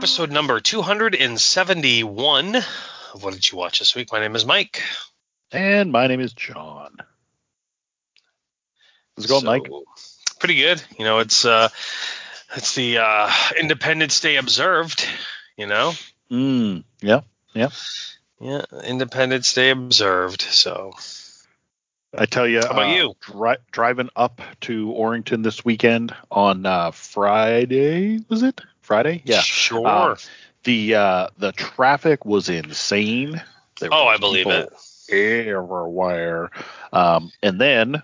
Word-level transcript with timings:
Episode 0.00 0.30
number 0.32 0.58
271 0.60 2.56
of 2.56 3.22
What 3.22 3.34
Did 3.34 3.52
You 3.52 3.58
Watch 3.58 3.80
This 3.80 3.94
Week? 3.94 4.10
My 4.10 4.18
name 4.18 4.34
is 4.34 4.46
Mike. 4.46 4.82
And 5.52 5.92
my 5.92 6.06
name 6.06 6.20
is 6.20 6.32
John. 6.32 6.96
How's 9.14 9.26
it 9.26 9.28
going, 9.28 9.42
So, 9.42 9.46
Mike? 9.46 9.68
Pretty 10.38 10.54
good. 10.54 10.82
You 10.98 11.04
know, 11.04 11.18
it's 11.18 11.44
uh, 11.44 11.68
it's 12.56 12.74
the 12.74 12.96
uh, 12.96 13.30
Independence 13.60 14.20
Day 14.20 14.36
observed. 14.36 15.06
You 15.58 15.66
know, 15.66 15.92
Mm, 16.30 16.84
yeah, 17.02 17.20
yeah. 17.52 17.68
yeah, 18.40 18.62
Independence 18.82 19.52
Day 19.52 19.68
observed. 19.68 20.40
So, 20.40 20.92
I 22.16 22.24
tell 22.24 22.48
you, 22.48 22.60
How 22.62 22.70
about 22.70 22.96
you? 22.96 23.12
Dri- 23.20 23.58
driving 23.70 24.08
up 24.16 24.40
to 24.62 24.86
Orrington 24.92 25.42
this 25.42 25.62
weekend 25.62 26.16
on 26.30 26.64
uh, 26.64 26.90
Friday, 26.92 28.20
was 28.30 28.42
it 28.42 28.62
Friday? 28.90 29.22
Yeah. 29.24 29.38
sure. 29.38 29.86
Um, 29.86 30.16
the 30.64 30.96
uh, 30.96 31.28
the 31.38 31.52
traffic 31.52 32.26
was 32.26 32.48
insane. 32.48 33.40
There 33.78 33.88
oh, 33.92 34.08
I 34.08 34.16
believe 34.16 34.48
it. 34.48 34.68
everywhere. 35.12 36.50
Um, 36.92 37.30
and 37.40 37.60
then, 37.60 38.02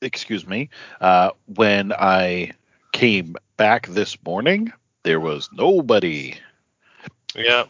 excuse 0.00 0.46
me, 0.46 0.70
uh, 1.02 1.32
when 1.44 1.92
I 1.92 2.52
came 2.92 3.36
back 3.58 3.86
this 3.86 4.16
morning, 4.24 4.72
there 5.02 5.20
was 5.20 5.50
nobody. 5.52 6.36
Yeah. 7.34 7.64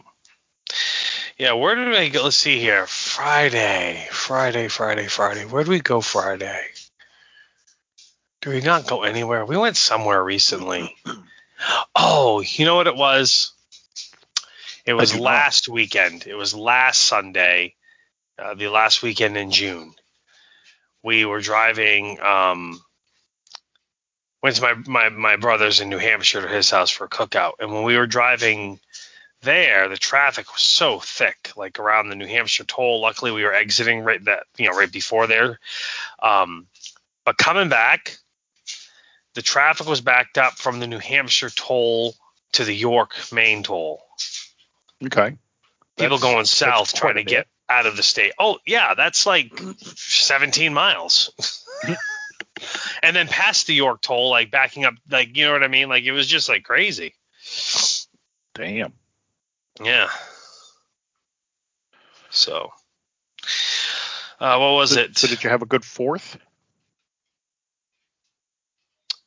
Yeah, 1.37 1.53
where 1.53 1.75
did 1.75 1.93
I 1.93 2.07
go? 2.07 2.23
Let's 2.23 2.37
see 2.37 2.57
here. 2.57 2.87
Friday, 2.87 4.07
Friday, 4.11 4.69
Friday, 4.69 5.07
Friday. 5.07 5.43
Where 5.43 5.65
did 5.65 5.69
we 5.69 5.81
go 5.81 5.99
Friday? 5.99 6.67
Do 8.39 8.51
we 8.51 8.61
not 8.61 8.87
go 8.87 9.03
anywhere? 9.03 9.45
We 9.45 9.57
went 9.57 9.75
somewhere 9.75 10.23
recently. 10.23 10.95
Oh, 11.95 12.41
you 12.41 12.65
know 12.65 12.75
what 12.75 12.87
it 12.87 12.95
was? 12.95 13.53
It 14.85 14.93
was 14.93 15.17
last 15.17 15.69
weekend. 15.69 16.27
It 16.27 16.35
was 16.35 16.53
last 16.53 16.99
Sunday, 16.99 17.75
uh, 18.37 18.53
the 18.53 18.67
last 18.67 19.01
weekend 19.01 19.37
in 19.37 19.51
June. 19.51 19.93
We 21.03 21.25
were 21.25 21.41
driving. 21.41 22.19
Um, 22.19 22.81
went 24.41 24.57
to 24.57 24.61
my, 24.61 24.73
my 24.85 25.09
my 25.09 25.35
brother's 25.37 25.79
in 25.79 25.89
New 25.89 25.97
Hampshire 25.97 26.41
to 26.41 26.47
his 26.47 26.69
house 26.69 26.89
for 26.89 27.05
a 27.05 27.09
cookout, 27.09 27.53
and 27.59 27.71
when 27.71 27.83
we 27.83 27.97
were 27.97 28.07
driving 28.07 28.79
there, 29.41 29.89
the 29.89 29.97
traffic 29.97 30.51
was 30.51 30.61
so 30.61 30.99
thick, 30.99 31.51
like 31.55 31.79
around 31.79 32.09
the 32.09 32.15
New 32.15 32.27
Hampshire 32.27 32.65
toll. 32.65 33.01
Luckily, 33.01 33.31
we 33.31 33.43
were 33.43 33.53
exiting 33.53 34.01
right 34.01 34.23
that 34.25 34.43
you 34.57 34.69
know 34.69 34.77
right 34.77 34.91
before 34.91 35.27
there. 35.27 35.59
Um, 36.21 36.67
but 37.25 37.37
coming 37.37 37.69
back, 37.69 38.17
the 39.35 39.41
traffic 39.41 39.87
was 39.87 40.01
backed 40.01 40.37
up 40.37 40.53
from 40.53 40.79
the 40.79 40.87
New 40.87 40.99
Hampshire 40.99 41.49
toll 41.49 42.15
to 42.53 42.63
the 42.63 42.73
York 42.73 43.15
Maine 43.31 43.63
toll. 43.63 44.03
Okay. 45.03 45.37
People 45.97 46.17
That's- 46.17 46.21
going 46.21 46.45
south 46.45 46.93
trying 46.93 47.15
to 47.15 47.23
get 47.23 47.47
out 47.69 47.85
of 47.85 47.95
the 47.95 48.03
state. 48.03 48.33
Oh 48.39 48.59
yeah, 48.65 48.93
that's 48.95 49.25
like 49.25 49.57
17 49.85 50.73
miles. 50.73 51.63
and 53.03 53.15
then 53.15 53.27
past 53.27 53.67
the 53.67 53.73
York 53.73 54.01
toll, 54.01 54.29
like 54.29 54.51
backing 54.51 54.85
up, 54.85 54.95
like 55.09 55.35
you 55.35 55.45
know 55.45 55.53
what 55.53 55.63
I 55.63 55.67
mean? 55.67 55.89
Like 55.89 56.03
it 56.03 56.11
was 56.11 56.27
just 56.27 56.49
like 56.49 56.63
crazy. 56.63 57.13
Damn. 58.55 58.93
Yeah. 59.83 60.09
So, 62.29 62.71
uh, 64.39 64.57
what 64.57 64.73
was 64.73 64.91
so, 64.93 65.01
it? 65.01 65.17
So 65.17 65.27
did 65.27 65.43
you 65.43 65.49
have 65.49 65.61
a 65.61 65.67
good 65.67 65.85
fourth? 65.85 66.37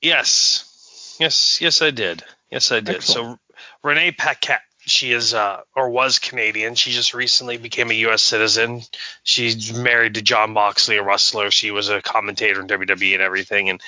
Yes, 0.02 1.16
yes, 1.18 1.60
yes, 1.60 1.82
I 1.82 1.90
did. 1.90 2.22
Yes, 2.50 2.70
I 2.72 2.80
did. 2.80 2.96
Excellent. 2.96 3.40
So, 3.40 3.56
Renee 3.82 4.12
Paquette, 4.12 4.62
she 4.80 5.12
is 5.12 5.34
uh, 5.34 5.62
or 5.74 5.90
was 5.90 6.18
Canadian. 6.18 6.74
She 6.74 6.92
just 6.92 7.14
recently 7.14 7.56
became 7.56 7.90
a 7.90 7.94
U.S. 7.94 8.22
citizen. 8.22 8.82
She's 9.24 9.74
married 9.74 10.14
to 10.14 10.22
Jon 10.22 10.52
Moxley, 10.52 10.96
a 10.96 11.02
wrestler. 11.02 11.50
She 11.50 11.70
was 11.70 11.88
a 11.88 12.02
commentator 12.02 12.60
in 12.60 12.68
WWE 12.68 13.14
and 13.14 13.22
everything, 13.22 13.70
and 13.70 13.80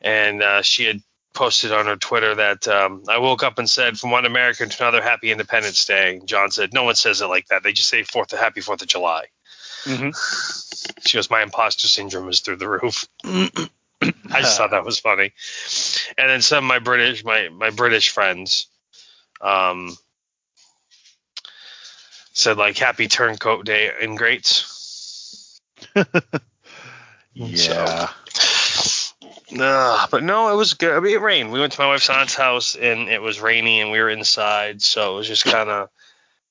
and 0.00 0.42
uh, 0.42 0.62
she 0.62 0.84
had 0.84 1.02
posted 1.34 1.70
on 1.70 1.86
her 1.86 1.96
Twitter 1.96 2.34
that 2.34 2.66
um, 2.66 3.04
I 3.08 3.18
woke 3.18 3.42
up 3.42 3.58
and 3.58 3.68
said, 3.68 3.98
"From 3.98 4.10
one 4.10 4.24
American 4.24 4.70
to 4.70 4.82
another, 4.82 5.02
Happy 5.02 5.30
Independence 5.30 5.84
Day." 5.84 6.20
John 6.24 6.50
said, 6.50 6.72
"No 6.72 6.84
one 6.84 6.94
says 6.94 7.20
it 7.20 7.26
like 7.26 7.48
that. 7.48 7.62
They 7.62 7.72
just 7.72 7.88
say 7.88 8.02
Fourth, 8.02 8.30
Happy 8.30 8.60
Fourth 8.62 8.82
of 8.82 8.88
July." 8.88 9.26
Mm-hmm. 9.84 11.00
She 11.06 11.18
goes, 11.18 11.30
"My 11.30 11.42
imposter 11.42 11.88
syndrome 11.88 12.28
is 12.28 12.40
through 12.40 12.56
the 12.56 12.68
roof." 12.68 13.06
I 14.30 14.40
just 14.40 14.56
thought 14.56 14.70
that 14.70 14.84
was 14.84 14.98
funny. 14.98 15.32
And 16.18 16.30
then 16.30 16.42
some 16.42 16.64
of 16.64 16.68
my 16.68 16.78
British 16.78 17.24
my 17.24 17.48
my 17.48 17.70
British 17.70 18.10
friends 18.10 18.66
um 19.40 19.96
said 22.32 22.56
like 22.58 22.76
happy 22.78 23.08
turncoat 23.08 23.64
day 23.64 23.92
in 24.00 24.16
greats. 24.16 25.60
Yeah. 27.38 28.08
Nah, 29.50 30.06
but 30.10 30.22
no, 30.22 30.50
it 30.52 30.56
was 30.56 30.72
good. 30.72 30.96
I 30.96 31.00
mean, 31.00 31.14
it 31.14 31.20
rained. 31.20 31.52
We 31.52 31.60
went 31.60 31.74
to 31.74 31.80
my 31.80 31.88
wife's 31.88 32.08
aunt's 32.08 32.34
house 32.34 32.74
and 32.74 33.10
it 33.10 33.20
was 33.20 33.40
rainy 33.40 33.82
and 33.82 33.92
we 33.92 34.00
were 34.00 34.08
inside, 34.08 34.80
so 34.80 35.14
it 35.14 35.16
was 35.18 35.28
just 35.28 35.44
kind 35.44 35.68
of 35.68 35.90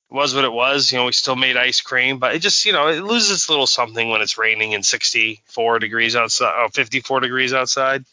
was 0.10 0.36
what 0.36 0.46
it 0.46 0.52
was. 0.52 0.92
You 0.92 1.00
know, 1.00 1.06
we 1.06 1.12
still 1.12 1.36
made 1.36 1.58
ice 1.58 1.82
cream, 1.82 2.20
but 2.20 2.36
it 2.36 2.40
just 2.40 2.66
you 2.66 2.74
know 2.74 2.88
it 2.88 3.04
loses 3.04 3.32
its 3.32 3.50
little 3.50 3.68
something 3.68 4.10
when 4.10 4.22
it's 4.22 4.38
raining 4.38 4.74
and 4.74 4.86
64 4.86 5.80
degrees 5.80 6.16
outside, 6.16 6.54
oh, 6.56 6.70
54 6.70 7.20
degrees 7.22 7.54
outside. 7.54 8.06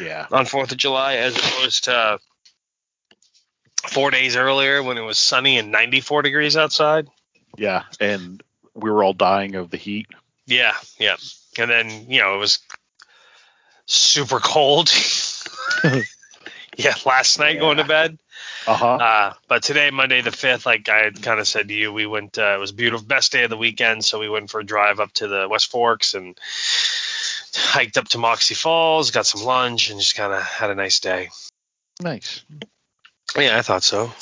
Yeah. 0.00 0.26
on 0.32 0.46
Fourth 0.46 0.72
of 0.72 0.78
July 0.78 1.16
as 1.16 1.36
opposed 1.36 1.84
to 1.84 2.18
four 3.88 4.10
days 4.10 4.36
earlier 4.36 4.82
when 4.82 4.98
it 4.98 5.02
was 5.02 5.18
sunny 5.18 5.58
and 5.58 5.70
94 5.70 6.22
degrees 6.22 6.56
outside. 6.56 7.08
Yeah. 7.56 7.84
And 8.00 8.42
we 8.74 8.90
were 8.90 9.04
all 9.04 9.12
dying 9.12 9.54
of 9.54 9.70
the 9.70 9.76
heat. 9.76 10.08
Yeah, 10.46 10.74
yeah. 10.98 11.16
And 11.58 11.70
then 11.70 12.10
you 12.10 12.20
know 12.20 12.34
it 12.34 12.38
was 12.38 12.58
super 13.86 14.40
cold. 14.40 14.90
yeah, 16.78 16.94
last 17.06 17.38
night 17.38 17.58
going 17.58 17.76
to 17.78 17.84
bed. 17.84 18.18
Uh-huh. 18.66 18.86
Uh, 18.94 19.32
but 19.48 19.62
today, 19.62 19.90
Monday 19.90 20.20
the 20.22 20.32
fifth, 20.32 20.66
like 20.66 20.88
I 20.88 20.98
had 21.04 21.22
kind 21.22 21.38
of 21.40 21.46
said 21.46 21.68
to 21.68 21.74
you, 21.74 21.92
we 21.92 22.06
went. 22.06 22.38
Uh, 22.38 22.54
it 22.56 22.60
was 22.60 22.72
beautiful, 22.72 23.06
best 23.06 23.32
day 23.32 23.44
of 23.44 23.50
the 23.50 23.56
weekend. 23.56 24.04
So 24.04 24.18
we 24.18 24.28
went 24.28 24.50
for 24.50 24.60
a 24.60 24.64
drive 24.64 25.00
up 25.00 25.12
to 25.14 25.28
the 25.28 25.46
West 25.48 25.70
Forks 25.70 26.14
and 26.14 26.38
hiked 27.54 27.98
up 27.98 28.08
to 28.08 28.18
Moxie 28.18 28.54
Falls, 28.54 29.10
got 29.10 29.26
some 29.26 29.42
lunch, 29.44 29.90
and 29.90 30.00
just 30.00 30.16
kind 30.16 30.32
of 30.32 30.42
had 30.42 30.70
a 30.70 30.74
nice 30.74 31.00
day. 31.00 31.30
nice. 32.00 32.42
Yeah, 33.36 33.58
I 33.58 33.62
thought 33.62 33.82
so. 33.82 34.12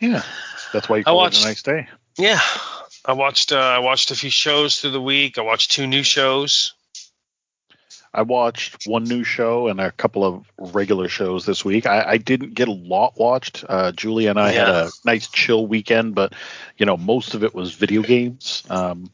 Yeah. 0.00 0.22
That's 0.72 0.88
why 0.88 0.98
you 0.98 1.04
I 1.06 1.12
watched- 1.12 1.40
it 1.40 1.44
a 1.44 1.48
nice 1.48 1.62
day. 1.62 1.88
Yeah, 2.18 2.40
I 3.04 3.12
watched. 3.12 3.52
Uh, 3.52 3.56
I 3.58 3.78
watched 3.78 4.10
a 4.10 4.14
few 4.14 4.30
shows 4.30 4.80
through 4.80 4.90
the 4.92 5.00
week. 5.00 5.38
I 5.38 5.42
watched 5.42 5.70
two 5.72 5.86
new 5.86 6.02
shows. 6.02 6.74
I 8.12 8.22
watched 8.22 8.86
one 8.86 9.04
new 9.04 9.22
show 9.22 9.68
and 9.68 9.80
a 9.80 9.92
couple 9.92 10.24
of 10.24 10.44
regular 10.74 11.08
shows 11.08 11.46
this 11.46 11.64
week. 11.64 11.86
I, 11.86 12.02
I 12.02 12.16
didn't 12.16 12.54
get 12.54 12.68
a 12.68 12.72
lot 12.72 13.16
watched. 13.16 13.64
Uh, 13.68 13.92
Julie 13.92 14.26
and 14.26 14.38
I 14.38 14.50
had 14.50 14.68
a 14.68 14.90
nice 15.04 15.28
chill 15.28 15.66
weekend, 15.66 16.14
but 16.14 16.34
you 16.76 16.86
know 16.86 16.96
most 16.96 17.34
of 17.34 17.44
it 17.44 17.54
was 17.54 17.74
video 17.74 18.02
games. 18.02 18.64
Um, 18.68 19.10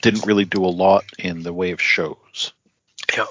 didn't 0.00 0.24
really 0.24 0.46
do 0.46 0.64
a 0.64 0.68
lot 0.68 1.04
in 1.18 1.42
the 1.42 1.52
way 1.52 1.72
of 1.72 1.80
shows. 1.80 2.52
Yeah. 3.14 3.26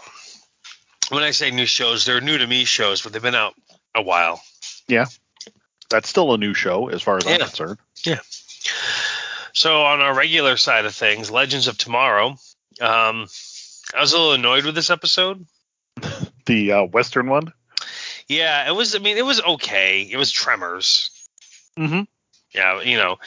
When 1.10 1.24
I 1.24 1.32
say 1.32 1.52
new 1.52 1.66
shows, 1.66 2.06
they're 2.06 2.22
new 2.22 2.38
to 2.38 2.48
me 2.48 2.66
shows, 2.66 3.02
but 3.02 3.14
they've 3.14 3.22
been 3.22 3.36
out 3.36 3.56
a 3.96 4.02
while. 4.02 4.42
Yeah. 4.88 5.06
That's 5.90 6.10
still 6.10 6.34
a 6.34 6.38
new 6.38 6.54
show 6.54 6.90
as 6.90 7.02
far 7.02 7.18
as 7.18 7.28
I'm 7.28 7.40
concerned. 7.40 7.80
Yeah. 8.04 8.20
So 9.54 9.84
on 9.84 10.02
our 10.02 10.14
regular 10.16 10.58
side 10.58 10.86
of 10.86 10.94
things, 10.94 11.32
Legends 11.32 11.68
of 11.68 11.78
Tomorrow. 11.78 12.38
Um, 12.82 13.28
I 13.96 14.02
was 14.02 14.14
a 14.14 14.18
little 14.18 14.34
annoyed 14.34 14.66
with 14.66 14.76
this 14.76 14.90
episode. 14.90 15.46
The 16.46 16.72
uh, 16.74 16.84
Western 16.84 17.28
one. 17.28 17.52
Yeah, 18.28 18.70
it 18.70 18.76
was. 18.76 18.94
I 18.96 19.00
mean, 19.00 19.18
it 19.18 19.26
was 19.26 19.42
okay. 19.42 20.04
It 20.04 20.16
was 20.16 20.30
Tremors. 20.32 21.10
Mm-hmm. 21.76 22.02
Yeah, 22.54 22.82
you 22.82 22.98
know. 22.98 23.18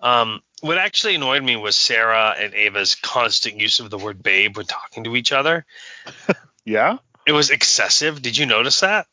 Um, 0.00 0.40
what 0.60 0.78
actually 0.78 1.16
annoyed 1.16 1.42
me 1.42 1.56
was 1.56 1.74
Sarah 1.74 2.32
and 2.38 2.54
Ava's 2.54 2.94
constant 2.94 3.58
use 3.58 3.80
of 3.80 3.90
the 3.90 3.98
word 3.98 4.22
babe 4.22 4.56
when 4.56 4.66
talking 4.66 5.02
to 5.02 5.16
each 5.16 5.32
other. 5.32 5.66
Yeah, 6.64 6.98
It 7.26 7.32
was 7.32 7.50
excessive. 7.50 8.22
Did 8.22 8.36
you 8.36 8.46
notice 8.46 8.80
that? 8.80 9.06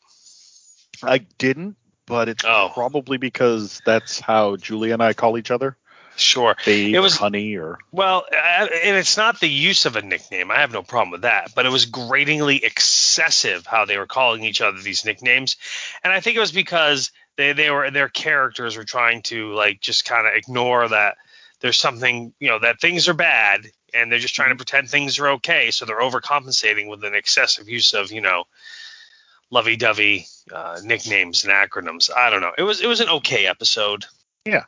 I 1.02 1.18
didn't, 1.18 1.76
but 2.06 2.28
it's 2.28 2.44
Oh. 2.44 2.70
probably 2.72 3.16
because 3.18 3.80
that's 3.84 4.20
how 4.20 4.54
Julie 4.56 4.92
and 4.92 5.02
I 5.02 5.14
call 5.14 5.36
each 5.36 5.50
other. 5.50 5.76
Sure. 6.20 6.56
Babe, 6.64 6.94
It 6.94 7.00
was- 7.00 7.16
honey, 7.16 7.56
or 7.56 7.78
Well, 7.92 8.26
uh, 8.32 8.66
and 8.84 8.96
it's 8.96 9.16
not 9.16 9.40
the 9.40 9.48
use 9.48 9.86
of 9.86 9.96
a 9.96 10.02
nickname. 10.02 10.50
I 10.50 10.60
have 10.60 10.72
no 10.72 10.82
problem 10.82 11.10
with 11.10 11.22
that, 11.22 11.54
but 11.54 11.66
it 11.66 11.70
was 11.70 11.86
gratingly 11.86 12.64
excessive 12.64 13.66
how 13.66 13.84
they 13.84 13.96
were 13.98 14.06
calling 14.06 14.44
each 14.44 14.60
other 14.60 14.78
these 14.78 15.04
nicknames, 15.04 15.56
and 16.02 16.12
I 16.12 16.20
think 16.20 16.36
it 16.36 16.40
was 16.40 16.52
because 16.52 17.10
they 17.36 17.52
they 17.52 17.70
were 17.70 17.90
their 17.90 18.08
characters 18.08 18.76
were 18.76 18.84
trying 18.84 19.22
to 19.22 19.52
like 19.52 19.80
just 19.80 20.04
kind 20.04 20.26
of 20.26 20.34
ignore 20.34 20.88
that 20.88 21.16
there's 21.60 21.78
something 21.78 22.32
you 22.40 22.48
know 22.48 22.58
that 22.58 22.80
things 22.80 23.08
are 23.08 23.14
bad 23.14 23.66
and 23.94 24.12
they're 24.12 24.18
just 24.18 24.34
trying 24.34 24.50
to 24.50 24.56
pretend 24.56 24.88
things 24.90 25.18
are 25.18 25.28
okay, 25.30 25.70
so 25.70 25.84
they're 25.86 26.00
overcompensating 26.00 26.88
with 26.88 27.04
an 27.04 27.14
excessive 27.14 27.68
use 27.68 27.94
of 27.94 28.10
you 28.12 28.20
know 28.20 28.44
lovey-dovey 29.50 30.26
uh, 30.52 30.78
nicknames 30.84 31.44
and 31.44 31.52
acronyms. 31.52 32.10
I 32.14 32.30
don't 32.30 32.40
know. 32.40 32.52
It 32.58 32.62
was 32.64 32.80
it 32.80 32.86
was 32.86 33.00
an 33.00 33.08
okay 33.08 33.46
episode. 33.46 34.04
yeah, 34.44 34.64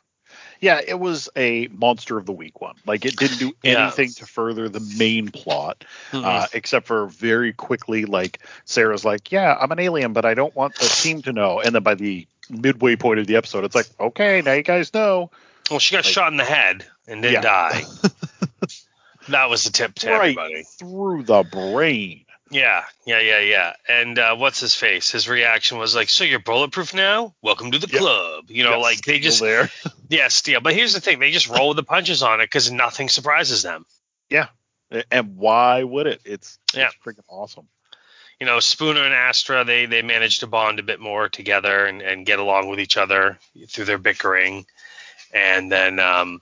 it 0.61 0.99
was 0.99 1.27
a 1.35 1.67
monster 1.67 2.17
of 2.17 2.25
the 2.25 2.31
week 2.31 2.61
one. 2.61 2.75
Like 2.85 3.05
it 3.05 3.15
didn't 3.17 3.39
do 3.39 3.51
Yeah. 3.63 3.83
anything 3.85 4.11
to 4.13 4.25
further 4.25 4.69
the 4.69 4.79
main 4.97 5.29
plot, 5.29 5.83
Mhm. 6.11 6.23
uh, 6.23 6.47
except 6.53 6.85
for 6.87 7.07
very 7.07 7.51
quickly, 7.53 8.05
like 8.05 8.39
Sarah's 8.65 9.03
like, 9.03 9.31
"Yeah, 9.31 9.55
I'm 9.59 9.71
an 9.71 9.79
alien, 9.79 10.13
but 10.13 10.23
I 10.25 10.33
don't 10.35 10.55
want 10.55 10.75
the 10.75 10.85
team 10.85 11.21
to 11.23 11.33
know." 11.33 11.59
And 11.59 11.73
then 11.73 11.83
by 11.83 11.95
the 11.95 12.27
midway 12.49 12.95
point 12.95 13.19
of 13.19 13.27
the 13.27 13.35
episode, 13.37 13.63
it's 13.65 13.75
like, 13.75 13.87
"Okay, 13.99 14.41
now 14.41 14.53
you 14.53 14.61
guys 14.63 14.93
know." 14.93 15.31
Well, 15.69 15.79
she 15.79 15.93
got 15.95 16.05
Like- 16.05 16.13
shot 16.13 16.31
in 16.31 16.37
the 16.37 16.45
head 16.45 16.85
and 17.07 17.21
didn't 17.21 17.41
Yeah. 17.43 17.71
die. 17.71 17.83
that 19.29 19.49
was 19.49 19.63
the 19.63 19.71
tip 19.71 19.95
to 19.95 20.09
Right. 20.09 20.15
everybody. 20.37 20.63
Through 20.79 21.23
the 21.23 21.43
brain. 21.43 22.25
Yeah, 22.49 22.83
yeah, 23.05 23.19
yeah, 23.21 23.39
yeah. 23.39 23.73
And 23.87 24.19
uh, 24.19 24.35
what's 24.35 24.59
his 24.59 24.75
face? 24.75 25.09
His 25.09 25.29
reaction 25.29 25.77
was 25.77 25.95
like, 25.95 26.09
"So 26.09 26.25
you're 26.25 26.39
bulletproof 26.39 26.93
now? 26.93 27.33
Welcome 27.41 27.71
to 27.71 27.79
the 27.79 27.87
Yeah. 27.89 27.99
club." 27.99 28.45
You 28.49 28.63
know, 28.65 28.71
Yeah, 28.71 28.75
like 28.77 29.01
they 29.03 29.19
just 29.19 29.39
there. 29.39 29.69
yeah, 30.11 30.27
steal. 30.27 30.61
But 30.61 30.73
here's 30.75 30.93
the 30.93 30.99
thing: 31.01 31.19
they 31.19 31.31
just 31.31 31.47
roll 31.49 31.69
with 31.69 31.77
the 31.77 31.83
punches 31.83 32.21
on 32.21 32.41
it 32.41 32.45
because 32.45 32.71
nothing 32.71 33.09
surprises 33.09 33.63
them. 33.63 33.85
Yeah, 34.29 34.47
and 35.09 35.37
why 35.37 35.83
would 35.83 36.05
it? 36.07 36.21
It's, 36.25 36.59
Yeah. 36.73 36.87
it's 36.87 36.95
freaking 37.03 37.23
awesome. 37.29 37.67
You 38.39 38.45
know, 38.47 38.59
Spooner 38.59 39.03
and 39.03 39.13
Astra, 39.13 39.63
they 39.63 39.85
they 39.85 40.01
managed 40.01 40.39
to 40.41 40.47
bond 40.47 40.79
a 40.79 40.83
bit 40.83 40.99
more 40.99 41.29
together 41.29 41.85
and, 41.85 42.01
and 42.01 42.25
get 42.25 42.39
along 42.39 42.69
with 42.69 42.79
each 42.79 42.97
other 42.97 43.39
through 43.69 43.85
their 43.85 43.97
bickering. 43.97 44.65
And 45.33 45.71
then 45.71 45.99
um, 45.99 46.41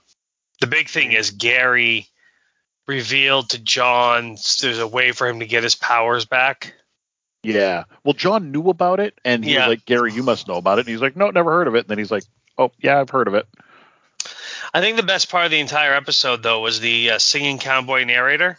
the 0.60 0.66
big 0.66 0.88
thing 0.88 1.12
is 1.12 1.30
Gary 1.30 2.06
revealed 2.88 3.50
to 3.50 3.58
John 3.58 4.36
there's 4.62 4.78
a 4.78 4.86
way 4.86 5.12
for 5.12 5.28
him 5.28 5.40
to 5.40 5.46
get 5.46 5.62
his 5.62 5.74
powers 5.76 6.24
back. 6.24 6.74
Yeah. 7.42 7.84
Well, 8.04 8.14
John 8.14 8.50
knew 8.50 8.68
about 8.68 9.00
it, 9.00 9.18
and 9.24 9.44
he 9.44 9.54
Yeah. 9.54 9.66
was 9.68 9.76
like, 9.76 9.84
"Gary, 9.86 10.12
you 10.12 10.22
must 10.22 10.48
know 10.48 10.56
about 10.56 10.78
it." 10.78 10.82
And 10.82 10.88
he's 10.88 11.00
like, 11.00 11.16
"No, 11.16 11.30
never 11.30 11.50
heard 11.52 11.68
of 11.68 11.74
it." 11.74 11.80
And 11.80 11.88
then 11.88 11.98
he's 11.98 12.10
like, 12.10 12.24
"Oh, 12.60 12.72
yeah, 12.78 13.00
I've 13.00 13.10
heard 13.10 13.26
of 13.28 13.34
it." 13.34 13.48
I 14.72 14.80
think 14.80 14.96
the 14.96 15.02
best 15.02 15.30
part 15.30 15.46
of 15.46 15.50
the 15.50 15.58
entire 15.58 15.94
episode, 15.94 16.42
though, 16.42 16.60
was 16.60 16.78
the 16.80 17.12
uh, 17.12 17.18
singing 17.18 17.58
cowboy 17.58 18.04
narrator. 18.04 18.58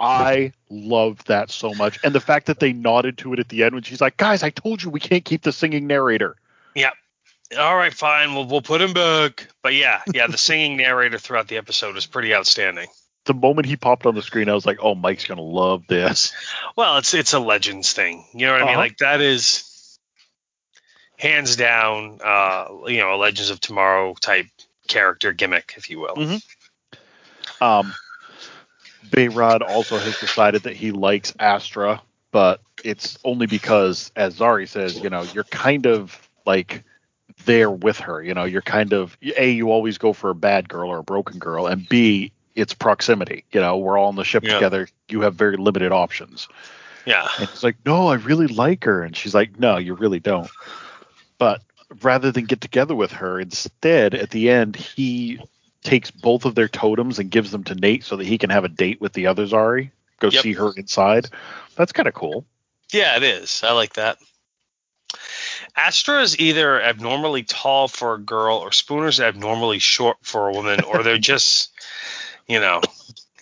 I 0.00 0.52
love 0.70 1.22
that 1.26 1.50
so 1.50 1.72
much, 1.74 2.00
and 2.02 2.14
the 2.14 2.20
fact 2.20 2.46
that 2.46 2.58
they 2.58 2.72
nodded 2.72 3.18
to 3.18 3.32
it 3.32 3.38
at 3.38 3.48
the 3.48 3.62
end 3.62 3.74
when 3.74 3.84
she's 3.84 4.00
like, 4.00 4.16
"Guys, 4.16 4.42
I 4.42 4.50
told 4.50 4.82
you 4.82 4.90
we 4.90 5.00
can't 5.00 5.24
keep 5.24 5.42
the 5.42 5.52
singing 5.52 5.86
narrator." 5.86 6.36
Yeah. 6.74 6.90
All 7.56 7.76
right, 7.76 7.94
fine, 7.94 8.34
we'll 8.34 8.46
we'll 8.46 8.62
put 8.62 8.80
him 8.80 8.92
back. 8.92 9.48
But 9.62 9.74
yeah, 9.74 10.02
yeah, 10.12 10.26
the 10.26 10.38
singing 10.38 10.76
narrator 10.76 11.18
throughout 11.18 11.46
the 11.46 11.58
episode 11.58 11.94
was 11.94 12.06
pretty 12.06 12.34
outstanding. 12.34 12.88
The 13.26 13.34
moment 13.34 13.66
he 13.66 13.76
popped 13.76 14.06
on 14.06 14.14
the 14.14 14.22
screen, 14.22 14.48
I 14.48 14.54
was 14.54 14.66
like, 14.66 14.78
"Oh, 14.82 14.94
Mike's 14.94 15.26
gonna 15.26 15.42
love 15.42 15.86
this." 15.86 16.32
Well, 16.76 16.98
it's 16.98 17.14
it's 17.14 17.32
a 17.32 17.38
legends 17.38 17.92
thing, 17.92 18.24
you 18.34 18.46
know 18.46 18.52
what 18.52 18.62
I 18.62 18.64
mean? 18.64 18.74
Uh-huh. 18.74 18.80
Like 18.80 18.98
that 18.98 19.20
is 19.20 19.62
hands 21.18 21.56
down, 21.56 22.18
uh, 22.22 22.68
you 22.86 22.98
know, 22.98 23.14
a 23.14 23.16
Legends 23.16 23.50
of 23.50 23.60
Tomorrow 23.60 24.14
type 24.20 24.46
character 24.88 25.32
gimmick, 25.32 25.74
if 25.76 25.90
you 25.90 26.00
will. 26.00 26.16
Mhm. 26.16 26.42
Um, 27.60 27.92
Behrad 29.10 29.60
also 29.62 29.98
has 29.98 30.18
decided 30.18 30.62
that 30.64 30.76
he 30.76 30.90
likes 30.90 31.32
Astra, 31.38 32.02
but 32.32 32.60
it's 32.82 33.18
only 33.24 33.46
because, 33.46 34.10
as 34.16 34.38
Zari 34.38 34.68
says, 34.68 35.02
you 35.02 35.10
know, 35.10 35.22
you're 35.34 35.44
kind 35.44 35.86
of 35.86 36.28
like 36.44 36.82
there 37.44 37.70
with 37.70 37.98
her. 38.00 38.22
You 38.22 38.34
know, 38.34 38.44
you're 38.44 38.62
kind 38.62 38.92
of 38.92 39.16
a 39.36 39.50
you 39.50 39.70
always 39.70 39.98
go 39.98 40.12
for 40.12 40.30
a 40.30 40.34
bad 40.34 40.68
girl 40.68 40.90
or 40.90 40.98
a 40.98 41.02
broken 41.04 41.38
girl, 41.38 41.66
and 41.66 41.88
b 41.88 42.32
it's 42.54 42.74
proximity. 42.74 43.44
You 43.52 43.60
know, 43.60 43.76
we're 43.78 43.98
all 43.98 44.08
on 44.08 44.16
the 44.16 44.24
ship 44.24 44.44
Yeah. 44.44 44.54
together. 44.54 44.88
You 45.08 45.20
have 45.22 45.34
very 45.34 45.56
limited 45.56 45.92
options. 45.92 46.48
Yeah, 47.06 47.28
And 47.38 47.48
he's 47.48 47.62
like, 47.62 47.76
no, 47.84 48.08
I 48.08 48.14
really 48.14 48.46
like 48.46 48.84
her. 48.84 49.02
And 49.02 49.14
she's 49.14 49.34
like, 49.34 49.58
no, 49.58 49.76
you 49.76 49.94
really 49.94 50.20
don't. 50.20 50.50
But 51.44 51.60
rather 52.00 52.32
than 52.32 52.46
get 52.46 52.62
together 52.62 52.94
with 52.94 53.12
her, 53.12 53.38
instead, 53.38 54.14
at 54.14 54.30
the 54.30 54.48
end, 54.48 54.76
he 54.76 55.38
takes 55.82 56.10
both 56.10 56.46
of 56.46 56.54
their 56.54 56.68
totems 56.68 57.18
and 57.18 57.30
gives 57.30 57.50
them 57.50 57.64
to 57.64 57.74
Nate 57.74 58.02
so 58.02 58.16
that 58.16 58.26
he 58.26 58.38
can 58.38 58.48
have 58.48 58.64
a 58.64 58.68
date 58.70 58.98
with 58.98 59.12
the 59.12 59.26
other 59.26 59.44
Zari. 59.46 59.90
Go 60.20 60.28
Yep. 60.30 60.42
see 60.42 60.54
her 60.54 60.72
inside. 60.74 61.28
That's 61.76 61.92
kind 61.92 62.08
of 62.08 62.14
cool. 62.14 62.46
yeah, 62.94 63.18
it 63.18 63.22
is. 63.24 63.62
I 63.62 63.72
like 63.72 63.92
that. 63.94 64.16
Astra 65.76 66.22
is 66.22 66.38
either 66.40 66.80
abnormally 66.80 67.42
tall 67.42 67.88
for 67.88 68.14
a 68.14 68.18
girl, 68.18 68.56
or 68.56 68.70
Spooner's 68.70 69.20
abnormally 69.20 69.80
short 69.80 70.16
for 70.22 70.48
a 70.48 70.52
woman, 70.52 70.80
or 70.84 71.02
they're 71.02 71.18
just, 71.34 71.72
you 72.48 72.58
know, 72.58 72.80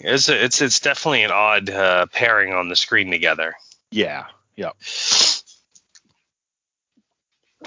it's 0.00 0.28
a, 0.28 0.44
it's 0.44 0.60
it's 0.60 0.80
definitely 0.80 1.22
an 1.22 1.30
odd 1.30 1.70
uh, 1.70 2.06
pairing 2.06 2.52
on 2.52 2.68
the 2.68 2.74
screen 2.74 3.12
together. 3.12 3.54
Yeah. 3.92 4.24
Yeah. 4.56 4.70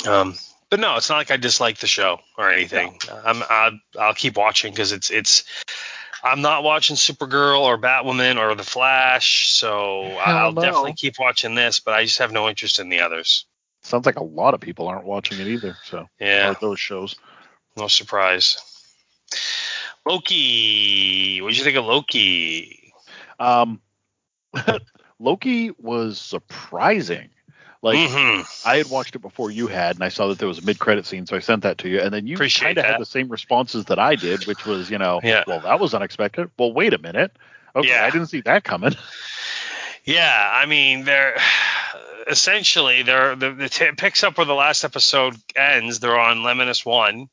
Um, 0.08 0.36
but 0.70 0.80
no, 0.80 0.96
it's 0.98 1.10
not 1.10 1.18
like 1.18 1.32
I 1.32 1.38
dislike 1.38 1.78
the 1.78 1.88
show 1.88 2.20
or 2.38 2.50
anything. 2.52 3.00
I'm 3.24 3.44
I'll, 3.50 3.80
I'll 4.00 4.14
keep 4.14 4.38
watching 4.38 4.72
because 4.74 4.92
it's 4.92 5.10
it's. 5.10 5.46
I'm 6.24 6.42
not 6.42 6.64
watching 6.64 6.96
Supergirl 6.96 7.62
or 7.62 7.78
Batwoman 7.78 8.40
or 8.40 8.56
The 8.56 8.64
Flash, 8.64 9.50
so 9.52 10.18
Hell 10.18 10.20
I'll 10.20 10.52
no. 10.54 10.62
definitely 10.62 10.94
keep 10.94 11.20
watching 11.20 11.54
this. 11.54 11.80
But 11.80 11.94
I 11.94 12.06
just 12.06 12.18
have 12.18 12.32
no 12.32 12.50
interest 12.50 12.80
in 12.80 12.90
the 12.90 13.02
others. 13.02 13.46
Sounds 13.84 14.08
like 14.08 14.16
a 14.18 14.24
lot 14.24 14.56
of 14.56 14.60
people 14.60 14.88
aren't 14.88 15.06
watching 15.06 15.40
it 15.40 15.48
either. 15.48 15.78
So, 15.84 16.08
Yeah, 16.20 16.50
or 16.52 16.56
those 16.60 16.80
shows. 16.80 17.16
no 17.78 17.88
surprise. 17.88 18.58
Loki, 20.06 21.42
what 21.42 21.50
did 21.50 21.58
you 21.60 21.64
think 21.64 21.78
of 21.78 21.86
Loki? 21.86 22.92
Um, 23.40 23.82
Loki 25.20 25.72
was 25.78 26.20
surprising. 26.20 27.30
Like, 27.86 28.10
hmm 28.10 28.42
I 28.68 28.78
had 28.78 28.90
watched 28.90 29.16
it 29.16 29.20
before 29.20 29.52
you 29.52 29.68
had, 29.68 29.96
and 29.96 30.04
I 30.04 30.10
saw 30.10 30.28
that 30.30 30.40
there 30.40 30.48
was 30.48 30.58
a 30.58 30.66
mid-credit 30.66 31.06
scene, 31.06 31.28
so 31.28 31.36
I 31.36 31.40
sent 31.40 31.62
that 31.64 31.78
to 31.80 31.88
you. 31.88 32.00
And 32.02 32.12
then 32.12 32.26
you 32.26 32.36
kind 32.36 32.78
of 32.80 32.84
had 32.84 33.00
the 33.00 33.06
same 33.06 33.30
responses 33.30 33.86
that 33.86 34.00
I 34.00 34.16
did, 34.16 34.48
which 34.48 34.66
was, 34.66 34.90
you 34.90 34.98
know, 34.98 35.22
Yeah. 35.24 35.44
well, 35.46 35.60
that 35.60 35.80
was 35.80 35.94
unexpected. 35.94 36.50
Well, 36.58 36.74
wait 36.74 36.94
a 36.94 36.98
minute. 36.98 37.32
Okay, 37.76 37.90
Yeah. 37.90 38.04
I 38.04 38.10
didn't 38.10 38.28
see 38.28 38.42
that 38.42 38.64
coming. 38.64 38.96
Yeah, 40.08 40.52
I 40.54 40.68
mean, 40.68 41.04
they're 41.04 41.36
essentially 42.28 43.02
they're 43.04 43.36
the, 43.36 43.52
the 43.54 43.70
t- 43.70 43.86
it 43.86 43.98
picks 43.98 44.24
up 44.24 44.38
where 44.38 44.46
the 44.46 44.54
last 44.54 44.84
episode 44.84 45.36
ends. 45.56 46.00
They're 46.00 46.20
on 46.20 46.38
Lamentis 46.44 46.86
One. 46.86 47.28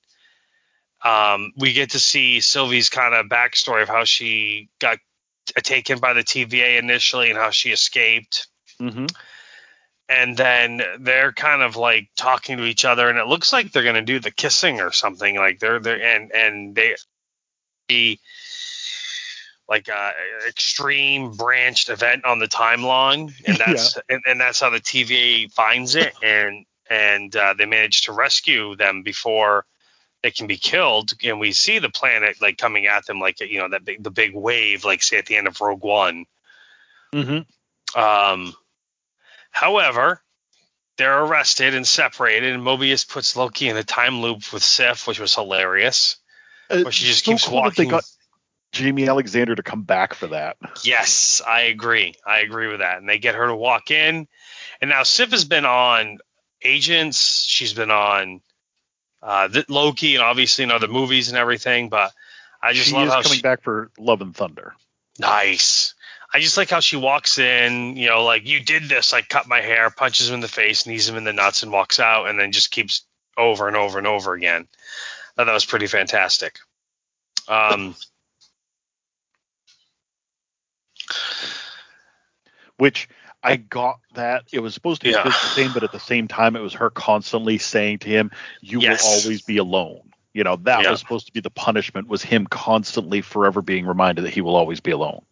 Um, 1.05 1.53
we 1.57 1.73
get 1.75 1.91
to 1.91 1.99
see 1.99 2.41
Sylvie's 2.41 2.89
kind 2.89 3.15
of 3.15 3.27
backstory 3.27 3.83
of 3.83 3.89
how 3.89 4.05
she 4.05 4.71
got 4.79 4.99
t- 5.47 5.61
taken 5.63 5.99
by 5.99 6.15
the 6.15 6.23
TVA 6.23 6.79
initially 6.79 7.29
and 7.29 7.39
how 7.39 7.51
she 7.51 7.71
escaped. 7.73 8.47
Mm-hmm. 8.81 9.07
And 10.13 10.37
then 10.37 10.83
they're 11.01 11.33
kind 11.33 11.63
of 11.63 11.77
like 11.77 12.11
talking 12.17 12.59
to 12.59 12.65
each 12.65 12.85
other, 12.85 13.09
and 13.09 13.19
it 13.19 13.27
looks 13.27 13.53
like 13.53 13.73
they're 13.73 13.83
gonna 13.83 14.03
do 14.03 14.21
the 14.21 14.31
kissing 14.31 14.81
or 14.81 14.93
something. 14.93 15.37
Like 15.37 15.59
they're 15.59 15.81
they're 15.81 16.03
and 16.03 16.31
and 16.33 16.75
they 16.75 16.97
the 17.89 18.19
like 19.69 19.89
a 19.89 20.13
extreme 20.47 21.33
branched 21.33 21.89
event 21.89 22.27
on 22.27 22.39
the 22.39 22.47
timeline, 22.47 23.33
and 23.47 23.57
that's 23.67 23.99
and, 24.09 24.23
and 24.27 24.41
that's 24.41 24.61
how 24.61 24.71
the 24.71 24.81
TVA 24.81 25.51
finds 25.51 25.95
it, 25.95 26.13
and 26.23 26.67
and 26.91 27.35
uh, 27.35 27.55
they 27.57 27.65
manage 27.65 28.03
to 28.03 28.13
rescue 28.13 28.77
them 28.77 29.03
before 29.03 29.65
they 30.23 30.31
can 30.31 30.47
be 30.47 30.59
killed, 30.59 31.13
and 31.25 31.41
we 31.41 31.53
see 31.53 31.79
the 31.79 31.91
planet 31.91 32.41
like 32.41 32.59
coming 32.59 32.87
at 32.87 33.07
them, 33.07 33.19
like 33.19 33.41
you 33.41 33.59
know 33.59 33.69
that 33.71 33.85
big 33.85 34.03
the 34.03 34.11
big 34.11 34.35
wave, 34.35 34.85
like 34.85 35.03
say 35.03 35.19
at 35.19 35.27
the 35.27 35.37
end 35.37 35.47
of 35.47 35.61
Rogue 35.61 35.83
One. 35.83 36.27
Mm-hmm. 37.15 38.01
Um, 38.01 38.55
however, 39.53 40.21
they're 40.99 41.23
arrested 41.23 41.75
and 41.75 41.87
separated, 41.87 42.53
and 42.53 42.63
Mobius 42.63 43.09
puts 43.09 43.37
Loki 43.37 43.69
in 43.69 43.77
a 43.77 43.85
time 43.85 44.21
loop 44.21 44.53
with 44.53 44.65
Sif, 44.65 45.07
which 45.07 45.21
was 45.21 45.35
hilarious. 45.35 46.17
Where 46.69 46.91
she 46.91 47.07
just 47.07 47.25
keeps 47.25 47.47
Uh, 47.47 47.51
cool 47.51 47.65
that 47.65 47.77
They 47.77 47.87
got 47.87 48.05
Jaimie 48.73 49.09
Alexander 49.09 49.55
to 49.55 49.63
come 49.63 49.83
back 49.83 50.15
for 50.15 50.29
that. 50.29 50.57
Yes, 50.83 51.43
I 51.47 51.63
agree. 51.63 52.15
I 52.27 52.41
agree 52.41 52.69
with 52.69 52.81
that. 52.81 52.99
And 52.99 53.09
they 53.09 53.19
get 53.19 53.35
her 53.35 53.47
to 53.47 53.55
walk 53.55 53.91
in, 53.91 54.27
And 54.81 54.91
now 54.91 55.03
Sif 55.03 55.31
has 55.31 55.45
been 55.45 55.65
on 55.65 56.19
Agents. 56.63 57.45
She's 57.47 57.75
been 57.75 57.91
on 57.91 58.41
uh, 59.23 59.49
Loki, 59.69 60.15
and 60.15 60.25
obviously 60.25 60.65
in 60.65 60.71
other 60.71 60.89
movies 60.89 61.29
and 61.29 61.37
everything. 61.37 61.89
But 61.89 62.13
I 62.63 62.73
just 62.73 62.89
she 62.89 62.95
love 62.95 63.09
is 63.09 63.13
how 63.13 63.23
coming 63.23 63.37
she, 63.37 63.43
back 63.43 63.63
for 63.63 63.91
Love 63.99 64.21
and 64.23 64.35
Thunder. 64.35 64.75
nice. 65.19 65.95
I 66.35 66.41
just 66.41 66.57
like 66.57 66.71
how 66.71 66.81
she 66.81 66.97
walks 66.97 67.39
in, 67.39 67.97
you 67.97 68.09
know, 68.09 68.25
like 68.25 68.47
you 68.47 68.61
did 68.61 68.89
this, 68.89 69.13
like 69.13 69.29
cut 69.29 69.47
my 69.47 69.61
hair, 69.61 69.91
punches 69.91 70.29
him 70.29 70.35
in 70.37 70.41
the 70.41 70.49
face, 70.49 70.87
knees 70.87 71.09
him 71.09 71.17
in 71.17 71.25
the 71.25 71.33
nuts, 71.33 71.63
and 71.63 71.71
walks 71.71 72.01
out, 72.01 72.27
and 72.29 72.39
then 72.39 72.53
just 72.53 72.71
keeps 72.71 73.03
over 73.37 73.69
and 73.69 73.77
over 73.77 73.99
and 73.99 74.07
over 74.07 74.33
again. 74.33 74.67
That 75.37 75.47
was 75.47 75.65
pretty 75.65 75.87
fantastic. 75.87 76.59
Um, 77.49 77.95
which 82.77 83.09
I 83.43 83.57
got 83.57 83.99
that 84.15 84.45
it 84.53 84.61
was 84.61 84.73
supposed 84.73 85.03
to 85.03 85.07
be 85.07 85.11
Yeah. 85.13 85.25
the 85.25 85.33
same, 85.33 85.73
but 85.73 85.85
at 85.85 85.93
the 85.93 85.99
same 85.99 86.29
time, 86.29 86.57
it 86.57 86.61
was 86.61 86.75
her 86.75 86.91
constantly 86.91 87.59
saying 87.59 87.99
to 88.01 88.09
him, 88.09 88.31
"You 88.61 88.81
Yes. 88.81 89.03
will 89.03 89.11
always 89.11 89.43
be 89.43 89.59
alone." 89.59 90.13
You 90.33 90.45
know, 90.45 90.57
that 90.57 90.83
Yeah. 90.83 90.91
was 90.93 91.01
supposed 91.01 91.27
to 91.27 91.33
be 91.33 91.41
the 91.41 91.51
punishment 91.51 92.09
was 92.09 92.23
him 92.23 92.47
constantly, 92.47 93.21
forever 93.21 93.61
being 93.61 93.85
reminded 93.85 94.25
that 94.25 94.33
he 94.33 94.41
will 94.41 94.57
always 94.57 94.81
be 94.81 94.93
alone. 94.93 95.23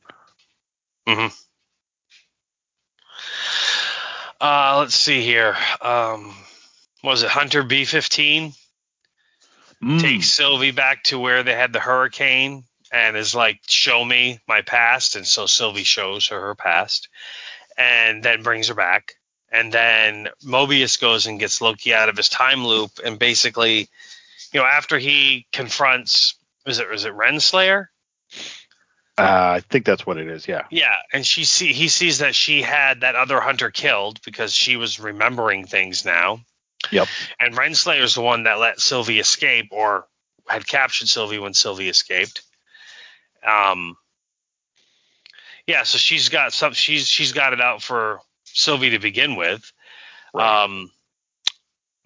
Uh, 4.41 4.77
let's 4.79 4.95
see 4.95 5.23
here. 5.23 5.57
Um, 5.81 6.35
was 7.03 7.23
it 7.23 7.31
Hunter 7.31 7.63
B15? 7.63 8.55
Mm. 9.83 10.01
takes 10.01 10.29
Sylvie 10.29 10.73
back 10.73 11.05
to 11.05 11.19
where 11.19 11.43
they 11.43 11.55
had 11.55 11.73
the 11.73 11.81
hurricane 11.81 12.65
and 12.93 13.17
is 13.17 13.35
like, 13.35 13.61
show 13.67 14.05
me 14.05 14.39
my 14.47 14.61
past. 14.61 15.17
And 15.17 15.27
so 15.27 15.47
Sylvie 15.47 15.85
shows 15.85 16.29
her 16.29 16.41
her 16.41 16.55
past 16.55 17.09
and 17.79 18.23
then 18.23 18.43
brings 18.43 18.69
her 18.69 18.75
back. 18.75 19.15
And 19.51 19.73
then 19.73 20.29
Mobius 20.45 21.01
goes 21.01 21.27
and 21.27 21.41
gets 21.41 21.61
Loki 21.61 21.95
out 21.95 22.09
of 22.09 22.17
his 22.17 22.29
time 22.29 22.67
loop 22.67 22.93
and 23.03 23.19
basically, 23.19 23.89
you 24.53 24.61
know, 24.61 24.67
after 24.67 24.99
he 24.99 25.47
confronts, 25.53 26.35
is 26.67 26.79
it, 26.79 26.87
is 26.93 27.05
it 27.07 27.15
Renslayer? 27.15 27.87
Uh, 29.21 29.53
I 29.57 29.61
think 29.61 29.85
that's 29.85 30.07
what 30.07 30.19
it 30.19 30.29
is. 30.29 30.49
Yeah. 30.49 30.63
Yeah, 30.71 30.97
and 31.13 31.27
she 31.27 31.45
see 31.45 31.73
he 31.73 31.89
sees 31.89 32.19
that 32.19 32.35
she 32.35 32.63
had 32.63 33.01
that 33.01 33.15
other 33.15 33.41
hunter 33.41 33.71
killed 33.71 34.21
because 34.25 34.53
she 34.53 34.77
was 34.77 35.01
remembering 35.01 35.67
things 35.67 36.05
now. 36.05 36.41
Yep. 36.91 37.09
And 37.39 37.55
Renslayer's 37.55 38.15
the 38.15 38.23
one 38.23 38.45
that 38.45 38.59
let 38.59 38.81
Sylvie 38.81 39.19
escape 39.19 39.69
or 39.71 40.07
had 40.49 40.67
captured 40.67 41.09
Sylvie 41.09 41.39
when 41.39 41.55
Sylvie 41.55 41.89
escaped. 41.89 42.43
Um 43.47 43.97
Yeah, 45.67 45.83
so 45.85 45.99
she's 45.99 46.29
got 46.29 46.53
some 46.53 46.73
she's 46.73 47.07
she's 47.07 47.33
got 47.33 47.53
it 47.53 47.61
out 47.61 47.83
for 47.83 48.21
Sylvie 48.45 48.91
to 48.91 48.99
begin 48.99 49.37
with. 49.37 49.73
Right. 50.33 50.65
Um 50.65 50.91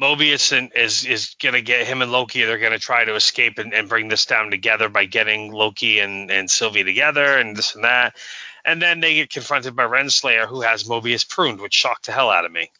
Mobius 0.01 0.57
and, 0.57 0.73
is 0.75 1.05
is 1.05 1.37
gonna 1.41 1.61
get 1.61 1.87
him 1.87 2.03
and 2.03 2.11
Loki. 2.11 2.43
They're 2.43 2.59
gonna 2.59 2.79
try 2.79 3.05
to 3.05 3.15
escape 3.15 3.59
and, 3.59 3.73
and 3.73 3.89
bring 3.89 4.09
this 4.09 4.27
down 4.27 4.51
together 4.51 4.89
by 4.89 5.05
getting 5.05 5.53
Loki 5.53 6.01
and, 6.01 6.31
and 6.31 6.51
Sylvie 6.51 6.83
together 6.85 7.39
and 7.39 7.57
this 7.57 7.75
and 7.75 7.85
that. 7.85 8.17
And 8.65 8.81
then 8.83 9.01
they 9.01 9.15
get 9.15 9.31
confronted 9.31 9.77
by 9.77 9.85
Renslayer, 9.85 10.47
who 10.49 10.63
has 10.63 10.85
Mobius 10.85 11.29
pruned, 11.29 11.61
which 11.61 11.75
shocked 11.75 12.07
the 12.07 12.13
hell 12.13 12.31
out 12.31 12.45
of 12.45 12.53
me. 12.53 12.71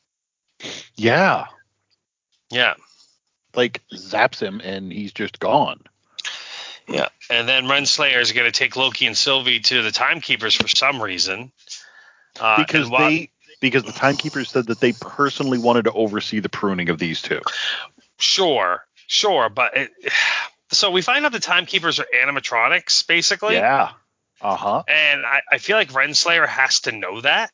yeah. 0.97 1.47
Yeah, 2.51 2.75
Like 3.55 3.81
zaps 3.93 4.39
him 4.41 4.61
and 4.63 4.93
he's 4.93 5.13
just 5.13 5.39
gone. 5.41 5.81
yeah. 6.89 7.09
And 7.31 7.49
then 7.49 7.65
Renslayer 7.65 8.21
is 8.21 8.33
gonna 8.33 8.53
take 8.53 8.77
Loki 8.77 9.07
and 9.07 9.17
Sylvie 9.17 9.61
to 9.61 9.83
the 9.83 9.91
Timekeepers 9.91 10.55
for 10.55 10.69
some 10.69 11.03
reason. 11.03 11.53
Uh, 12.39 12.59
because 12.59 12.89
while- 12.89 13.09
they 13.09 13.31
because 13.71 13.85
the 13.85 13.93
timekeepers 13.93 14.51
said 14.51 14.67
that 14.67 14.81
they 14.81 14.93
personally 14.93 15.59
wanted 15.59 15.85
to 15.85 15.93
oversee 15.93 16.41
the 16.41 16.49
pruning 16.49 16.89
of 16.89 16.99
these 16.99 17.21
two. 17.23 17.41
sure, 18.19 18.85
sure, 19.07 19.49
but 19.49 19.77
it, 19.77 19.91
so 20.73 20.91
we 20.91 21.03
find 21.03 21.25
out 21.27 21.33
the 21.33 21.41
Timekeepers 21.41 22.01
are 22.01 22.07
animatronics, 22.15 23.07
basically. 23.07 23.55
Yeah. 23.55 23.91
Uh 24.41 24.57
huh. 24.57 24.83
And 24.89 25.25
I, 25.25 25.43
I 25.53 25.59
feel 25.59 25.77
like 25.77 25.91
Renslayer 25.93 26.47
has 26.49 26.81
to 26.81 26.93
know 26.93 27.21
that. 27.21 27.51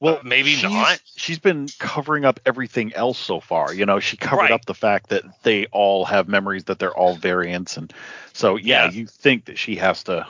Well, 0.00 0.16
Uh, 0.18 0.22
maybe 0.24 0.54
she's- 0.54 0.70
not. 0.72 1.00
She's 1.16 1.38
been 1.38 1.68
covering 1.78 2.24
up 2.24 2.40
everything 2.44 2.92
else 2.94 3.18
so 3.18 3.40
far. 3.40 3.72
You 3.72 3.86
know, 3.86 4.00
she 4.00 4.16
covered 4.16 4.42
Right. 4.42 4.50
up 4.52 4.64
the 4.66 4.74
fact 4.74 5.10
that 5.10 5.22
they 5.42 5.66
all 5.66 6.04
have 6.04 6.28
memories, 6.28 6.64
that 6.64 6.78
they're 6.78 6.94
all 6.96 7.14
variants, 7.16 7.76
and 7.76 7.92
so 8.32 8.56
yeah, 8.56 8.84
Yeah. 8.86 8.90
you 8.90 9.06
think 9.06 9.46
that 9.46 9.58
she 9.58 9.76
has 9.76 10.02
to. 10.04 10.26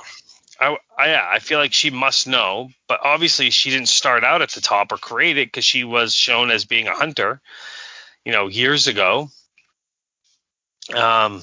I, 0.61 0.76
I, 0.96 1.08
yeah, 1.08 1.28
I 1.28 1.38
feel 1.40 1.58
like 1.58 1.73
she 1.73 1.90
must 1.90 2.26
know, 2.26 2.70
but 2.88 3.00
obviously 3.02 3.50
she 3.50 3.70
didn't 3.70 3.88
start 3.88 4.25
out 4.25 4.42
at 4.42 4.50
the 4.50 4.61
top 4.61 4.92
or 4.92 4.96
create 4.96 5.38
it 5.38 5.49
because 5.49 5.64
she 5.64 5.84
was 5.84 6.14
shown 6.14 6.50
as 6.50 6.64
being 6.64 6.87
a 6.87 6.94
hunter, 6.94 7.40
you 8.25 8.32
know, 8.32 8.46
years 8.46 8.87
ago. 8.87 9.30
Um, 10.94 11.42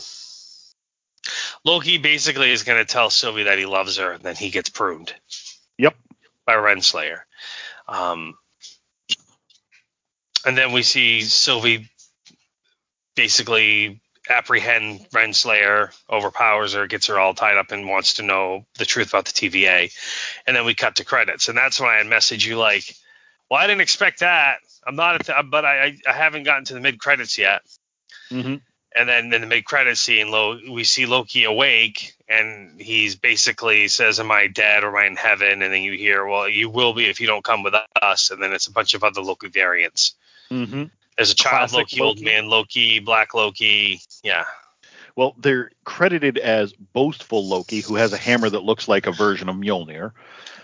Loki 1.65 1.97
basically 1.97 2.51
is 2.51 2.63
going 2.63 2.79
to 2.79 2.91
tell 2.91 3.09
Sylvie 3.09 3.43
that 3.43 3.57
he 3.57 3.65
loves 3.65 3.97
her, 3.97 4.13
and 4.13 4.23
then 4.23 4.35
he 4.35 4.49
gets 4.49 4.69
pruned 4.69 5.13
Yep. 5.77 5.95
by 6.45 6.53
Renslayer. 6.53 7.19
Um, 7.87 8.37
and 10.45 10.57
then 10.57 10.71
we 10.71 10.83
see 10.83 11.21
Sylvie 11.21 11.89
basically 13.15 14.01
apprehend 14.29 15.07
Renslayer, 15.11 15.91
overpowers 16.09 16.73
her, 16.73 16.87
gets 16.87 17.07
her 17.07 17.19
all 17.19 17.33
tied 17.33 17.57
up, 17.57 17.71
and 17.71 17.87
wants 17.87 18.15
to 18.15 18.23
know 18.23 18.65
the 18.77 18.85
truth 18.85 19.09
about 19.09 19.25
the 19.25 19.31
TVA. 19.31 19.91
And 20.45 20.55
then 20.55 20.65
we 20.65 20.73
cut 20.73 20.95
to 20.97 21.05
credits, 21.05 21.49
and 21.49 21.57
that's 21.57 21.79
when 21.79 21.89
I 21.89 21.95
had 21.95 22.05
messaged 22.05 22.45
you 22.45 22.57
like, 22.57 22.95
"Well, 23.49 23.59
I 23.59 23.67
didn't 23.67 23.81
expect 23.81 24.19
that. 24.19 24.59
I'm 24.85 24.95
not, 24.95 25.15
at 25.15 25.25
the, 25.25 25.43
but 25.49 25.65
I, 25.65 25.97
I 26.07 26.13
haven't 26.13 26.43
gotten 26.43 26.65
to 26.65 26.73
the 26.73 26.79
mid 26.79 26.99
credits 26.99 27.37
yet." 27.37 27.61
Mm-hmm. 28.29 28.55
And 28.93 29.07
then 29.07 29.33
in 29.33 29.41
the 29.41 29.47
mid 29.47 29.65
credits 29.65 30.01
scene, 30.01 30.29
Lo, 30.29 30.59
we 30.69 30.83
see 30.83 31.05
Loki 31.05 31.45
awake, 31.45 32.13
and 32.27 32.79
he's 32.79 33.15
basically 33.15 33.87
says, 33.87 34.19
"Am 34.19 34.31
I 34.31 34.47
dead 34.47 34.83
or 34.83 34.89
am 34.89 34.95
I 34.95 35.05
in 35.05 35.15
heaven?" 35.15 35.61
And 35.61 35.73
then 35.73 35.81
you 35.81 35.93
hear, 35.93 36.25
"Well, 36.25 36.47
you 36.47 36.69
will 36.69 36.93
be 36.93 37.05
if 37.05 37.21
you 37.21 37.27
don't 37.27 37.43
come 37.43 37.63
with 37.63 37.73
us." 38.01 38.31
And 38.31 38.41
then 38.41 38.53
it's 38.53 38.67
a 38.67 38.71
bunch 38.71 38.93
of 38.93 39.03
other 39.03 39.21
Loki 39.21 39.47
variants. 39.47 40.15
Mm-hmm. 40.51 40.85
There's 41.17 41.31
a 41.31 41.35
child 41.35 41.69
Classic 41.69 41.99
Loki, 41.99 42.01
old 42.01 42.21
man 42.21 42.47
Loki, 42.47 42.99
Black 42.99 43.33
Loki. 43.33 44.01
Yeah, 44.23 44.45
Well, 45.15 45.35
they're 45.37 45.71
credited 45.83 46.37
as 46.37 46.73
boastful 46.73 47.47
Loki, 47.47 47.81
who 47.81 47.95
has 47.95 48.13
a 48.13 48.17
hammer 48.17 48.49
that 48.49 48.63
looks 48.63 48.87
like 48.87 49.07
a 49.07 49.11
version 49.11 49.49
of 49.49 49.55
Mjolnir. 49.55 50.11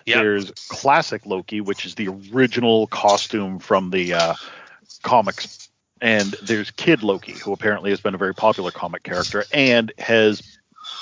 Yep. 0.05 0.17
There's 0.17 0.51
classic 0.69 1.25
Loki, 1.25 1.59
which 1.59 1.85
is 1.85 1.95
the 1.95 2.07
original 2.33 2.87
costume 2.87 3.59
from 3.59 3.89
the 3.89 4.13
uh, 4.13 4.33
comics, 5.03 5.69
and 5.99 6.33
there's 6.41 6.71
Kid 6.71 7.03
Loki, 7.03 7.33
who 7.33 7.51
apparently 7.51 7.89
has 7.89 7.99
been 7.99 8.15
a 8.15 8.17
very 8.17 8.33
popular 8.33 8.71
comic 8.71 9.03
character 9.03 9.43
and 9.51 9.91
has 9.97 10.41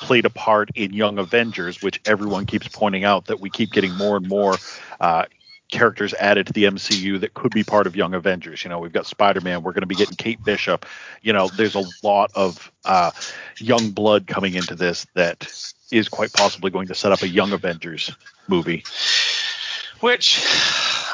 played 0.02 0.26
a 0.26 0.30
part 0.30 0.70
in 0.74 0.92
Young 0.92 1.20
Avengers, 1.20 1.84
which 1.84 2.02
everyone 2.06 2.46
keeps 2.46 2.68
pointing 2.68 3.04
out 3.04 3.26
that 3.26 3.40
we 3.40 3.50
keep 3.50 3.72
getting 3.72 3.94
more 3.94 4.18
and 4.18 4.28
more 4.28 4.56
uh, 5.00 5.26
characters 5.76 6.14
added 6.14 6.48
to 6.48 6.54
the 6.54 6.64
MCU 6.64 7.20
that 7.20 7.34
could 7.34 7.52
be 7.52 7.64
part 7.64 7.86
of 7.86 7.96
Young 7.96 8.14
Avengers. 8.14 8.64
You 8.64 8.70
know, 8.70 8.80
we've 8.80 8.94
got 8.94 9.06
Spider 9.06 9.42
Man, 9.42 9.62
we're 9.62 9.74
going 9.74 9.82
to 9.82 9.88
be 9.88 9.96
getting 9.96 10.16
Kate 10.16 10.44
Bishop. 10.44 10.86
You 11.22 11.34
know, 11.34 11.50
there's 11.50 11.76
a 11.76 11.84
lot 12.02 12.32
of 12.36 12.72
uh, 12.86 13.12
young 13.58 13.92
blood 13.92 14.26
coming 14.28 14.56
into 14.56 14.76
this 14.76 15.06
that 15.16 15.52
is 15.92 16.08
quite 16.08 16.32
possibly 16.34 16.72
going 16.72 16.88
to 16.88 16.96
set 16.96 17.12
up 17.12 17.22
a 17.22 17.28
Young 17.28 17.52
Avengers 17.52 18.12
movie. 18.48 18.84
which 20.00 20.42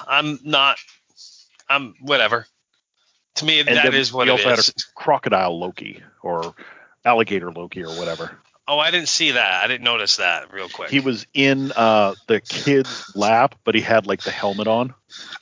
I'm 0.08 0.39
not. 0.44 0.77
I'm 1.70 1.96
whatever. 2.01 2.46
To 3.36 3.46
me, 3.46 3.60
And 3.62 3.70
that 3.70 3.94
is 3.94 4.12
what 4.12 4.27
we 4.27 4.30
it 4.30 4.34
also 4.34 4.50
had 4.50 4.60
a 4.60 4.74
crocodile 4.94 5.58
Loki 5.58 6.03
or 6.22 6.53
alligator 7.06 7.51
Loki 7.51 7.84
or 7.84 7.96
whatever. 7.98 8.38
Oh, 8.68 8.80
I 8.80 8.91
didn't 8.91 9.10
see 9.10 9.32
that. 9.32 9.63
I 9.63 9.68
didn't 9.68 9.84
notice 9.84 10.18
that 10.18 10.53
real 10.53 10.70
quick. 10.70 10.89
He 10.89 11.00
was 11.00 11.25
in 11.34 11.72
uh, 11.72 12.15
the 12.27 12.39
kid's 12.39 13.15
lap, 13.15 13.56
but 13.63 13.75
he 13.75 13.82
had 13.82 14.06
like 14.08 14.22
the 14.22 14.32
helmet 14.32 14.68
on. 14.68 14.94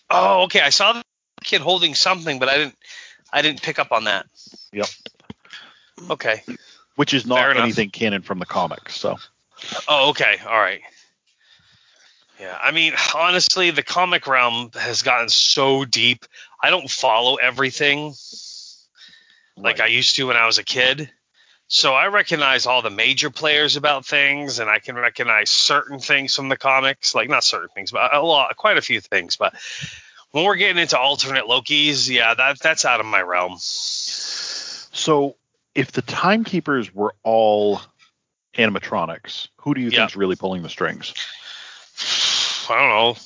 oh, 0.09 0.43
okay. 0.43 0.61
I 0.61 0.69
saw 0.69 0.93
the 0.93 1.03
kid 1.43 1.61
holding 1.61 1.95
something, 1.95 2.39
but 2.39 2.49
I 2.49 2.57
didn't. 2.57 2.77
I 3.31 3.41
didn't 3.43 3.61
pick 3.61 3.77
up 3.77 3.91
on 3.91 4.05
that. 4.05 4.25
Yep. 4.73 4.87
Okay. 6.09 6.43
Which 6.95 7.13
is 7.13 7.25
not 7.27 7.55
anything 7.55 7.91
canon 7.91 8.23
from 8.23 8.39
the 8.39 8.45
comics. 8.45 8.97
So 8.97 9.17
Oh, 9.87 10.09
okay. 10.09 10.37
All 10.47 10.57
right. 10.57 10.81
Yeah, 12.39 12.57
I 12.59 12.71
mean, 12.71 12.93
honestly, 13.13 13.71
the 13.71 13.83
comic 13.83 14.25
realm 14.25 14.71
has 14.73 15.01
gotten 15.03 15.27
so 15.27 15.83
deep. 15.83 16.25
I 16.63 16.69
don't 16.69 16.89
follow 16.89 17.35
everything 17.35 18.13
like 19.57 19.81
I 19.81 19.87
used 19.87 20.15
to 20.15 20.27
when 20.27 20.37
I 20.37 20.45
was 20.45 20.57
a 20.57 20.63
kid. 20.63 21.11
So 21.71 21.93
I 21.93 22.07
recognize 22.07 22.65
all 22.65 22.81
the 22.81 22.89
major 22.89 23.29
players 23.29 23.75
about 23.75 24.03
things, 24.03 24.57
and 24.57 24.67
I 24.69 24.79
can 24.79 24.95
recognize 24.95 25.51
certain 25.51 25.99
things 25.99 26.35
from 26.35 26.49
the 26.49 26.57
comics, 26.57 27.13
like 27.13 27.29
not 27.29 27.43
certain 27.43 27.69
things, 27.69 27.91
but 27.91 28.11
a 28.13 28.19
lot, 28.21 28.57
quite 28.57 28.77
a 28.77 28.81
few 28.81 28.99
things. 28.99 29.37
But 29.37 29.53
when 30.31 30.45
we're 30.45 30.55
getting 30.55 30.81
into 30.81 30.97
alternate 30.97 31.45
Lokis, 31.45 32.09
yeah, 32.09 32.33
that 32.33 32.59
that's 32.59 32.85
out 32.85 32.99
of 32.99 33.05
my 33.05 33.21
realm. 33.21 33.57
So 33.59 35.35
if 35.75 35.91
the 35.91 36.01
timekeepers 36.01 36.93
were 36.93 37.13
all 37.21 37.81
animatronics, 38.57 39.49
who 39.57 39.75
do 39.75 39.81
you 39.81 39.89
Yeah. 39.89 39.99
think's 39.99 40.15
really 40.15 40.35
pulling 40.35 40.63
the 40.63 40.69
strings? 40.69 41.13
I 42.67 42.75
don't 42.79 42.89
know. 42.89 43.17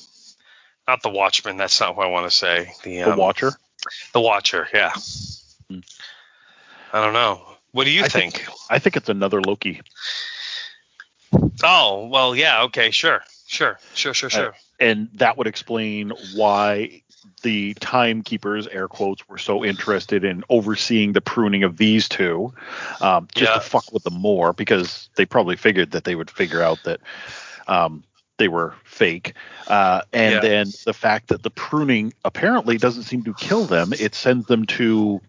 not 0.86 1.02
the 1.02 1.08
Watchman. 1.08 1.56
That's 1.56 1.80
not 1.80 1.96
what 1.96 2.06
I 2.06 2.10
want 2.10 2.26
to 2.26 2.30
say. 2.30 2.74
The, 2.82 2.98
The 3.04 3.12
um, 3.12 3.18
Watcher. 3.18 3.52
The 4.12 4.20
Watcher. 4.20 4.68
Yeah. 4.74 4.92
Hmm. 5.70 5.78
I 6.92 7.02
don't 7.02 7.14
know. 7.14 7.40
What 7.74 7.84
do 7.84 7.90
you 7.90 8.04
I 8.04 8.08
think? 8.08 8.34
think- 8.36 8.48
I 8.70 8.78
think 8.78 8.96
it's 8.96 9.08
another 9.08 9.42
Loki. 9.42 9.80
Oh 11.64 12.06
well, 12.06 12.36
yeah. 12.36 12.62
Okay, 12.62 12.90
sure, 12.92 13.24
sure, 13.46 13.78
sure, 13.94 14.14
sure, 14.14 14.30
sure. 14.30 14.54
and 14.78 15.08
that 15.14 15.36
would 15.36 15.48
explain 15.48 16.12
why 16.36 17.02
the 17.42 17.74
timekeepers 17.74 18.68
air 18.68 18.86
quotes 18.86 19.28
were 19.28 19.38
so 19.38 19.64
interested 19.64 20.24
in 20.24 20.44
overseeing 20.50 21.12
the 21.14 21.20
pruning 21.20 21.64
of 21.64 21.76
these 21.76 22.08
two 22.08 22.52
um, 23.00 23.26
just 23.34 23.50
Yeah. 23.50 23.54
to 23.56 23.60
fuck 23.60 23.92
with 23.92 24.04
them 24.04 24.14
more 24.14 24.52
because 24.52 25.08
they 25.16 25.26
probably 25.26 25.56
figured 25.56 25.90
that 25.90 26.04
they 26.04 26.14
would 26.14 26.30
figure 26.30 26.62
out 26.62 26.78
that 26.84 27.00
um, 27.66 28.04
they 28.38 28.46
were 28.48 28.74
fake 28.84 29.34
uh, 29.66 30.02
and 30.12 30.34
Yeah. 30.34 30.40
then 30.40 30.66
the 30.86 30.92
fact 30.94 31.28
that 31.28 31.42
the 31.42 31.50
pruning 31.50 32.12
apparently 32.24 32.78
doesn't 32.78 33.02
seem 33.02 33.24
to 33.24 33.34
kill 33.34 33.64
them 33.64 33.92
it 33.92 34.14
sends 34.14 34.46
them 34.46 34.64
to 34.66 35.20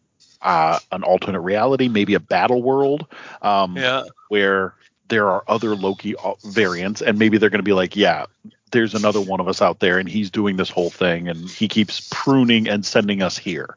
uh, 0.41 0.79
an 0.91 1.03
alternate 1.03 1.41
reality 1.41 1.87
maybe 1.87 2.13
a 2.13 2.19
battle 2.19 2.61
world 2.61 3.05
um, 3.41 3.75
yeah. 3.75 4.03
where 4.29 4.73
there 5.07 5.29
are 5.29 5.43
other 5.47 5.75
Loki 5.75 6.15
uh, 6.15 6.33
variants, 6.43 7.01
and 7.01 7.19
maybe 7.19 7.37
they're 7.37 7.49
going 7.49 7.59
to 7.59 7.63
be 7.63 7.73
like, 7.73 7.95
yeah, 7.95 8.25
there's 8.71 8.95
another 8.95 9.21
one 9.21 9.39
of 9.39 9.47
us 9.47 9.61
out 9.61 9.79
there, 9.79 9.99
and 9.99 10.09
he's 10.09 10.31
doing 10.31 10.57
this 10.57 10.69
whole 10.69 10.89
thing, 10.89 11.27
and 11.27 11.49
he 11.49 11.67
keeps 11.67 12.07
pruning 12.11 12.67
and 12.67 12.85
sending 12.85 13.21
us 13.21 13.37
here. 13.37 13.75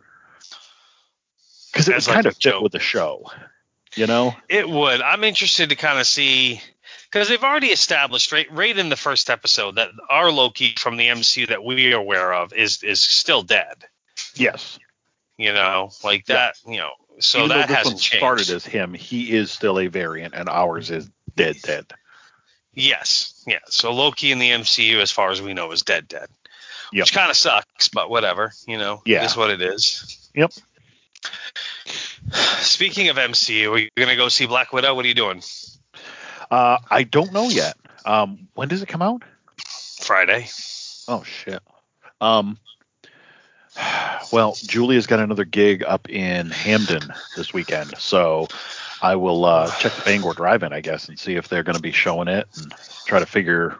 Because 1.72 1.88
it 1.88 1.92
would 1.92 1.96
As 1.96 2.08
like 2.08 2.14
kind 2.14 2.26
of 2.26 2.34
fit 2.34 2.40
joke. 2.40 2.62
with 2.62 2.72
the 2.72 2.78
show, 2.78 3.30
you 3.94 4.06
know? 4.06 4.34
It 4.48 4.68
would. 4.68 5.02
I'm 5.02 5.24
interested 5.24 5.68
to 5.68 5.76
kind 5.76 5.98
of 5.98 6.06
see 6.06 6.62
because 7.10 7.28
they've 7.28 7.44
already 7.44 7.68
established 7.68 8.32
right, 8.32 8.50
right 8.50 8.76
in 8.76 8.88
the 8.88 8.96
first 8.96 9.30
episode 9.30 9.76
that 9.76 9.90
our 10.10 10.30
Loki 10.30 10.74
from 10.78 10.96
the 10.96 11.08
MCU 11.08 11.48
that 11.48 11.62
we 11.64 11.92
are 11.92 11.98
aware 11.98 12.32
of 12.32 12.52
is 12.52 12.82
is 12.82 13.00
still 13.00 13.42
dead. 13.42 13.84
Yes. 14.34 14.78
You 15.38 15.52
know, 15.52 15.90
like 16.04 16.24
Yeah. 16.28 16.34
that. 16.34 16.56
You 16.70 16.78
know, 16.78 16.90
so 17.20 17.38
Even 17.44 17.48
that 17.50 17.68
this 17.68 17.76
hasn't 17.76 17.94
one 17.94 18.00
changed. 18.00 18.20
started 18.20 18.50
as 18.50 18.64
him, 18.66 18.92
he 18.92 19.32
is 19.32 19.50
still 19.50 19.78
a 19.78 19.86
variant, 19.86 20.34
and 20.34 20.48
ours 20.48 20.90
is 20.90 21.08
dead, 21.36 21.56
dead. 21.62 21.86
yes, 22.74 23.42
yeah. 23.46 23.58
So 23.68 23.92
Loki 23.92 24.32
in 24.32 24.38
the 24.40 24.50
MCU, 24.50 25.00
as 25.00 25.10
far 25.10 25.30
as 25.30 25.40
we 25.40 25.54
know, 25.54 25.70
is 25.72 25.82
dead, 25.82 26.08
dead. 26.08 26.28
Yep. 26.92 27.02
Which 27.04 27.12
kind 27.12 27.30
of 27.30 27.36
sucks, 27.36 27.88
but 27.88 28.10
whatever. 28.10 28.52
You 28.66 28.78
know, 28.78 29.02
Yeah. 29.06 29.22
it 29.22 29.26
is 29.26 29.36
what 29.36 29.50
it 29.50 29.62
is. 29.62 30.28
Yep. 30.34 30.52
Speaking 32.60 33.08
of 33.08 33.16
MCU, 33.16 33.72
are 33.72 33.78
you 33.78 33.88
gonna 33.96 34.16
go 34.16 34.28
see 34.28 34.46
Black 34.46 34.72
Widow? 34.72 34.94
What 34.94 35.04
are 35.04 35.08
you 35.08 35.14
doing? 35.14 35.42
Uh, 36.50 36.78
I 36.90 37.02
don't 37.04 37.32
know 37.32 37.48
yet. 37.48 37.76
Um, 38.04 38.48
when 38.54 38.68
does 38.68 38.82
it 38.82 38.88
come 38.88 39.02
out? 39.02 39.22
Friday. 40.00 40.48
Oh 41.08 41.22
shit. 41.24 41.62
Um. 42.20 42.58
Well, 44.30 44.54
Julia's 44.60 45.06
got 45.06 45.20
another 45.20 45.46
gig 45.46 45.82
up 45.86 46.10
in 46.10 46.50
Hampden 46.50 47.14
this 47.34 47.54
weekend, 47.54 47.94
so 47.96 48.46
I 49.00 49.16
will 49.16 49.46
uh, 49.46 49.70
check 49.76 49.94
the 49.94 50.02
Bangor 50.02 50.34
Drive-In, 50.34 50.70
I 50.74 50.80
guess, 50.82 51.08
and 51.08 51.18
see 51.18 51.36
if 51.36 51.48
they're 51.48 51.62
going 51.62 51.76
to 51.76 51.82
be 51.82 51.92
showing 51.92 52.28
it 52.28 52.46
and 52.58 52.74
try 53.06 53.20
to 53.20 53.24
figure 53.24 53.78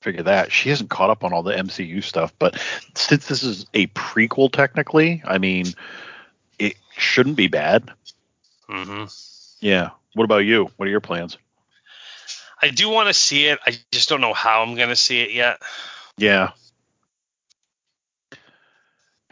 figure 0.00 0.22
that. 0.22 0.52
She 0.52 0.70
hasn't 0.70 0.88
caught 0.88 1.10
up 1.10 1.22
on 1.22 1.34
all 1.34 1.42
the 1.42 1.52
MCU 1.52 2.02
stuff, 2.02 2.32
but 2.38 2.58
since 2.94 3.26
this 3.26 3.42
is 3.42 3.66
a 3.74 3.88
prequel, 3.88 4.50
technically, 4.50 5.22
I 5.26 5.36
mean, 5.36 5.66
it 6.58 6.76
shouldn't 6.96 7.36
be 7.36 7.48
bad. 7.48 7.90
Mm-hmm. 8.70 9.04
Yeah. 9.60 9.90
What 10.14 10.24
about 10.24 10.38
you? 10.38 10.70
What 10.76 10.88
are 10.88 10.90
your 10.90 11.00
plans? 11.00 11.36
I 12.62 12.70
do 12.70 12.88
want 12.88 13.08
to 13.08 13.14
see 13.14 13.46
it. 13.46 13.58
I 13.66 13.78
just 13.90 14.08
don't 14.08 14.20
know 14.20 14.34
how 14.34 14.62
I'm 14.62 14.76
gonna 14.76 14.96
see 14.96 15.20
it 15.20 15.32
yet. 15.32 15.60
Yeah. 16.16 16.50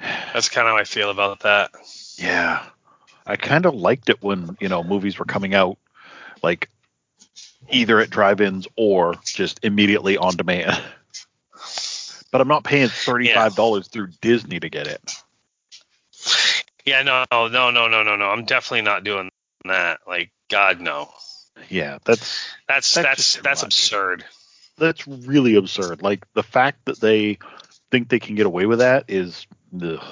That's 0.00 0.48
kind 0.48 0.68
of 0.68 0.72
how 0.72 0.78
I 0.78 0.84
feel 0.84 1.10
about 1.10 1.40
that. 1.40 1.70
Yeah. 2.16 2.64
I 3.26 3.36
kind 3.36 3.66
of 3.66 3.74
liked 3.74 4.08
it 4.08 4.22
when, 4.22 4.56
you 4.60 4.68
know, 4.68 4.82
movies 4.82 5.18
were 5.18 5.24
coming 5.24 5.54
out 5.54 5.78
like 6.42 6.70
either 7.68 7.98
at 8.00 8.10
drive-ins 8.10 8.66
or 8.76 9.16
just 9.24 9.60
immediately 9.62 10.16
on 10.16 10.36
demand. 10.36 10.80
but 12.30 12.40
I'm 12.40 12.48
not 12.48 12.64
paying 12.64 12.88
$35 12.88 13.90
through 13.90 14.08
Disney 14.20 14.60
to 14.60 14.68
get 14.68 14.86
it. 14.86 15.12
Yeah, 16.86 17.02
no, 17.02 17.24
no, 17.30 17.48
no, 17.48 17.88
no, 17.88 18.02
no, 18.02 18.16
no. 18.16 18.26
I'm 18.26 18.44
definitely 18.44 18.82
not 18.82 19.04
doing 19.04 19.30
that. 19.64 20.00
Like, 20.06 20.30
God, 20.48 20.80
no. 20.80 21.10
Yeah, 21.68 21.98
that's 22.04 22.48
That's 22.68 22.94
That's 22.94 23.06
that's 23.06 23.36
that's 23.42 23.62
absurd. 23.62 24.24
that's 24.78 25.06
really 25.06 25.56
absurd. 25.56 26.02
Like 26.02 26.24
the 26.34 26.42
fact 26.42 26.84
that 26.84 27.00
they 27.00 27.38
think 27.90 28.08
they 28.08 28.20
can 28.20 28.36
get 28.36 28.46
away 28.46 28.66
with 28.66 28.78
that 28.78 29.04
is 29.08 29.46
ugh. 29.82 30.04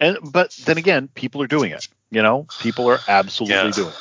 And 0.00 0.18
but 0.22 0.50
then 0.64 0.78
again, 0.78 1.08
people 1.14 1.42
are 1.42 1.46
doing 1.46 1.72
it. 1.72 1.86
You 2.10 2.22
know, 2.22 2.46
people 2.58 2.88
are 2.88 3.00
absolutely 3.06 3.56
Yeah. 3.56 3.70
doing 3.70 3.88
it. 3.88 3.94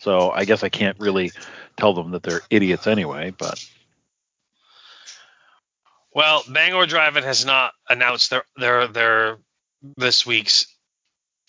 So 0.00 0.30
I 0.30 0.44
guess 0.44 0.62
I 0.62 0.68
can't 0.68 0.98
really 0.98 1.32
tell 1.76 1.92
them 1.94 2.12
that 2.12 2.22
they're 2.22 2.42
idiots 2.50 2.86
anyway, 2.86 3.32
but 3.36 3.62
Well, 6.14 6.44
Bangor 6.48 6.86
Drive-In 6.86 7.24
has 7.24 7.44
not 7.44 7.72
announced 7.88 8.30
their 8.30 8.44
their 8.56 8.86
their 8.86 9.38
this 9.96 10.26
week's 10.26 10.66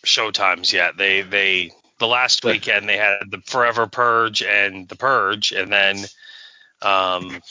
show 0.03 0.31
times 0.31 0.71
yet. 0.71 0.97
They 0.97 1.21
they 1.21 1.71
the 1.99 2.07
last 2.07 2.43
weekend 2.45 2.87
they 2.87 2.97
had 2.97 3.19
the 3.29 3.41
Forever 3.45 3.87
Purge 3.87 4.41
and 4.41 4.87
the 4.87 4.95
Purge, 4.95 5.51
and 5.51 5.71
then 5.71 6.05
um, 6.81 7.41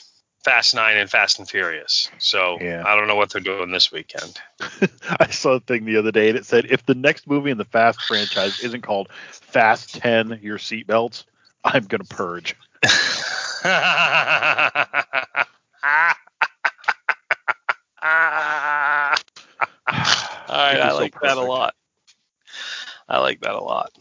Fast 0.43 0.75
Nine 0.75 0.97
and 0.97 1.09
Fast 1.09 1.39
and 1.39 1.49
Furious. 1.49 2.09
So 2.19 2.57
Yeah. 2.59 2.83
I 2.85 2.95
don't 2.95 3.07
know 3.07 3.15
what 3.15 3.29
they're 3.29 3.41
doing 3.41 3.71
this 3.71 3.91
weekend. 3.91 4.39
I 5.19 5.29
saw 5.29 5.53
a 5.53 5.59
thing 5.59 5.85
the 5.85 5.97
other 5.97 6.11
day 6.11 6.31
that 6.33 6.45
said 6.45 6.65
if 6.69 6.85
the 6.85 6.95
next 6.95 7.27
movie 7.27 7.51
in 7.51 7.57
the 7.57 7.65
Fast 7.65 8.01
franchise 8.03 8.59
isn't 8.59 8.81
called 8.81 9.09
Fast 9.31 9.95
10 9.95 10.39
Your 10.41 10.57
Seatbelts, 10.57 11.23
I'm 11.63 11.85
going 11.85 12.01
to 12.01 12.07
purge. 12.07 12.55
All 20.53 20.59
right, 20.59 20.73
It'd 20.73 20.85
I 20.85 20.89
so 20.89 20.97
like 20.97 21.21
that 21.21 21.37
a 21.37 21.41
lot. 21.41 21.73
I 23.07 23.19
like 23.19 23.41
that 23.41 23.53
a 23.53 23.61
lot. 23.61 23.91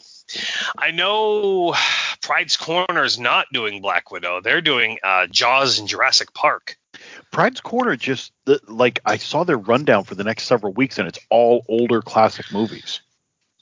I 0.76 0.90
know 0.90 1.74
Pride's 2.22 2.56
Corner 2.56 3.04
is 3.04 3.18
not 3.18 3.46
doing 3.52 3.82
Black 3.82 4.11
Widow. 4.11 4.40
They're 4.40 4.61
doing 4.61 4.98
uh, 5.02 5.26
Jaws 5.26 5.78
and 5.78 5.88
Jurassic 5.88 6.32
Park. 6.32 6.76
Pride's 7.30 7.61
Corner 7.61 7.96
just 7.96 8.32
like 8.68 9.00
I 9.04 9.16
saw 9.16 9.44
their 9.44 9.58
rundown 9.58 10.04
for 10.04 10.14
the 10.14 10.24
next 10.24 10.44
several 10.44 10.72
weeks 10.72 10.98
and 10.98 11.08
it's 11.08 11.18
all 11.30 11.64
older 11.68 12.00
classic 12.02 12.46
movies. 12.52 13.00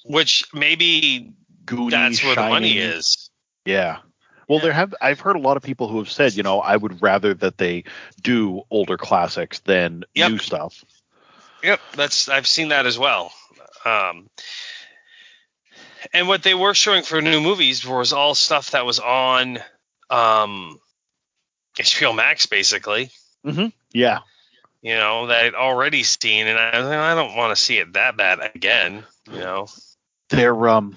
Which 0.04 0.44
maybe 0.52 1.32
Goonies, 1.64 1.92
that's 1.92 2.24
where 2.24 2.34
the 2.34 2.48
money 2.48 2.78
is. 2.78 3.30
Yeah. 3.64 3.98
Well, 4.48 4.58
Yeah. 4.58 4.64
there 4.64 4.72
have 4.72 4.94
I've 5.00 5.20
heard 5.20 5.36
a 5.36 5.40
lot 5.40 5.56
of 5.56 5.62
people 5.62 5.88
who 5.88 5.98
have 5.98 6.10
said, 6.10 6.34
you 6.34 6.42
know, 6.42 6.60
I 6.60 6.76
would 6.76 7.00
rather 7.00 7.34
that 7.34 7.58
they 7.58 7.84
do 8.20 8.62
older 8.70 8.96
classics 8.96 9.60
than 9.60 10.04
Yep. 10.14 10.30
new 10.30 10.38
stuff. 10.38 10.84
Yep, 11.62 11.80
that's 11.94 12.28
I've 12.28 12.46
seen 12.46 12.68
that 12.68 12.86
as 12.86 12.98
well. 12.98 13.32
Um, 13.84 14.28
and 16.12 16.28
what 16.28 16.42
they 16.42 16.54
were 16.54 16.74
showing 16.74 17.02
for 17.02 17.20
new 17.20 17.40
movies 17.40 17.86
was 17.86 18.12
all 18.12 18.34
stuff 18.34 18.72
that 18.72 18.86
was 18.86 18.98
on 18.98 19.58
um, 20.08 20.78
HBO 21.76 22.14
Max, 22.14 22.46
basically. 22.46 23.10
Yeah. 23.92 24.20
You 24.82 24.94
know 24.94 25.26
that 25.26 25.44
I'd 25.44 25.54
already 25.54 26.02
seen, 26.02 26.46
and 26.46 26.58
I, 26.58 27.12
I 27.12 27.14
don't 27.14 27.36
want 27.36 27.54
to 27.54 27.62
see 27.62 27.78
it 27.78 27.92
that 27.92 28.16
bad 28.16 28.50
again. 28.54 29.04
You 29.30 29.38
know, 29.38 29.66
They're 30.30 30.68
um 30.68 30.96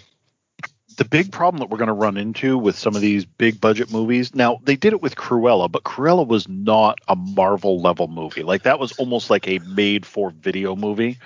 the 0.97 1.05
big 1.05 1.31
problem 1.31 1.59
that 1.59 1.69
we're 1.69 1.77
going 1.77 1.87
to 1.87 1.93
run 1.93 2.17
into 2.17 2.57
with 2.57 2.77
some 2.77 2.95
of 2.95 3.01
these 3.01 3.25
big 3.25 3.59
budget 3.59 3.91
movies. 3.91 4.35
Now, 4.35 4.59
they 4.63 4.75
did 4.75 4.93
it 4.93 5.01
with 5.01 5.15
Cruella, 5.15 5.71
but 5.71 5.83
Cruella 5.83 6.25
was 6.25 6.47
not 6.47 6.99
a 7.07 7.15
Marvel 7.15 7.81
level 7.81 8.07
movie. 8.07 8.43
Like 8.43 8.63
that 8.63 8.79
was 8.79 8.93
almost 8.93 9.29
like 9.29 9.47
a 9.47 9.59
made 9.59 10.05
for 10.05 10.29
video 10.29 10.75
movie. 10.75 11.17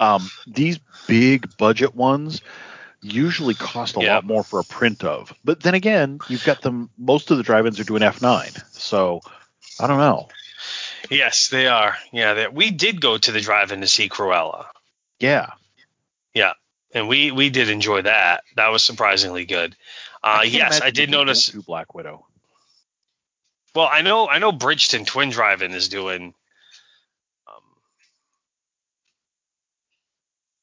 Um, 0.00 0.28
these 0.46 0.78
big 1.06 1.56
budget 1.56 1.94
ones 1.94 2.40
usually 3.04 3.54
cost 3.54 3.96
a 3.96 4.00
Yeah. 4.00 4.14
lot 4.16 4.24
more 4.24 4.42
for 4.42 4.58
a 4.58 4.64
print 4.64 5.04
of. 5.04 5.32
But 5.44 5.60
then 5.60 5.74
again, 5.74 6.18
you've 6.28 6.44
got 6.44 6.62
them 6.62 6.90
most 6.98 7.30
of 7.30 7.36
the 7.36 7.42
drive-ins 7.42 7.78
are 7.78 7.84
doing 7.84 8.02
F9. 8.02 8.62
So, 8.72 9.20
I 9.78 9.86
don't 9.86 9.98
know. 9.98 10.28
yes, 11.10 11.48
they 11.48 11.66
are. 11.66 11.96
Yeah, 12.12 12.34
they, 12.34 12.48
we 12.48 12.70
did 12.70 13.00
go 13.00 13.18
to 13.18 13.30
the 13.32 13.40
drive-in 13.40 13.82
to 13.82 13.86
see 13.86 14.08
Cruella. 14.08 14.66
Yeah. 15.20 15.50
Yeah, 16.34 16.54
and 16.92 17.06
we 17.06 17.30
we 17.30 17.50
did 17.50 17.68
enjoy 17.68 18.02
that. 18.02 18.42
That 18.56 18.68
was 18.68 18.82
surprisingly 18.82 19.44
good. 19.44 19.76
Uh, 20.22 20.40
can't 20.40 20.52
yes, 20.54 20.80
I 20.82 20.90
did 20.90 21.10
notice. 21.10 21.46
do 21.48 21.62
Black 21.62 21.94
Widow. 21.94 22.26
Well, 23.74 23.88
I 23.92 24.02
know 24.02 24.26
I 24.28 24.38
know 24.38 24.50
Bridgton 24.50 25.04
Twin 25.04 25.30
Drive-In 25.30 25.72
is 25.72 25.88
doing. 25.88 26.34
Um, 27.46 27.62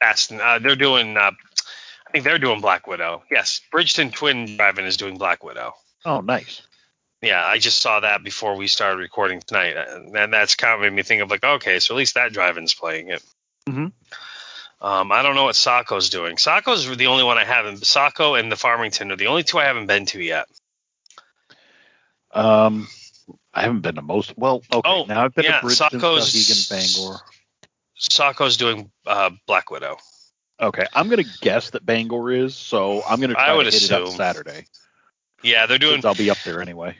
Aston, 0.01 0.41
uh, 0.41 0.59
they're 0.59 0.75
doing. 0.75 1.15
Uh, 1.17 1.31
I 2.11 2.15
think 2.15 2.25
they're 2.25 2.39
doing 2.39 2.59
Black 2.59 2.87
Widow. 2.87 3.23
Yes, 3.31 3.61
Bridgton 3.71 4.11
Twin 4.11 4.57
Drive-In 4.57 4.83
is 4.83 4.97
doing 4.97 5.17
Black 5.17 5.45
Widow. 5.45 5.73
Oh, 6.03 6.19
nice. 6.19 6.61
Yeah, 7.21 7.41
I 7.41 7.57
just 7.57 7.81
saw 7.81 8.01
that 8.01 8.21
before 8.21 8.57
we 8.57 8.67
started 8.67 8.97
recording 8.97 9.39
tonight, 9.39 9.77
and 9.77 10.33
that's 10.33 10.55
kind 10.55 10.73
of 10.73 10.81
made 10.81 10.91
me 10.91 11.03
think 11.03 11.21
of 11.21 11.29
like, 11.31 11.41
okay, 11.45 11.79
so 11.79 11.93
at 11.93 11.97
least 11.97 12.15
that 12.15 12.33
drive-in's 12.33 12.73
playing 12.73 13.09
it. 13.11 13.23
Mhm. 13.69 13.93
Um, 14.81 15.11
I 15.13 15.21
don't 15.21 15.35
know 15.35 15.45
what 15.45 15.55
Saco's 15.55 16.09
doing. 16.09 16.37
Saco's 16.37 16.85
the 16.97 17.07
only 17.07 17.23
one 17.23 17.37
I 17.37 17.45
haven't. 17.45 17.85
Saco 17.85 18.35
and 18.35 18.51
the 18.51 18.57
Farmington 18.57 19.09
are 19.11 19.15
the 19.15 19.27
only 19.27 19.43
two 19.43 19.59
I 19.59 19.63
haven't 19.65 19.85
been 19.85 20.05
to 20.07 20.21
yet. 20.21 20.47
Um, 22.31 22.89
I 23.53 23.61
haven't 23.61 23.81
been 23.81 23.95
to 23.95 24.01
most. 24.01 24.33
Well, 24.37 24.63
okay. 24.73 24.81
Oh, 24.89 25.05
now 25.05 25.23
I've 25.23 25.33
been 25.33 25.45
yeah, 25.45 25.59
to 25.61 25.65
Bridgton, 25.67 25.99
Saco's- 26.01 26.67
Bangor. 26.69 27.19
Saco's 27.95 28.57
doing 28.57 28.91
uh, 29.05 29.29
Black 29.47 29.69
Widow. 29.69 29.97
Okay, 30.61 30.85
I'm 30.93 31.09
gonna 31.09 31.23
guess 31.41 31.71
that 31.71 31.85
Bangor 31.85 32.31
is, 32.31 32.55
so 32.55 33.01
I'm 33.09 33.19
gonna 33.19 33.33
I 33.37 33.45
try 33.47 33.53
would 33.55 33.63
to 33.65 33.71
hit 33.71 33.83
it 33.83 33.91
up. 33.91 34.07
Saturday. 34.09 34.65
Yeah, 35.43 35.65
they're 35.65 35.79
doing. 35.79 36.05
I'll 36.05 36.13
be 36.13 36.29
up 36.29 36.37
there 36.45 36.61
anyway. 36.61 36.95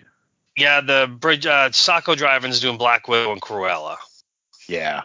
Yeah, 0.58 0.82
the 0.82 1.08
bridge. 1.08 1.45
Uh, 1.45 1.71
Saco 1.71 2.15
Drive-in's 2.15 2.60
doing 2.60 2.78
Black 2.78 3.08
Widow 3.08 3.32
and 3.32 3.41
Cruella 3.41 3.97
Yeah. 4.67 5.04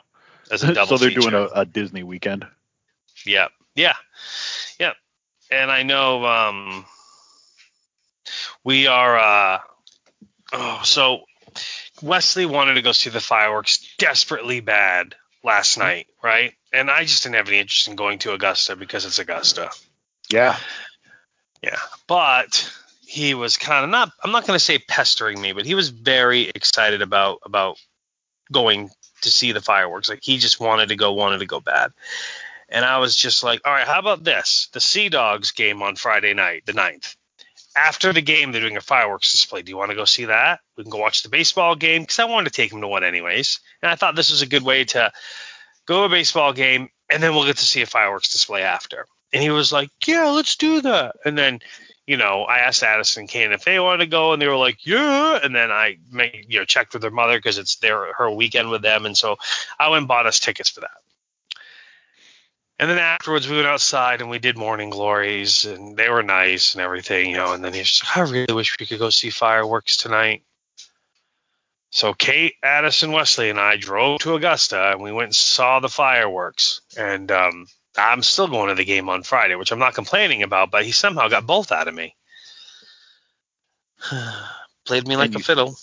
as 0.51 0.65
a 0.65 0.73
double 0.73 0.87
so 0.99 1.05
they're 1.05 1.11
feature. 1.15 1.31
doing 1.31 1.35
a, 1.55 1.61
a 1.61 1.65
Disney 1.67 2.03
weekend. 2.03 2.47
Yeah, 3.27 3.49
yeah, 3.75 3.95
yeah. 4.81 4.93
And 5.51 5.71
I 5.71 5.83
know 5.83 6.25
um, 6.25 6.85
we 8.65 8.87
are. 8.87 9.19
Uh, 9.19 9.59
oh, 10.53 10.81
so 10.83 11.21
Wesley 12.03 12.47
wanted 12.47 12.75
to 12.75 12.83
go 12.83 12.93
see 12.93 13.11
the 13.11 13.21
fireworks 13.21 13.95
desperately 13.99 14.61
bad 14.61 15.15
last 15.45 15.79
night, 15.79 16.07
right? 16.23 16.55
And 16.77 16.91
I 16.91 17.05
just 17.05 17.23
didn't 17.23 17.37
have 17.37 17.49
any 17.49 17.59
interest 17.59 17.89
in 17.89 17.97
going 17.97 18.19
to 18.21 18.33
Augusta 18.33 18.77
because 18.77 19.05
it's 19.07 19.19
Augusta. 19.19 19.71
Yeah. 20.31 20.57
Yeah, 21.63 21.79
but 22.07 22.71
he 23.07 23.35
was 23.35 23.57
kind 23.57 23.85
of 23.85 23.91
not. 23.91 24.13
I'm 24.23 24.31
not 24.31 24.47
going 24.47 24.59
to 24.59 24.65
say 24.65 24.79
pestering 24.79 25.41
me, 25.41 25.53
but 25.53 25.65
he 25.65 25.75
was 25.75 25.89
very 25.89 26.51
excited 26.55 27.03
about 27.03 27.39
about 27.45 27.79
going 28.53 28.91
to 29.23 29.31
see 29.31 29.53
the 29.53 29.61
fireworks. 29.61 30.09
Like 30.09 30.23
he 30.23 30.39
just 30.39 30.61
wanted 30.61 30.91
to 30.91 30.97
go, 30.97 31.13
wanted 31.13 31.39
to 31.39 31.47
go 31.47 31.61
bad. 31.61 31.93
And 32.69 32.85
I 32.85 32.99
was 32.99 33.17
just 33.17 33.43
like, 33.45 33.63
all 33.65 33.73
right, 33.73 33.87
how 33.87 33.99
about 33.99 34.25
this? 34.25 34.69
The 34.73 34.81
Sea 34.81 35.09
Dogs 35.09 35.53
game 35.53 35.83
on 35.83 35.97
Friday 35.97 36.35
night, 36.35 36.67
the 36.67 36.73
9th. 36.73 37.17
After 37.77 38.13
the 38.13 38.23
game, 38.23 38.51
they're 38.51 38.61
doing 38.61 38.77
a 38.77 38.81
fireworks 38.81 39.31
display. 39.33 39.63
Do 39.63 39.71
you 39.71 39.77
want 39.77 39.91
to 39.91 39.97
go 39.97 40.05
see 40.05 40.25
that? 40.25 40.61
We 40.77 40.83
can 40.83 40.91
go 40.91 40.99
watch 40.99 41.23
the 41.23 41.29
baseball 41.29 41.77
game 41.77 42.03
because 42.03 42.19
I 42.19 42.25
wanted 42.25 42.51
to 42.51 42.57
take 42.57 42.73
him 42.73 42.81
to 42.81 42.89
one 42.89 43.05
anyways. 43.05 43.61
And 43.83 43.91
I 43.91 43.95
thought 43.95 44.17
this 44.17 44.31
was 44.31 44.43
a 44.43 44.47
good 44.47 44.63
way 44.63 44.85
to 44.85 45.13
go 45.87 46.01
to 46.01 46.05
a 46.05 46.09
baseball 46.09 46.53
game 46.53 46.89
and 47.11 47.23
then 47.23 47.35
we'll 47.35 47.47
get 47.47 47.57
to 47.59 47.65
see 47.65 47.83
a 47.83 47.87
fireworks 47.87 48.33
display 48.33 48.63
after. 48.63 49.07
And 49.33 49.43
he 49.43 49.51
was 49.51 49.73
like, 49.73 49.91
yeah, 50.07 50.29
let's 50.29 50.57
do 50.57 50.81
that. 50.83 51.17
And 51.25 51.37
then, 51.37 51.61
you 52.07 52.17
know, 52.17 52.43
I 52.43 52.59
asked 52.59 52.83
Addison 52.83 53.27
Kane 53.27 53.53
if 53.53 53.65
they 53.65 53.81
wanted 53.81 54.05
to 54.05 54.11
go, 54.11 54.33
and 54.33 54.41
they 54.41 54.47
were 54.47 54.57
like, 54.57 54.87
yeah. 54.87 55.39
And 55.43 55.55
then 55.55 55.71
I, 55.71 55.99
made, 56.11 56.47
you 56.49 56.61
know, 56.61 56.65
checked 56.65 56.93
with 56.93 57.03
their 57.03 57.11
mother 57.11 57.37
because 57.37 57.59
it's 57.59 57.77
their 57.77 58.13
her 58.15 58.31
weekend 58.31 58.71
with 58.71 58.83
them, 58.83 59.05
and 59.07 59.17
so 59.17 59.37
I 59.79 59.89
went 59.89 60.03
and 60.03 60.09
bought 60.09 60.27
us 60.27 60.39
tickets 60.39 60.71
for 60.71 60.81
that. 60.81 60.99
And 62.79 62.91
then 62.91 62.99
afterwards, 62.99 63.49
we 63.49 63.57
went 63.57 63.67
outside 63.67 64.21
and 64.21 64.31
we 64.31 64.39
did 64.39 64.57
morning 64.57 64.91
glories, 64.91 65.65
and 65.65 65.97
they 65.97 66.09
were 66.09 66.23
nice 66.23 66.75
and 66.75 66.83
everything, 66.83 67.31
you 67.31 67.37
know. 67.37 67.53
And 67.53 67.65
then 67.65 67.73
he's 67.73 67.91
just, 67.91 68.17
I 68.17 68.21
really 68.21 68.55
wish 68.55 68.77
we 68.79 68.87
could 68.87 68.99
go 68.99 69.11
see 69.11 69.31
fireworks 69.31 69.97
tonight. 69.97 70.43
So 71.97 72.13
Kate, 72.13 72.57
Addison, 72.63 73.11
Wesley, 73.11 73.49
and 73.49 73.59
I 73.59 73.79
drove 73.79 74.21
to 74.21 74.35
Augusta, 74.35 74.91
and 74.93 75.01
we 75.01 75.13
went 75.13 75.29
and 75.29 75.35
saw 75.35 75.81
the 75.81 75.89
fireworks. 75.89 76.83
And 76.95 77.33
um, 77.33 77.67
I'm 77.97 78.23
still 78.23 78.49
going 78.49 78.69
to 78.69 78.75
the 78.75 78.85
game 78.85 79.09
on 79.09 79.23
Friday, 79.23 79.55
which 79.55 79.73
I'm 79.73 79.79
not 79.79 79.95
complaining 79.95 80.43
about, 80.43 80.71
but 80.71 80.85
he 80.85 80.93
somehow 80.93 81.29
got 81.29 81.47
both 81.47 81.73
out 81.73 81.89
of 81.89 81.95
me. 81.95 82.15
Played 84.85 85.09
me 85.09 85.17
like 85.17 85.35
a 85.35 85.39
fiddle. 85.39 85.75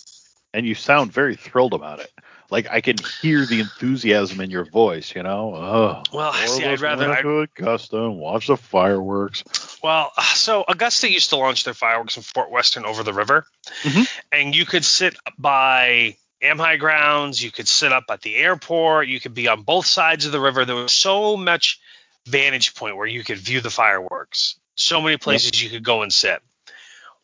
And 0.52 0.64
you 0.64 0.76
sound 0.76 1.12
very 1.12 1.34
thrilled 1.34 1.74
about 1.74 1.98
it. 1.98 2.12
Like 2.50 2.68
I 2.70 2.80
can 2.80 2.96
hear 3.22 3.46
the 3.46 3.60
enthusiasm 3.60 4.40
in 4.40 4.50
your 4.50 4.64
voice, 4.64 5.14
you 5.14 5.22
know. 5.22 5.54
Oh, 5.54 6.02
Well, 6.12 6.32
see, 6.32 6.64
I'd 6.64 6.80
rather. 6.80 7.10
I'd, 7.10 7.22
to 7.22 7.40
Augusta 7.40 7.96
and 8.04 8.18
watch 8.18 8.46
the 8.48 8.56
fireworks. 8.56 9.42
well, 9.82 10.12
so 10.34 10.64
Augusta 10.68 11.10
used 11.10 11.30
to 11.30 11.36
launch 11.36 11.64
their 11.64 11.74
fireworks 11.74 12.16
in 12.16 12.22
Fort 12.22 12.50
Western 12.50 12.84
over 12.84 13.02
the 13.02 13.12
river, 13.12 13.46
Mhm. 13.82 14.08
and 14.30 14.54
you 14.54 14.66
could 14.66 14.84
sit 14.84 15.16
by 15.38 16.16
AMHI 16.42 16.78
Grounds. 16.78 17.42
You 17.42 17.50
could 17.50 17.66
sit 17.66 17.92
up 17.92 18.04
at 18.10 18.20
the 18.20 18.36
airport. 18.36 19.08
You 19.08 19.18
could 19.20 19.34
be 19.34 19.48
on 19.48 19.62
both 19.62 19.86
sides 19.86 20.26
of 20.26 20.32
the 20.32 20.40
river. 20.40 20.64
There 20.64 20.76
was 20.76 20.92
so 20.92 21.36
much 21.38 21.80
vantage 22.26 22.74
point 22.74 22.96
where 22.96 23.06
you 23.06 23.24
could 23.24 23.38
view 23.38 23.60
the 23.62 23.70
fireworks. 23.70 24.56
So 24.76 25.00
many 25.00 25.16
places 25.16 25.62
you 25.62 25.70
could 25.70 25.84
go 25.84 26.02
and 26.02 26.12
sit. 26.12 26.42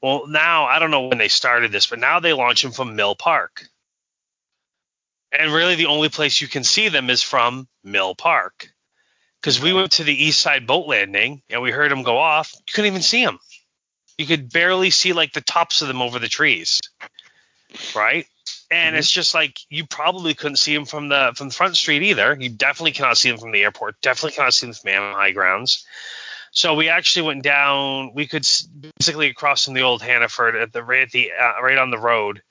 Well, 0.02 0.26
now 0.26 0.64
I 0.64 0.78
don't 0.78 0.90
know 0.90 1.08
when 1.08 1.18
they 1.18 1.28
started 1.28 1.72
this, 1.72 1.86
but 1.86 1.98
now 1.98 2.20
they 2.20 2.32
launch 2.32 2.62
them 2.62 2.72
from 2.72 2.96
Mill 2.96 3.14
Park. 3.14 3.66
And 5.32 5.52
really, 5.52 5.76
the 5.76 5.86
only 5.86 6.08
place 6.08 6.40
you 6.40 6.48
can 6.48 6.64
see 6.64 6.88
them 6.88 7.08
is 7.08 7.22
from 7.22 7.68
Mill 7.84 8.14
Park. 8.14 8.68
Because 9.40 9.60
we 9.60 9.72
went 9.72 9.92
to 9.92 10.04
the 10.04 10.24
East 10.24 10.40
Side 10.40 10.66
boat 10.66 10.86
landing 10.86 11.42
and 11.48 11.62
we 11.62 11.70
heard 11.70 11.90
them 11.90 12.02
go 12.02 12.18
off. 12.18 12.52
You 12.54 12.72
couldn't 12.74 12.90
even 12.90 13.02
see 13.02 13.24
them. 13.24 13.38
You 14.18 14.26
could 14.26 14.52
barely 14.52 14.90
see 14.90 15.14
like 15.14 15.32
the 15.32 15.40
tops 15.40 15.80
of 15.80 15.88
them 15.88 16.02
over 16.02 16.18
the 16.18 16.28
trees, 16.28 16.80
right? 17.96 18.26
And 18.70 18.94
it's 18.94 19.10
just 19.10 19.32
like 19.32 19.58
you 19.70 19.86
probably 19.86 20.34
couldn't 20.34 20.56
see 20.56 20.74
them 20.74 20.84
from 20.84 21.08
the 21.08 21.32
from 21.34 21.48
the 21.48 21.54
front 21.54 21.76
street 21.76 22.02
either. 22.02 22.36
You 22.38 22.50
definitely 22.50 22.92
cannot 22.92 23.16
see 23.16 23.30
them 23.30 23.38
from 23.38 23.50
the 23.50 23.62
airport. 23.62 24.00
Definitely 24.02 24.36
cannot 24.36 24.52
see 24.52 24.66
them 24.66 24.74
from 24.74 24.90
AMHI 24.90 25.32
Grounds. 25.32 25.86
So 26.52 26.74
we 26.74 26.88
actually 26.88 27.28
went 27.28 27.42
down. 27.42 28.12
We 28.14 28.26
could 28.26 28.46
basically 28.98 29.28
across 29.28 29.64
from 29.64 29.74
the 29.74 29.82
old 29.82 30.02
Hannaford 30.02 30.54
at 30.54 30.72
the 30.72 30.82
right 30.82 31.02
at 31.02 31.12
the 31.12 31.30
uh, 31.32 31.62
right 31.62 31.78
on 31.78 31.90
the 31.90 31.98
road 31.98 32.42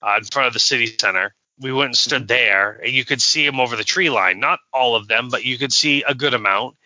uh, 0.00 0.14
in 0.18 0.24
front 0.24 0.46
of 0.46 0.52
the 0.54 0.58
city 0.60 0.86
center. 0.86 1.34
We 1.58 1.72
went 1.72 1.88
and 1.88 1.96
stood 1.96 2.22
mm-hmm. 2.22 2.26
there, 2.26 2.80
and 2.84 2.92
you 2.92 3.04
could 3.04 3.22
see 3.22 3.46
them 3.46 3.60
over 3.60 3.76
the 3.76 3.84
tree 3.84 4.10
line. 4.10 4.40
Not 4.40 4.60
all 4.72 4.96
of 4.96 5.08
them, 5.08 5.28
but 5.28 5.44
you 5.44 5.58
could 5.58 5.72
see 5.72 6.02
a 6.02 6.14
good 6.14 6.34
amount. 6.34 6.76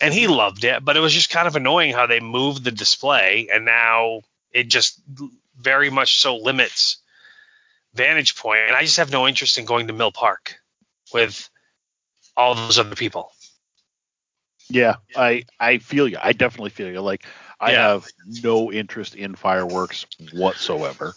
And 0.00 0.12
he 0.12 0.24
mm-hmm. 0.24 0.32
loved 0.32 0.64
it, 0.64 0.84
but 0.84 0.96
it 0.96 1.00
was 1.00 1.12
just 1.12 1.30
kind 1.30 1.46
of 1.46 1.56
annoying 1.56 1.92
how 1.92 2.06
they 2.06 2.20
moved 2.20 2.64
the 2.64 2.70
display, 2.70 3.48
and 3.52 3.64
now 3.64 4.22
it 4.52 4.68
just 4.68 5.00
very 5.58 5.90
much 5.90 6.20
so 6.20 6.36
limits 6.36 6.98
vantage 7.94 8.36
point. 8.36 8.60
And 8.66 8.76
I 8.76 8.82
just 8.82 8.96
have 8.96 9.12
no 9.12 9.28
interest 9.28 9.58
in 9.58 9.64
going 9.64 9.86
to 9.86 9.92
Mill 9.92 10.12
Park 10.12 10.56
with 11.12 11.48
all 12.36 12.54
those 12.54 12.78
other 12.78 12.96
people. 12.96 13.30
Yeah, 14.68 14.96
I 15.14 15.44
I 15.60 15.78
feel 15.78 16.08
you. 16.08 16.16
I 16.20 16.32
definitely 16.32 16.70
feel 16.70 16.90
you. 16.90 17.00
Like 17.00 17.26
I 17.62 17.72
Yeah. 17.72 17.88
have 17.88 18.08
no 18.26 18.72
interest 18.72 19.14
in 19.14 19.36
fireworks 19.36 20.04
whatsoever. 20.32 21.14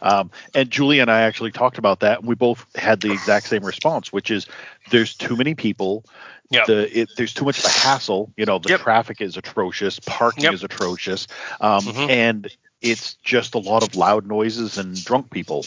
Um, 0.00 0.30
and 0.54 0.70
Julie 0.70 1.00
and 1.00 1.10
I 1.10 1.22
actually 1.22 1.52
talked 1.52 1.78
about 1.78 2.00
that. 2.00 2.20
And 2.20 2.28
we 2.28 2.34
both 2.34 2.66
had 2.74 3.00
the 3.00 3.12
exact 3.12 3.46
same 3.48 3.64
response, 3.64 4.12
which 4.12 4.30
is 4.30 4.46
there's 4.90 5.14
too 5.14 5.36
many 5.36 5.54
people. 5.54 6.04
Yep. 6.50 6.66
The 6.66 7.00
it, 7.00 7.10
there's 7.16 7.34
too 7.34 7.44
much 7.44 7.58
of 7.58 7.64
a 7.66 7.68
hassle. 7.68 8.32
You 8.36 8.46
know, 8.46 8.58
the 8.58 8.70
Yep. 8.70 8.80
traffic 8.80 9.20
is 9.20 9.36
atrocious. 9.36 10.00
Parking 10.00 10.44
Yep. 10.44 10.54
is 10.54 10.64
atrocious. 10.64 11.28
Um, 11.60 11.84
Mhm. 11.84 12.10
and 12.10 12.50
it's 12.80 13.14
just 13.22 13.54
a 13.54 13.58
lot 13.58 13.82
of 13.82 13.94
loud 13.94 14.26
noises 14.26 14.78
and 14.78 15.02
drunk 15.04 15.30
people. 15.30 15.66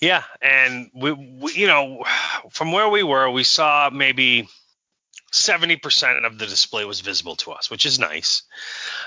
Yeah, 0.00 0.22
and 0.42 0.90
we, 0.94 1.12
we, 1.12 1.52
you 1.54 1.66
know, 1.66 2.04
from 2.50 2.70
where 2.72 2.88
we 2.88 3.02
were, 3.02 3.30
we 3.30 3.44
saw 3.44 3.90
maybe 3.90 4.48
seventy 5.36 5.76
percent 5.76 6.24
of 6.24 6.38
the 6.38 6.46
display 6.46 6.84
was 6.84 7.00
visible 7.00 7.36
to 7.36 7.52
us, 7.52 7.70
which 7.70 7.86
is 7.86 7.98
nice. 7.98 8.42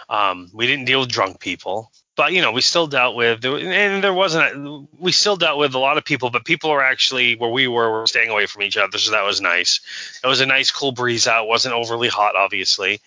Um, 0.09 0.49
we 0.53 0.67
didn't 0.67 0.85
deal 0.85 1.01
with 1.01 1.09
drunk 1.09 1.39
people, 1.39 1.91
but 2.15 2.33
you 2.33 2.41
know, 2.41 2.51
we 2.51 2.61
still 2.61 2.87
dealt 2.87 3.15
with, 3.15 3.45
and 3.45 4.03
there 4.03 4.13
wasn't. 4.13 4.89
We 4.99 5.11
still 5.11 5.37
dealt 5.37 5.57
with 5.57 5.73
a 5.73 5.79
lot 5.79 5.97
of 5.97 6.05
people, 6.05 6.29
but 6.29 6.45
people 6.45 6.69
were 6.69 6.83
actually 6.83 7.35
where 7.35 7.49
we 7.49 7.67
were, 7.67 7.89
were 7.89 8.07
staying 8.07 8.29
away 8.29 8.45
from 8.45 8.63
each 8.63 8.77
other, 8.77 8.97
so 8.97 9.11
that 9.11 9.23
was 9.23 9.41
nice. 9.41 9.81
It 10.23 10.27
was 10.27 10.41
a 10.41 10.45
nice, 10.45 10.71
cool 10.71 10.91
breeze 10.91 11.27
out. 11.27 11.45
It 11.45 11.49
wasn't 11.49 11.75
overly 11.75 12.09
hot, 12.09 12.35
obviously. 12.35 12.99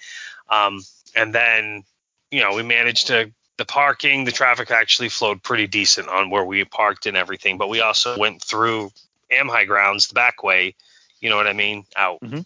Um, 0.49 0.83
and 1.15 1.35
then, 1.35 1.85
you 2.31 2.41
know, 2.41 2.55
we 2.55 2.63
managed 2.63 3.09
to 3.09 3.31
the 3.59 3.65
parking, 3.65 4.25
the 4.25 4.33
traffic 4.33 4.71
actually 4.71 5.09
flowed 5.09 5.43
pretty 5.43 5.67
decent 5.67 6.09
on 6.09 6.31
where 6.31 6.45
we 6.45 6.65
parked 6.65 7.07
and 7.07 7.17
everything. 7.17 7.59
But 7.59 7.69
we 7.69 7.81
also 7.81 8.19
went 8.19 8.43
through 8.43 8.91
AMHI 9.31 9.67
Grounds 9.67 10.09
the 10.09 10.15
back 10.15 10.43
way. 10.43 10.75
You 11.21 11.31
know 11.31 11.37
what 11.37 11.47
I 11.47 11.53
mean? 11.53 11.85
Out. 11.95 12.21
Mhm. 12.21 12.45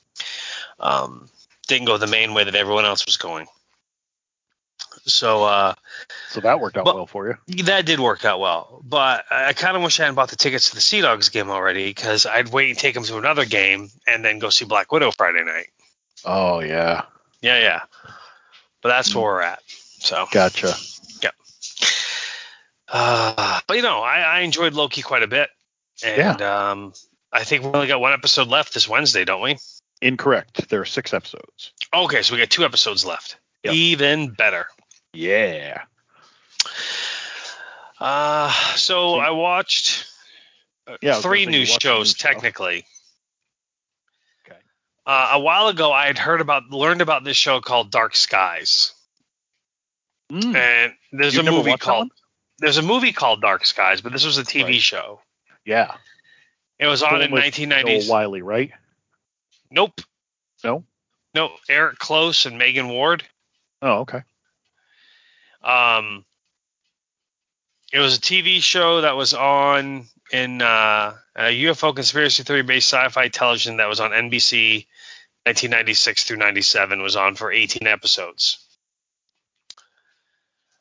Um, 0.78 1.28
didn't 1.68 1.86
go 1.86 1.96
the 1.98 2.06
main 2.06 2.34
way 2.34 2.44
that 2.44 2.54
everyone 2.54 2.84
else 2.84 3.06
was 3.06 3.16
going. 3.16 3.46
So 5.06 5.44
uh, 5.44 5.74
So 6.30 6.40
that 6.40 6.58
worked 6.60 6.76
out 6.76 6.84
Well- 6.84 6.96
well 6.96 7.06
for 7.06 7.28
you. 7.28 7.62
that 7.64 7.86
did 7.86 8.00
work 8.00 8.24
out 8.24 8.40
well. 8.40 8.80
But 8.84 9.24
I 9.30 9.52
kind 9.52 9.76
of 9.76 9.82
wish 9.82 10.00
I 10.00 10.04
hadn't 10.04 10.16
bought 10.16 10.30
the 10.30 10.36
tickets 10.36 10.70
to 10.70 10.74
the 10.74 10.80
Sea 10.80 11.00
Dogs 11.00 11.28
game 11.28 11.48
already 11.50 11.86
because 11.88 12.26
I'd 12.26 12.48
wait 12.48 12.70
and 12.70 12.78
take 12.78 12.94
them 12.94 13.04
to 13.04 13.16
another 13.18 13.44
game 13.44 13.88
and 14.06 14.24
then 14.24 14.38
go 14.38 14.50
see 14.50 14.64
Black 14.64 14.90
Widow 14.92 15.12
Friday 15.12 15.44
night. 15.44 15.68
Oh 16.24 16.60
yeah, 16.60 17.02
Yeah, 17.40 17.58
yeah. 17.60 17.80
But 18.82 18.88
that's 18.90 19.14
where 19.14 19.24
we're 19.24 19.40
at. 19.42 19.60
So. 20.00 20.26
gotcha. 20.32 20.74
Yeah. 21.22 21.30
Uh, 22.88 23.60
but 23.66 23.76
you 23.76 23.82
know, 23.82 24.00
I, 24.00 24.20
I 24.20 24.40
enjoyed 24.40 24.74
Loki 24.74 25.02
quite 25.02 25.22
a 25.22 25.26
bit, 25.26 25.48
and 26.04 26.40
um, 26.42 26.92
I 27.32 27.44
think 27.44 27.62
we 27.64 27.70
only 27.70 27.88
got 27.88 28.00
one 28.00 28.12
episode 28.12 28.48
left 28.48 28.74
this 28.74 28.88
Wednesday, 28.88 29.24
don't 29.24 29.42
we? 29.42 29.56
Incorrect. 30.02 30.68
There 30.68 30.80
are 30.80 30.84
six 30.86 31.14
episodes. 31.14 31.72
Okay, 31.94 32.22
so 32.22 32.34
we 32.34 32.40
got 32.40 32.50
two 32.50 32.64
episodes 32.64 33.04
left. 33.04 33.38
Yep. 33.64 33.74
Even 33.74 34.28
better. 34.30 34.66
Yeah. 35.12 35.82
Uh, 37.98 38.52
so 38.76 39.14
I 39.14 39.30
watched 39.30 40.06
uh, 40.86 40.96
Yeah, 41.00 41.20
three 41.20 41.44
gonna 41.44 41.52
say 41.54 41.58
you 41.58 41.64
new 41.64 41.66
shows 41.66 42.08
new 42.10 42.14
show. 42.14 42.28
technically. 42.28 42.84
Okay. 44.46 44.58
Uh, 45.06 45.30
a 45.34 45.40
while 45.40 45.68
ago, 45.68 45.92
I 45.92 46.06
had 46.06 46.18
heard 46.18 46.40
about, 46.40 46.64
learned 46.70 47.00
about 47.00 47.24
this 47.24 47.36
show 47.36 47.60
called 47.60 47.90
Dark 47.90 48.14
Skies, 48.16 48.92
Mm. 50.30 50.56
and 50.56 50.92
there's 51.12 51.36
You've 51.36 51.46
a 51.46 51.50
movie 51.52 51.76
called 51.76 52.10
there's 52.58 52.78
a 52.78 52.82
movie 52.82 53.12
called 53.12 53.40
Dark 53.40 53.64
Skies, 53.64 54.00
but 54.00 54.12
this 54.12 54.24
was 54.24 54.38
a 54.38 54.42
TV 54.42 54.64
Right. 54.64 54.80
show. 54.82 55.20
Yeah. 55.64 55.94
It 56.80 56.86
was 56.86 57.02
on 57.02 57.22
in 57.22 57.30
with 57.30 57.44
1990s. 57.44 58.06
Joel 58.06 58.12
Wiley, 58.12 58.42
right? 58.42 58.72
Nope, 59.70 60.00
No. 60.64 60.84
no, 61.34 61.52
Eric 61.68 61.98
Close 61.98 62.46
and 62.46 62.58
Megan 62.58 62.88
Ward. 62.88 63.24
Oh, 63.82 64.00
okay. 64.00 64.22
Um, 65.62 66.24
it 67.92 67.98
was 67.98 68.16
a 68.16 68.20
TV 68.20 68.60
show 68.62 69.02
that 69.02 69.16
was 69.16 69.34
on 69.34 70.06
in 70.32 70.62
uh, 70.62 71.14
a 71.36 71.64
UFO 71.64 71.94
conspiracy 71.94 72.42
theory 72.42 72.62
based 72.62 72.92
sci-fi 72.92 73.28
television 73.28 73.78
that 73.78 73.88
was 73.88 74.00
on 74.00 74.10
NBC 74.10 74.86
1996 75.44 76.24
through 76.24 76.38
97 76.38 77.02
was 77.02 77.16
on 77.16 77.34
for 77.36 77.52
18 77.52 77.86
episodes. 77.86 78.58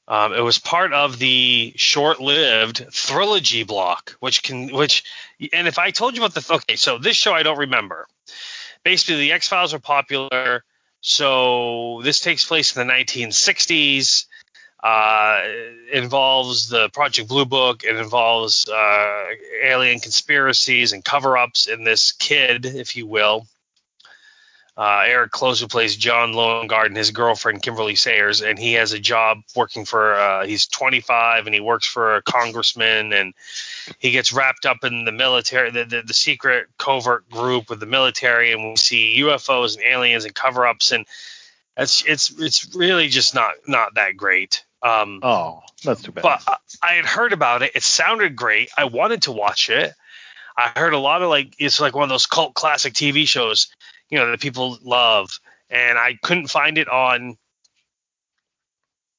Um, 0.07 0.33
it 0.33 0.41
was 0.41 0.59
part 0.59 0.93
of 0.93 1.17
the 1.17 1.73
short-lived 1.75 2.91
trilogy 2.91 3.63
block, 3.63 4.15
which 4.19 4.43
can, 4.43 4.69
which, 4.69 5.03
and 5.51 5.67
if 5.67 5.79
I 5.79 5.89
told 5.91 6.15
you 6.15 6.23
about 6.23 6.35
the, 6.35 6.53
okay, 6.55 6.75
so 6.75 6.99
this 6.99 7.17
show 7.17 7.33
I 7.33 7.41
don't 7.43 7.57
remember. 7.57 8.07
Basically, 8.85 9.15
the 9.17 9.31
X 9.31 9.47
Files 9.47 9.73
were 9.73 9.79
popular, 9.79 10.63
so 11.01 12.01
this 12.03 12.19
takes 12.19 12.45
place 12.45 12.77
in 12.77 12.87
the 12.87 12.93
1960s. 12.93 14.25
Uh, 14.83 15.41
involves 15.91 16.69
the 16.69 16.89
Project 16.89 17.27
Blue 17.27 17.45
Book. 17.45 17.83
It 17.83 17.95
involves 17.95 18.69
uh, 18.69 19.25
alien 19.63 19.99
conspiracies 19.99 20.93
and 20.93 21.03
cover-ups 21.03 21.65
in 21.65 21.83
this 21.83 22.11
kid, 22.11 22.67
if 22.67 22.95
you 22.95 23.07
will. 23.07 23.47
Uh, 24.77 25.03
Eric 25.07 25.31
Close, 25.31 25.59
who 25.59 25.67
plays 25.67 25.95
John 25.95 26.33
Lowengarden, 26.33 26.87
and 26.87 26.97
his 26.97 27.09
girlfriend 27.09 27.63
Kimberly 27.63 27.95
Sayers, 27.95 28.41
and 28.41 28.59
he 28.59 28.73
has 28.73 28.93
a 28.93 28.99
job 28.99 29.39
working 29.55 29.85
for. 29.85 30.13
Uh, 30.13 30.45
he's 30.45 30.67
25 30.67 31.47
and 31.47 31.55
he 31.55 31.61
works 31.61 31.87
for 31.87 32.17
a 32.17 32.21
congressman, 32.21 33.13
and 33.13 33.33
he 33.99 34.11
gets 34.11 34.33
wrapped 34.33 34.65
up 34.65 34.83
in 34.83 35.05
the 35.05 35.11
military, 35.11 35.71
the, 35.71 35.85
the, 35.85 36.01
the 36.01 36.13
secret 36.13 36.67
covert 36.77 37.29
group 37.29 37.69
with 37.69 37.79
the 37.79 37.85
military, 37.85 38.51
and 38.51 38.63
we 38.71 38.75
see 38.77 39.19
UFOs 39.21 39.75
and 39.75 39.83
aliens 39.85 40.25
and 40.25 40.33
cover-ups, 40.33 40.91
and 40.91 41.05
it's 41.77 42.03
it's 42.05 42.31
it's 42.39 42.73
really 42.75 43.07
just 43.09 43.35
not 43.35 43.53
not 43.67 43.95
that 43.95 44.15
great. 44.17 44.63
Um, 44.81 45.19
Oh, 45.23 45.61
that's 45.83 46.01
too 46.03 46.11
bad. 46.11 46.21
but 46.21 46.41
I- 46.47 46.57
I 46.81 46.93
had 46.95 47.05
heard 47.05 47.33
about 47.33 47.63
it. 47.63 47.71
It 47.75 47.83
sounded 47.83 48.35
great. 48.35 48.69
I 48.77 48.85
wanted 48.85 49.23
to 49.23 49.31
watch 49.31 49.69
it. 49.69 49.93
I 50.57 50.71
heard 50.75 50.93
a 50.93 50.99
lot 50.99 51.21
of 51.21 51.29
like 51.29 51.55
it's 51.59 51.79
like 51.79 51.93
one 51.95 52.03
of 52.03 52.09
those 52.09 52.27
cult 52.27 52.53
classic 52.53 52.93
TV 52.93 53.27
shows, 53.27 53.67
you 54.09 54.17
know, 54.19 54.29
that 54.31 54.39
people 54.39 54.77
love, 54.83 55.39
and 55.69 55.97
I 55.97 56.17
couldn't 56.21 56.47
find 56.47 56.77
it 56.77 56.87
on. 56.87 57.37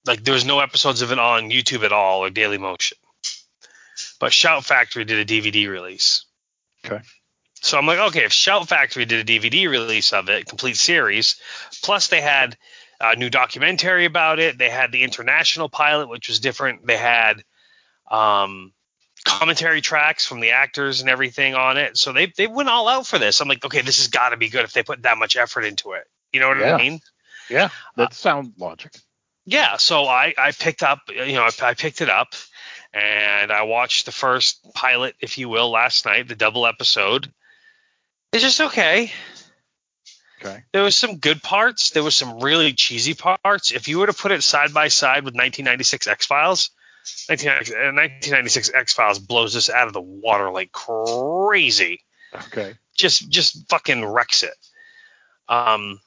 Like 0.07 0.23
there 0.25 0.35
was 0.35 0.45
no 0.45 0.61
episodes 0.61 1.03
of 1.03 1.11
it 1.13 1.19
on 1.19 1.51
YouTube 1.51 1.83
at 1.85 1.93
all 1.93 2.21
or 2.25 2.31
Daily 2.31 2.59
Motion. 2.59 2.97
But 4.19 4.33
Shout 4.33 4.65
Factory 4.65 5.05
did 5.05 5.19
a 5.19 5.25
DVD 5.25 5.69
release. 5.69 6.25
Okay. 6.85 7.01
So 7.63 7.79
I'm 7.79 7.87
like, 7.87 7.99
okay, 7.99 8.25
if 8.25 8.33
Shout 8.33 8.69
Factory 8.69 9.05
did 9.05 9.29
a 9.29 9.39
DVD 9.39 9.69
release 9.69 10.13
of 10.13 10.29
it, 10.29 10.47
complete 10.47 10.77
series, 10.77 11.37
plus 11.83 12.09
they 12.09 12.21
had 12.21 12.57
a 13.01 13.17
new 13.17 13.29
documentary 13.31 14.05
about 14.05 14.39
it. 14.39 14.57
They 14.59 14.71
had 14.71 14.93
the 14.93 15.03
international 15.03 15.69
pilot, 15.69 16.09
which 16.09 16.29
was 16.29 16.41
different. 16.41 16.87
They 16.87 16.97
had 16.97 17.43
um, 18.11 18.73
commentary 19.25 19.81
tracks 19.81 20.25
from 20.27 20.41
the 20.41 20.51
actors 20.53 21.01
and 21.01 21.11
everything 21.11 21.55
on 21.55 21.77
it. 21.77 21.97
So 21.97 22.13
they 22.13 22.27
they 22.37 22.47
went 22.47 22.69
all 22.69 22.89
out 22.89 23.07
for 23.07 23.19
this. 23.19 23.41
I'm 23.41 23.49
like, 23.49 23.65
okay, 23.65 23.81
this 23.83 23.99
has 23.99 24.09
got 24.09 24.31
to 24.31 24.37
be 24.37 24.49
good 24.49 24.65
if 24.65 24.73
they 24.73 24.83
put 24.83 25.03
that 25.03 25.19
much 25.19 25.37
effort 25.37 25.63
into 25.65 25.93
it. 25.93 26.05
You 26.33 26.41
know 26.41 26.49
what 26.49 26.59
Yeah. 26.59 26.75
I 26.77 26.79
mean? 26.79 27.01
yeah, 27.51 27.69
that 27.97 28.15
sounds 28.15 28.59
logic. 28.59 28.93
Yeah. 29.45 29.77
So 29.77 30.05
I 30.07 30.35
I 30.39 30.53
picked 30.53 30.83
up, 30.83 31.01
you 31.09 31.33
know, 31.35 31.43
I, 31.45 31.51
I 31.63 31.75
picked 31.75 32.01
it 32.01 32.11
up 32.11 32.29
and 32.97 33.53
I 33.53 33.65
watched 33.65 34.07
the 34.07 34.13
first 34.13 34.73
pilot, 34.73 35.17
if 35.21 35.37
you 35.37 35.51
will, 35.51 35.71
last 35.71 36.07
night, 36.07 36.29
the 36.29 36.35
double 36.35 36.67
episode. 36.67 37.31
It's 38.33 38.43
just 38.43 38.61
okay. 38.61 39.13
Okay. 40.41 40.63
There 40.73 40.83
was 40.83 40.97
some 40.97 41.19
good 41.19 41.43
parts. 41.43 41.91
There 41.91 42.03
was 42.03 42.15
some 42.15 42.41
really 42.41 42.73
cheesy 42.73 43.13
parts. 43.13 43.71
If 43.71 43.89
you 43.89 43.99
were 43.99 44.07
to 44.07 44.15
put 44.15 44.33
it 44.33 44.43
side 44.43 44.73
by 44.73 44.89
side 44.89 45.25
with 45.25 45.35
1996 45.35 46.07
X 46.07 46.25
Files, 46.25 46.71
1996 47.29 48.71
X 48.75 48.95
Files 48.95 49.19
blows 49.19 49.53
this 49.53 49.69
out 49.69 49.89
of 49.89 49.93
the 49.93 50.01
water 50.01 50.51
like 50.51 50.73
crazy. 50.73 52.01
Okay. 52.35 52.77
Just 52.97 53.29
just 53.29 53.69
fucking 53.69 54.07
wrecks 54.07 54.43
it. 54.43 54.57
Um, 55.51 56.01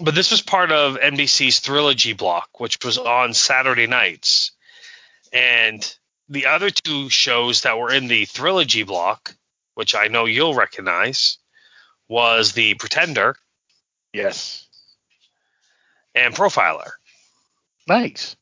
but 0.00 0.14
this 0.14 0.30
was 0.30 0.42
part 0.42 0.70
of 0.70 0.96
NBC's 0.96 1.60
Trilogy 1.60 2.12
block, 2.12 2.60
which 2.60 2.78
was 2.84 2.98
on 2.98 3.34
Saturday 3.34 3.88
nights, 3.88 4.52
and 5.32 5.96
the 6.28 6.46
other 6.46 6.70
two 6.70 7.08
shows 7.08 7.62
that 7.62 7.78
were 7.78 7.92
in 7.92 8.08
the 8.08 8.26
Trilogy 8.26 8.82
block, 8.82 9.34
which 9.74 9.94
I 9.94 10.08
know 10.08 10.24
you'll 10.24 10.54
recognize, 10.54 11.38
was 12.08 12.52
The 12.52 12.74
Pretender 12.74 13.36
Yes. 14.12 14.66
and 16.14 16.34
Profiler. 16.34 16.90
Nice. 17.88 18.36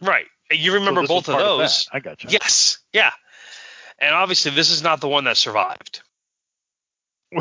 Right. 0.00 0.26
You 0.50 0.74
remember 0.74 1.02
So 1.02 1.08
both 1.08 1.28
of 1.28 1.38
those. 1.38 1.84
that. 1.86 1.96
I 1.96 2.00
got 2.00 2.22
you. 2.24 2.30
yes. 2.30 2.78
Yeah. 2.92 3.10
And 3.98 4.14
obviously, 4.14 4.52
this 4.52 4.70
is 4.70 4.82
not 4.82 5.00
the 5.00 5.08
one 5.08 5.24
that 5.24 5.36
survived. 5.36 6.02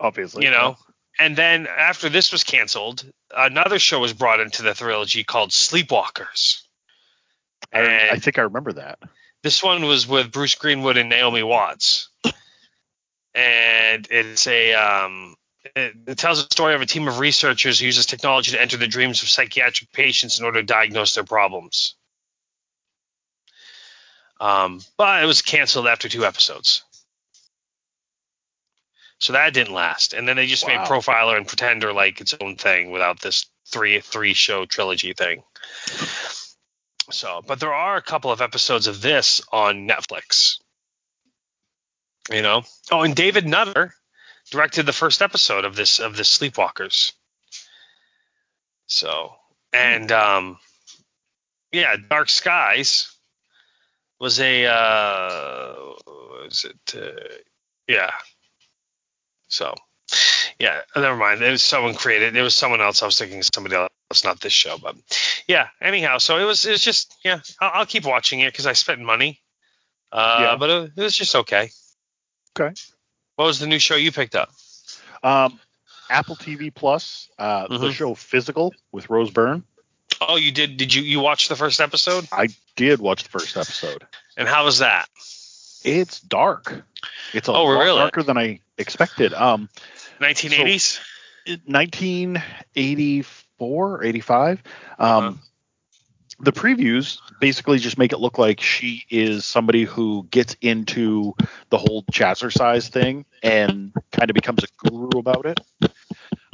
Obviously. 0.00 0.44
you 0.44 0.50
know. 0.50 0.76
And 1.18 1.36
then 1.36 1.66
after 1.66 2.08
this 2.08 2.32
was 2.32 2.42
canceled, 2.44 3.04
another 3.34 3.78
show 3.78 4.00
was 4.00 4.12
brought 4.12 4.40
into 4.40 4.62
the 4.62 4.74
trilogy 4.74 5.24
called 5.24 5.50
Sleepwalkers. 5.50 6.62
I, 7.74 8.10
I 8.12 8.18
think 8.18 8.38
I 8.38 8.42
remember 8.42 8.74
that. 8.74 8.98
this 9.42 9.62
one 9.62 9.84
was 9.84 10.08
with 10.08 10.32
Bruce 10.32 10.54
Greenwood 10.54 10.96
and 10.96 11.10
Naomi 11.10 11.42
Watts. 11.42 12.08
And 13.34 14.06
it's 14.10 14.46
a 14.46 14.74
um, 14.74 15.34
it, 15.74 15.94
it 16.06 16.18
tells 16.18 16.38
the 16.38 16.48
story 16.52 16.74
of 16.74 16.80
a 16.80 16.86
team 16.86 17.08
of 17.08 17.18
researchers 17.18 17.80
who 17.80 17.86
uses 17.86 18.06
technology 18.06 18.52
to 18.52 18.62
enter 18.62 18.76
the 18.76 18.86
dreams 18.86 19.22
of 19.22 19.28
psychiatric 19.28 19.92
patients 19.92 20.38
in 20.38 20.44
order 20.44 20.60
to 20.60 20.66
diagnose 20.66 21.16
their 21.16 21.24
problems. 21.24 21.96
Um, 24.40 24.80
but 24.96 25.22
it 25.22 25.26
was 25.26 25.42
canceled 25.42 25.88
after 25.88 26.08
two 26.08 26.24
episodes. 26.24 26.84
So 29.18 29.32
that 29.32 29.52
didn't 29.52 29.74
last. 29.74 30.12
And 30.12 30.28
then 30.28 30.36
they 30.36 30.46
just 30.46 30.66
made 30.66 30.78
Profiler 30.80 31.36
and 31.36 31.46
Pretender 31.46 31.92
like 31.92 32.20
its 32.20 32.34
own 32.40 32.56
thing 32.56 32.92
without 32.92 33.20
this 33.20 33.46
three 33.66 34.00
three 34.00 34.34
show 34.34 34.64
trilogy 34.64 35.12
thing. 35.12 35.42
So, 37.10 37.42
but 37.46 37.60
there 37.60 37.74
are 37.74 37.96
a 37.96 38.02
couple 38.02 38.30
of 38.30 38.40
episodes 38.40 38.86
of 38.86 39.02
this 39.02 39.40
on 39.52 39.88
Netflix. 39.88 40.58
You 42.30 42.42
know. 42.42 42.62
Oh, 42.90 43.02
and 43.02 43.14
David 43.14 43.46
Nutter 43.46 43.94
directed 44.50 44.86
the 44.86 44.92
first 44.92 45.22
episode 45.22 45.64
of 45.64 45.76
this 45.76 45.98
of 45.98 46.16
this 46.16 46.36
Sleepwalkers. 46.36 47.12
So, 48.86 49.32
and 49.72 50.10
um 50.12 50.58
yeah, 51.72 51.96
Dark 52.08 52.28
Skies 52.28 53.14
was 54.20 54.40
a 54.40 54.66
uh 54.66 55.74
was 56.06 56.64
it 56.64 56.94
uh, 56.96 57.34
yeah. 57.88 58.10
So, 59.48 59.74
yeah, 60.58 60.80
never 60.96 61.16
mind. 61.16 61.42
It 61.42 61.50
was 61.50 61.62
someone 61.62 61.94
created. 61.94 62.36
It 62.36 62.42
was 62.42 62.54
someone 62.54 62.80
else. 62.80 63.02
I 63.02 63.06
was 63.06 63.18
thinking 63.18 63.42
somebody 63.42 63.76
else, 63.76 64.24
not 64.24 64.40
this 64.40 64.52
show. 64.52 64.78
But 64.78 64.96
yeah. 65.48 65.68
Anyhow, 65.80 66.18
so 66.18 66.38
it 66.38 66.44
was. 66.44 66.64
It 66.64 66.70
was 66.72 66.82
just 66.82 67.14
yeah. 67.24 67.40
I'll, 67.60 67.70
I'll 67.80 67.86
keep 67.86 68.04
watching 68.04 68.40
it 68.40 68.52
because 68.52 68.66
I 68.66 68.72
spent 68.74 69.00
money. 69.00 69.40
Uh, 70.12 70.36
Yeah. 70.40 70.56
but 70.56 70.70
it, 70.70 70.92
it 70.96 71.00
was 71.02 71.16
just 71.16 71.34
okay. 71.34 71.70
Okay. 72.58 72.74
What 73.36 73.46
was 73.46 73.58
the 73.58 73.66
new 73.66 73.78
show 73.80 73.96
you 73.96 74.12
picked 74.12 74.36
up? 74.36 74.50
Um, 75.24 75.58
Apple 76.08 76.36
TV 76.36 76.72
Plus, 76.72 77.28
uh, 77.38 77.66
the 77.66 77.78
Mhm. 77.88 77.92
show 77.92 78.14
Physical 78.14 78.72
with 78.92 79.10
Rose 79.10 79.30
Byrne. 79.30 79.64
Oh, 80.20 80.36
you 80.36 80.52
did. 80.52 80.76
Did 80.76 80.94
you 80.94 81.02
you 81.02 81.18
watch 81.20 81.48
the 81.48 81.56
first 81.56 81.80
episode? 81.80 82.28
I 82.30 82.48
did 82.76 83.00
watch 83.00 83.24
the 83.24 83.30
first 83.30 83.56
episode. 83.56 84.06
And 84.36 84.46
how 84.46 84.64
was 84.64 84.78
that? 84.78 85.08
It's 85.84 86.20
dark. 86.20 86.84
It's 87.32 87.48
a 87.48 87.52
Oh, 87.52 87.64
lot 87.64 87.80
really? 87.80 87.98
darker 87.98 88.22
than 88.22 88.38
I 88.38 88.60
expected. 88.78 89.34
Um, 89.34 89.68
1980s. 90.24 91.00
it- 91.46 91.60
1984, 91.66 94.04
85. 94.04 94.62
Um, 94.98 95.24
Uh-huh. 95.24 95.32
The 96.40 96.52
previews 96.52 97.18
basically 97.40 97.78
just 97.78 97.96
make 97.96 98.12
it 98.12 98.18
look 98.18 98.38
like 98.38 98.60
she 98.60 99.04
is 99.08 99.44
somebody 99.44 99.84
who 99.84 100.26
gets 100.32 100.56
into 100.60 101.32
the 101.70 101.78
whole 101.78 102.02
jazzercise 102.10 102.88
thing 102.88 103.24
and 103.44 103.92
kind 104.10 104.30
of 104.30 104.34
becomes 104.34 104.64
a 104.64 104.88
guru 104.88 105.20
about 105.20 105.46
it. 105.46 105.60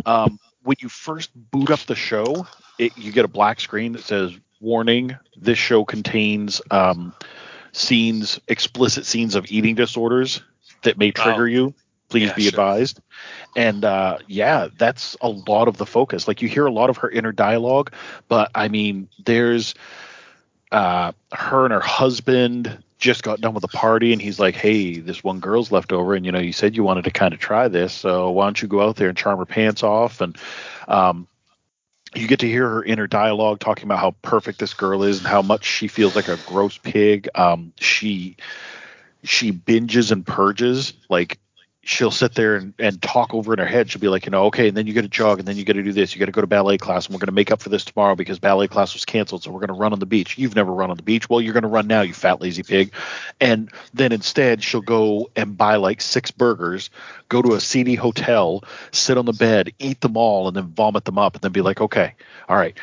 Um, 0.04 0.38
when 0.64 0.76
you 0.80 0.90
first 0.90 1.30
boot 1.34 1.70
up 1.70 1.80
the 1.86 1.94
show, 1.94 2.46
it, 2.78 2.92
you 2.98 3.10
get 3.10 3.24
a 3.24 3.28
black 3.28 3.58
screen 3.58 3.92
that 3.92 4.02
says, 4.02 4.32
"Warning: 4.60 5.16
This 5.38 5.56
show 5.58 5.86
contains 5.86 6.60
um, 6.70 7.14
scenes, 7.72 8.38
explicit 8.48 9.06
scenes 9.06 9.34
of 9.34 9.50
eating 9.50 9.76
disorders 9.76 10.42
that 10.82 10.98
may 10.98 11.10
trigger 11.10 11.44
Oh. 11.44 11.46
you, 11.46 11.74
please 12.10 12.28
Yeah, 12.28 12.34
be 12.34 12.48
sure. 12.48 12.60
advised. 12.60 13.00
And 13.56 13.84
uh, 13.84 14.18
yeah, 14.28 14.68
that's 14.78 15.16
a 15.22 15.28
lot 15.30 15.68
of 15.68 15.78
the 15.78 15.86
focus. 15.86 16.28
Like 16.28 16.42
you 16.42 16.48
hear 16.48 16.66
a 16.66 16.72
lot 16.72 16.90
of 16.90 16.98
her 16.98 17.10
inner 17.10 17.32
dialogue, 17.32 17.92
but 18.28 18.50
I 18.54 18.68
mean, 18.68 19.08
there's 19.24 19.74
uh, 20.72 21.12
her 21.32 21.64
and 21.64 21.72
her 21.74 21.80
husband 21.80 22.82
just 22.98 23.22
got 23.22 23.40
done 23.40 23.54
with 23.54 23.64
a 23.64 23.68
party, 23.68 24.12
and 24.12 24.20
he's 24.22 24.38
like, 24.38 24.54
"Hey, 24.56 24.98
this 24.98 25.24
one 25.24 25.40
girl's 25.40 25.72
left 25.72 25.92
over, 25.92 26.14
and 26.14 26.26
you 26.26 26.32
know, 26.32 26.38
you 26.38 26.52
said 26.52 26.76
you 26.76 26.84
wanted 26.84 27.04
to 27.04 27.10
kind 27.10 27.34
of 27.34 27.40
try 27.40 27.68
this, 27.68 27.92
so 27.92 28.30
why 28.30 28.46
don't 28.46 28.60
you 28.60 28.68
go 28.68 28.82
out 28.82 28.96
there 28.96 29.08
and 29.08 29.16
charm 29.18 29.38
her 29.38 29.46
pants 29.46 29.82
off?" 29.82 30.20
And 30.20 30.36
um, 30.88 31.26
you 32.14 32.28
get 32.28 32.40
to 32.40 32.48
hear 32.48 32.68
her 32.68 32.84
inner 32.84 33.06
dialogue 33.06 33.60
talking 33.60 33.84
about 33.84 34.00
how 34.00 34.12
perfect 34.22 34.58
this 34.58 34.74
girl 34.74 35.02
is 35.02 35.18
and 35.18 35.26
how 35.26 35.42
much 35.42 35.64
she 35.64 35.88
feels 35.88 36.14
like 36.14 36.28
a 36.28 36.36
gross 36.36 36.78
pig. 36.78 37.28
Um, 37.34 37.72
she 37.78 38.36
she 39.22 39.52
binges 39.52 40.12
and 40.12 40.26
purges 40.26 40.92
like 41.08 41.38
she'll 41.82 42.10
sit 42.10 42.34
there 42.34 42.56
and, 42.56 42.74
and 42.78 43.00
talk 43.00 43.32
over 43.32 43.52
in 43.52 43.58
her 43.58 43.66
head. 43.66 43.90
She'll 43.90 44.00
be 44.00 44.08
like 44.08 44.26
you 44.26 44.30
know 44.30 44.46
okay 44.46 44.68
and 44.68 44.76
then 44.76 44.86
you 44.86 44.92
got 44.92 45.02
to 45.02 45.08
jog 45.08 45.38
and 45.38 45.48
then 45.48 45.56
you 45.56 45.64
got 45.64 45.74
to 45.74 45.82
do 45.82 45.92
this. 45.92 46.14
You 46.14 46.18
got 46.18 46.26
to 46.26 46.32
go 46.32 46.40
to 46.40 46.46
ballet 46.46 46.78
class 46.78 47.06
and 47.06 47.14
we're 47.14 47.20
going 47.20 47.28
to 47.28 47.32
make 47.32 47.50
up 47.50 47.62
for 47.62 47.68
this 47.68 47.84
tomorrow 47.84 48.14
because 48.14 48.38
ballet 48.38 48.68
class 48.68 48.92
was 48.92 49.04
canceled 49.04 49.42
so 49.42 49.50
we're 49.50 49.60
going 49.60 49.68
to 49.68 49.74
run 49.74 49.92
on 49.92 49.98
the 49.98 50.06
beach. 50.06 50.36
You've 50.36 50.56
never 50.56 50.72
run 50.72 50.90
on 50.90 50.96
the 50.96 51.02
beach. 51.02 51.28
Well 51.28 51.40
you're 51.40 51.54
going 51.54 51.62
to 51.62 51.68
run 51.68 51.86
now 51.86 52.02
you 52.02 52.12
fat 52.12 52.40
lazy 52.40 52.62
pig. 52.62 52.92
And 53.40 53.70
then 53.94 54.12
instead 54.12 54.62
she'll 54.62 54.80
go 54.80 55.30
and 55.36 55.56
buy 55.56 55.76
like 55.76 56.00
six 56.00 56.30
burgers 56.30 56.90
go 57.28 57.40
to 57.40 57.54
a 57.54 57.60
seedy 57.60 57.94
hotel 57.94 58.64
sit 58.92 59.16
on 59.16 59.24
the 59.24 59.32
bed 59.32 59.72
eat 59.78 60.00
them 60.00 60.16
all 60.16 60.48
and 60.48 60.56
then 60.56 60.66
vomit 60.66 61.04
them 61.04 61.16
up 61.16 61.34
and 61.34 61.42
then 61.42 61.52
be 61.52 61.60
like 61.60 61.80
okay 61.80 62.14
all 62.48 62.56
right 62.56 62.76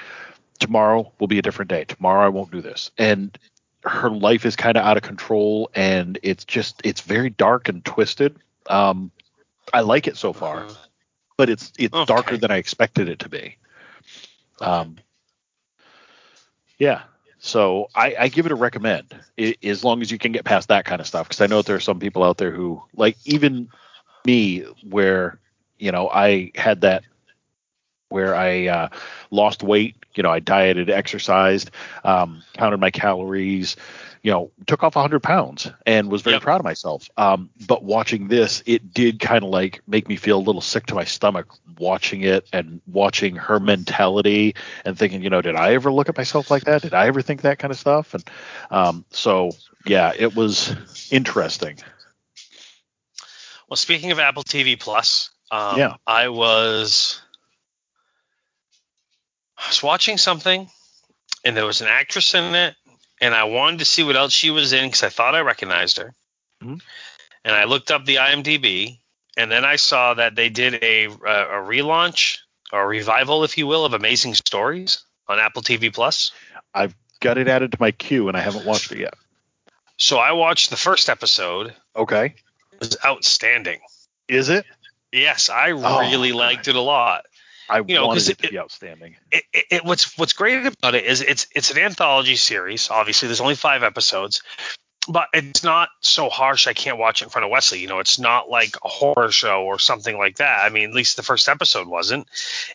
tomorrow 0.59 1.11
will 1.19 1.27
be 1.27 1.39
a 1.39 1.41
different 1.41 1.69
day. 1.69 1.83
Tomorrow 1.83 2.25
i 2.25 2.29
won't 2.29 2.51
do 2.51 2.61
this. 2.61 2.91
And 2.97 3.37
her 3.83 4.09
life 4.09 4.45
is 4.45 4.55
kind 4.55 4.75
of 4.77 4.83
out 4.83 4.97
of 4.97 5.03
control 5.03 5.69
and 5.73 6.19
it's 6.23 6.43
just 6.43 6.81
it's 6.83 7.01
very 7.01 7.29
dark 7.29 7.69
and 7.69 7.85
twisted 7.85 8.37
um 8.69 9.11
i 9.73 9.81
like 9.81 10.07
it 10.07 10.17
so 10.17 10.33
far 10.33 10.67
Uh, 10.67 10.85
but 11.37 11.49
it's 11.49 11.71
it's 11.77 12.01
Okay. 12.01 12.03
darker 12.03 12.37
than 12.37 12.51
i 12.51 12.57
expected 12.57 13.09
it 13.09 13.19
to 13.19 13.29
be. 13.29 13.57
Um 14.61 14.97
yeah 16.77 17.03
so 17.39 17.87
i 17.95 18.15
i 18.19 18.27
give 18.27 18.45
it 18.45 18.51
a 18.51 18.55
recommend 18.55 19.05
i 19.39 19.55
as 19.63 19.83
long 19.83 20.01
as 20.01 20.11
you 20.11 20.17
can 20.17 20.31
get 20.31 20.45
past 20.45 20.69
that 20.69 20.85
kind 20.85 21.01
of 21.01 21.07
stuff 21.07 21.27
because 21.27 21.41
i 21.41 21.47
know 21.47 21.61
there 21.61 21.75
are 21.75 21.79
some 21.79 21.99
people 21.99 22.23
out 22.23 22.37
there 22.37 22.51
who 22.51 22.81
like 22.95 23.17
even 23.25 23.69
me 24.25 24.61
where 24.89 25.39
you 25.77 25.91
know 25.91 26.09
i 26.09 26.51
had 26.55 26.81
that 26.81 27.03
where 28.09 28.35
i 28.35 28.67
uh 28.67 28.89
lost 29.31 29.63
weight 29.63 29.95
you 30.15 30.23
know 30.23 30.29
i 30.31 30.39
dieted 30.39 30.89
exercised 30.89 31.71
um 32.03 32.43
counted 32.53 32.79
my 32.79 32.89
calories 32.91 33.75
you 34.27 34.33
know 34.33 34.51
took 34.65 34.83
off 34.83 34.97
100 34.97 35.23
pounds 35.23 35.71
and 35.85 36.11
was 36.11 36.21
very 36.21 36.33
Yep. 36.33 36.41
proud 36.41 36.59
of 36.59 36.65
myself 36.65 37.07
um 37.15 37.49
but 37.65 37.81
watching 37.85 38.27
this 38.27 38.61
it 38.65 38.93
did 38.93 39.21
kind 39.21 39.41
of 39.41 39.49
like 39.51 39.79
make 39.87 40.09
me 40.09 40.17
feel 40.17 40.37
a 40.37 40.43
little 40.47 40.59
sick 40.59 40.85
to 40.87 40.95
my 40.95 41.05
stomach 41.05 41.47
watching 41.79 42.23
it 42.23 42.45
and 42.51 42.81
watching 42.87 43.37
her 43.37 43.57
mentality 43.61 44.53
and 44.83 44.97
thinking 44.99 45.23
you 45.23 45.29
know 45.29 45.41
did 45.41 45.55
i 45.55 45.73
ever 45.75 45.93
look 45.93 46.09
at 46.09 46.17
myself 46.17 46.51
like 46.51 46.65
that 46.65 46.81
did 46.81 46.93
i 46.93 47.07
ever 47.07 47.21
think 47.21 47.43
that 47.43 47.57
kind 47.57 47.71
of 47.71 47.79
stuff 47.79 48.13
and 48.15 48.29
um 48.69 49.05
so 49.11 49.49
yeah 49.85 50.11
it 50.19 50.35
was 50.35 50.75
interesting 51.09 51.77
Well, 53.69 53.77
speaking 53.77 54.11
of 54.11 54.19
Apple 54.19 54.43
TV 54.43 54.77
Plus, 54.79 55.29
um, 55.51 55.77
Yeah. 55.77 55.95
I 56.05 56.29
was 56.29 57.21
I 59.57 59.67
was 59.69 59.83
watching 59.83 60.17
something, 60.17 60.69
and 61.43 61.55
there 61.57 61.65
was 61.65 61.81
an 61.81 61.87
actress 61.89 62.33
in 62.33 62.55
it, 62.55 62.75
and 63.21 63.33
I 63.35 63.45
wanted 63.45 63.79
to 63.79 63.85
see 63.85 64.03
what 64.03 64.15
else 64.15 64.33
she 64.33 64.49
was 64.51 64.73
in 64.73 64.85
because 64.85 65.03
I 65.03 65.09
thought 65.09 65.35
I 65.35 65.41
recognized 65.41 65.97
her. 65.97 66.13
Mhm. 66.63 66.81
And 67.45 67.55
I 67.55 67.63
looked 67.65 67.91
up 67.91 68.05
the 68.05 68.15
IMDb, 68.17 68.99
and 69.37 69.51
then 69.51 69.63
I 69.63 69.75
saw 69.77 70.13
that 70.15 70.35
they 70.35 70.49
did 70.49 70.83
a 70.83 71.05
a, 71.05 71.09
a 71.09 71.63
relaunch 71.65 72.39
or 72.71 72.81
a 72.81 72.87
revival, 72.87 73.43
if 73.43 73.57
you 73.57 73.67
will, 73.67 73.85
of 73.85 73.93
Amazing 73.93 74.35
Stories 74.35 75.03
on 75.27 75.39
Apple 75.39 75.61
TV 75.61 75.93
Plus. 75.93 76.31
I've 76.73 76.95
got 77.19 77.37
it 77.37 77.47
added 77.47 77.71
to 77.71 77.77
my 77.79 77.91
queue 77.91 78.27
and 78.27 78.37
i 78.37 78.41
haven't 78.41 78.65
watched 78.65 78.91
it 78.91 78.99
yet 78.99 79.15
So 79.97 80.17
I 80.19 80.33
watched 80.33 80.69
the 80.69 80.77
first 80.77 81.09
episode. 81.09 81.73
okay 81.95 82.35
It 82.73 82.79
was 82.79 82.97
outstanding. 83.03 83.79
is 84.27 84.49
it 84.49 84.65
Yes, 85.11 85.49
I 85.49 85.71
Oh, 85.71 85.99
really 86.01 86.33
liked 86.33 86.67
it 86.67 86.75
a 86.75 86.81
lot. 86.81 87.25
I 87.69 87.79
You 87.79 87.95
know, 87.95 88.07
wanted 88.07 88.23
it, 88.23 88.29
it- 88.29 88.39
to 88.43 88.49
be 88.49 88.59
outstanding 88.59 89.15
it, 89.31 89.43
it, 89.53 89.65
it- 89.71 89.85
what's 89.85 90.17
what's 90.17 90.33
great 90.33 90.65
about 90.65 90.95
it 90.95 91.05
is 91.05 91.21
it's 91.21 91.47
it's 91.55 91.71
an 91.71 91.77
anthology 91.79 92.35
series. 92.35 92.89
Obviously, 92.89 93.27
there's 93.27 93.41
only 93.41 93.55
five 93.55 93.83
episodes, 93.83 94.41
but 95.07 95.27
it's 95.33 95.63
not 95.63 95.89
so 96.01 96.29
harsh. 96.29 96.67
I 96.67 96.73
can't 96.73 96.97
watch 96.97 97.21
it 97.21 97.25
in 97.25 97.29
front 97.29 97.45
of 97.45 97.51
Wesley. 97.51 97.79
You 97.79 97.87
know, 97.87 97.99
it's 97.99 98.19
not 98.19 98.49
like 98.49 98.75
a 98.83 98.87
horror 98.87 99.31
show 99.31 99.63
or 99.63 99.79
something 99.79 100.17
like 100.17 100.37
that. 100.37 100.59
I 100.63 100.69
mean, 100.69 100.89
at 100.89 100.95
least 100.95 101.15
the 101.17 101.23
first 101.23 101.47
episode 101.49 101.87
wasn't. 101.87 102.27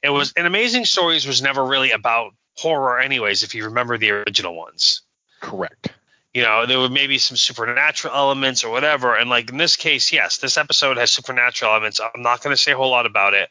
It 0.03 0.11
was. 0.11 0.33
an 0.37 0.47
Amazing 0.47 0.85
Stories 0.87 1.27
was 1.27 1.43
never 1.43 1.65
really 1.65 1.91
about 1.93 2.35
horror, 2.57 2.99
anyways. 3.01 3.43
If 3.43 3.55
you 3.55 3.65
remember 3.67 3.99
the 3.99 4.11
original 4.11 4.55
ones, 4.57 5.03
correct 5.41 5.91
you 6.35 6.43
know, 6.43 6.65
there 6.65 6.79
were 6.79 6.89
maybe 6.89 7.19
some 7.19 7.37
supernatural 7.37 8.15
elements 8.15 8.65
or 8.65 8.71
whatever. 8.71 9.15
And 9.15 9.29
like 9.29 9.51
in 9.51 9.59
this 9.59 9.77
case, 9.77 10.13
yes, 10.15 10.39
this 10.39 10.57
episode 10.57 10.97
has 10.97 11.13
supernatural 11.13 11.73
elements. 11.73 12.01
I'm 12.01 12.23
not 12.23 12.43
going 12.43 12.57
to 12.57 12.61
say 12.63 12.73
a 12.73 12.77
whole 12.77 12.89
lot 12.91 13.05
about 13.05 13.35
it, 13.35 13.51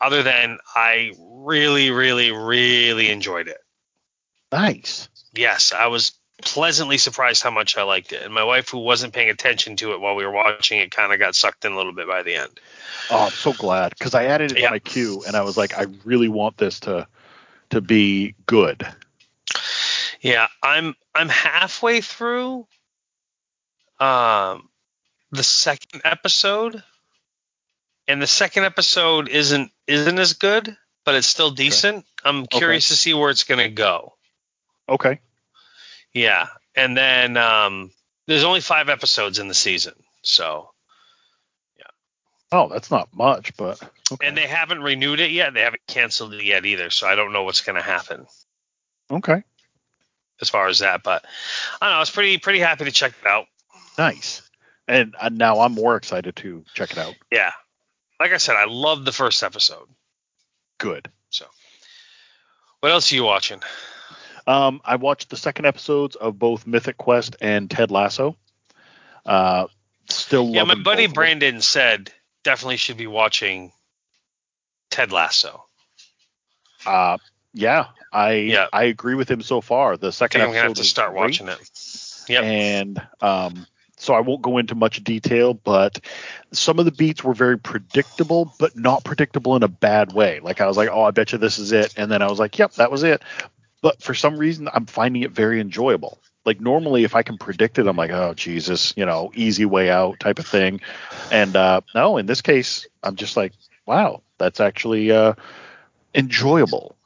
other 0.00 0.22
than 0.22 0.58
I 0.74 1.12
really, 1.18 1.90
really, 1.90 2.32
really 2.32 3.10
enjoyed 3.10 3.48
it. 3.48 3.58
nice 4.52 5.08
Yes, 5.34 5.72
I 5.72 5.88
was 5.88 6.12
pleasantly 6.42 6.98
surprised 6.98 7.42
how 7.42 7.50
much 7.50 7.76
I 7.76 7.82
liked 7.82 8.12
it. 8.12 8.22
And 8.22 8.32
my 8.32 8.44
wife, 8.44 8.68
who 8.70 8.78
wasn't 8.78 9.12
paying 9.12 9.30
attention 9.30 9.76
to 9.76 9.92
it 9.92 10.00
while 10.00 10.14
we 10.14 10.24
were 10.24 10.32
watching 10.32 10.78
it, 10.78 10.90
kind 10.90 11.12
of 11.12 11.18
got 11.18 11.34
sucked 11.34 11.64
in 11.64 11.72
a 11.72 11.76
little 11.76 11.92
bit 11.92 12.06
by 12.06 12.22
the 12.22 12.36
end. 12.36 12.60
Oh, 13.10 13.24
I'm 13.26 13.30
so 13.30 13.52
glad 13.52 13.90
because 13.98 14.14
I 14.14 14.24
added 14.24 14.52
it 14.52 14.58
Yeah. 14.58 14.66
to 14.66 14.70
my 14.72 14.78
queue 14.78 15.22
and 15.26 15.36
I 15.36 15.42
was 15.42 15.56
like, 15.56 15.76
I 15.76 15.86
really 16.04 16.28
want 16.28 16.56
this 16.56 16.80
to 16.80 17.06
to 17.70 17.80
be 17.80 18.34
good. 18.46 18.86
Yeah, 20.20 20.48
I'm 20.62 20.94
I'm 21.14 21.28
halfway 21.28 22.00
through 22.00 22.66
um 24.00 24.68
the 25.30 25.42
second 25.42 26.02
episode. 26.04 26.82
And 28.08 28.22
the 28.22 28.26
second 28.26 28.64
episode 28.64 29.28
isn't 29.28 29.70
isn't 29.86 30.18
as 30.18 30.32
good, 30.32 30.74
but 31.04 31.14
it's 31.14 31.26
still 31.26 31.50
decent. 31.50 32.06
I'm 32.24 32.46
curious 32.46 32.88
to 32.88 32.96
see 32.96 33.12
where 33.12 33.28
it's 33.28 33.44
going 33.44 33.60
to 33.60 33.68
go. 33.68 34.14
Okay. 34.88 35.20
Yeah. 36.14 36.48
And 36.74 36.96
then 36.96 37.36
um 37.36 37.90
there's 38.26 38.44
only 38.44 38.60
5 38.60 38.88
episodes 38.88 39.38
in 39.38 39.48
the 39.48 39.54
season. 39.54 39.94
So, 40.22 40.70
yeah. 41.78 41.86
Oh, 42.50 42.68
that's 42.68 42.90
not 42.90 43.08
much, 43.14 43.56
but 43.56 43.80
okay. 44.10 44.26
and 44.26 44.36
they 44.36 44.46
haven't 44.46 44.82
renewed 44.82 45.20
it 45.20 45.30
yet. 45.30 45.54
They 45.54 45.62
haven't 45.62 45.86
canceled 45.86 46.34
it 46.34 46.44
yet 46.44 46.64
either. 46.64 46.90
So 46.90 47.06
I 47.06 47.14
don't 47.14 47.32
know 47.32 47.42
what's 47.42 47.60
going 47.60 47.76
to 47.76 47.82
happen 47.82 48.26
okay. 49.10 49.42
as 50.40 50.48
far 50.48 50.68
as 50.68 50.78
that, 50.78 51.02
but 51.02 51.24
I 51.80 51.86
don't 51.86 51.92
know. 51.92 51.96
I 51.96 52.00
was 52.00 52.10
pretty 52.10 52.38
pretty 52.38 52.60
happy 52.60 52.86
to 52.86 52.90
check 52.90 53.12
it 53.20 53.26
out. 53.26 53.46
Nice. 53.98 54.42
And 54.86 55.14
uh, 55.20 55.28
now 55.28 55.60
I'm 55.60 55.72
more 55.72 55.96
excited 55.96 56.36
to 56.36 56.64
check 56.72 56.92
it 56.92 56.98
out. 56.98 57.14
Yeah. 57.30 57.52
Like 58.20 58.32
I 58.32 58.38
said, 58.38 58.56
I 58.56 58.64
loved 58.66 59.04
the 59.04 59.12
first 59.12 59.42
episode. 59.42 59.86
Good. 60.78 61.08
So, 61.30 61.46
what 62.80 62.92
else 62.92 63.10
are 63.12 63.14
you 63.14 63.24
watching? 63.24 63.60
Um, 64.46 64.80
I 64.84 64.96
watched 64.96 65.30
the 65.30 65.36
second 65.36 65.66
episodes 65.66 66.16
of 66.16 66.38
both 66.38 66.66
Mythic 66.66 66.96
Quest 66.96 67.36
and 67.40 67.70
Ted 67.70 67.90
Lasso. 67.90 68.36
Uh, 69.26 69.66
still 70.08 70.48
Yeah, 70.50 70.64
my 70.64 70.74
buddy 70.74 71.06
them. 71.06 71.12
Brandon 71.12 71.60
said 71.60 72.12
definitely 72.44 72.78
should 72.78 72.96
be 72.96 73.06
watching 73.06 73.72
Ted 74.90 75.12
Lasso. 75.12 75.64
Uh, 76.86 77.18
yeah, 77.52 77.86
I 78.12 78.32
Yeah. 78.34 78.68
I 78.72 78.84
agree 78.84 79.14
with 79.16 79.30
him 79.30 79.42
so 79.42 79.60
far. 79.60 79.96
The 79.96 80.06
I 80.06 80.10
second 80.10 80.40
think 80.40 80.50
I'm 80.50 80.54
episode 80.54 80.58
gonna 80.60 80.68
have 80.68 80.76
to 80.78 80.84
start 80.84 81.10
great. 81.10 81.20
watching 81.20 81.48
it. 81.48 81.70
Yep. 82.28 82.44
And 82.44 83.06
um, 83.20 83.66
so 83.98 84.14
I 84.14 84.20
won't 84.20 84.42
go 84.42 84.58
into 84.58 84.74
much 84.74 85.02
detail, 85.04 85.54
but 85.54 86.00
some 86.52 86.78
of 86.78 86.84
the 86.84 86.92
beats 86.92 87.22
were 87.22 87.34
very 87.34 87.58
predictable, 87.58 88.54
but 88.58 88.76
not 88.76 89.04
predictable 89.04 89.56
in 89.56 89.62
a 89.62 89.68
bad 89.68 90.12
way. 90.12 90.40
Like 90.40 90.60
I 90.60 90.66
was 90.66 90.76
like, 90.76 90.88
oh, 90.90 91.02
I 91.02 91.10
bet 91.10 91.32
you 91.32 91.38
this 91.38 91.58
is 91.58 91.72
it, 91.72 91.94
and 91.96 92.10
then 92.10 92.22
I 92.22 92.28
was 92.28 92.38
like, 92.38 92.58
yep, 92.58 92.72
that 92.74 92.90
was 92.90 93.02
it. 93.02 93.22
But 93.82 94.02
for 94.02 94.14
some 94.14 94.36
reason, 94.38 94.68
I'm 94.72 94.86
finding 94.86 95.22
it 95.22 95.32
very 95.32 95.60
enjoyable. 95.60 96.18
Like 96.44 96.60
normally, 96.60 97.04
if 97.04 97.14
I 97.14 97.22
can 97.22 97.36
predict 97.36 97.78
it, 97.78 97.86
I'm 97.86 97.96
like, 97.96 98.10
oh 98.10 98.34
Jesus, 98.34 98.94
you 98.96 99.04
know, 99.04 99.30
easy 99.34 99.64
way 99.64 99.90
out 99.90 100.20
type 100.20 100.38
of 100.38 100.46
thing. 100.46 100.80
And 101.30 101.54
uh, 101.54 101.82
no, 101.94 102.16
in 102.16 102.26
this 102.26 102.40
case, 102.40 102.86
I'm 103.02 103.16
just 103.16 103.36
like, 103.36 103.52
wow, 103.84 104.22
that's 104.38 104.60
actually 104.60 105.10
uh, 105.10 105.34
enjoyable. 106.14 106.96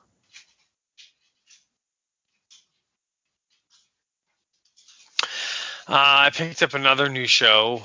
Uh, 5.88 5.94
I 6.26 6.30
picked 6.30 6.62
up 6.62 6.74
another 6.74 7.08
new 7.08 7.26
show 7.26 7.82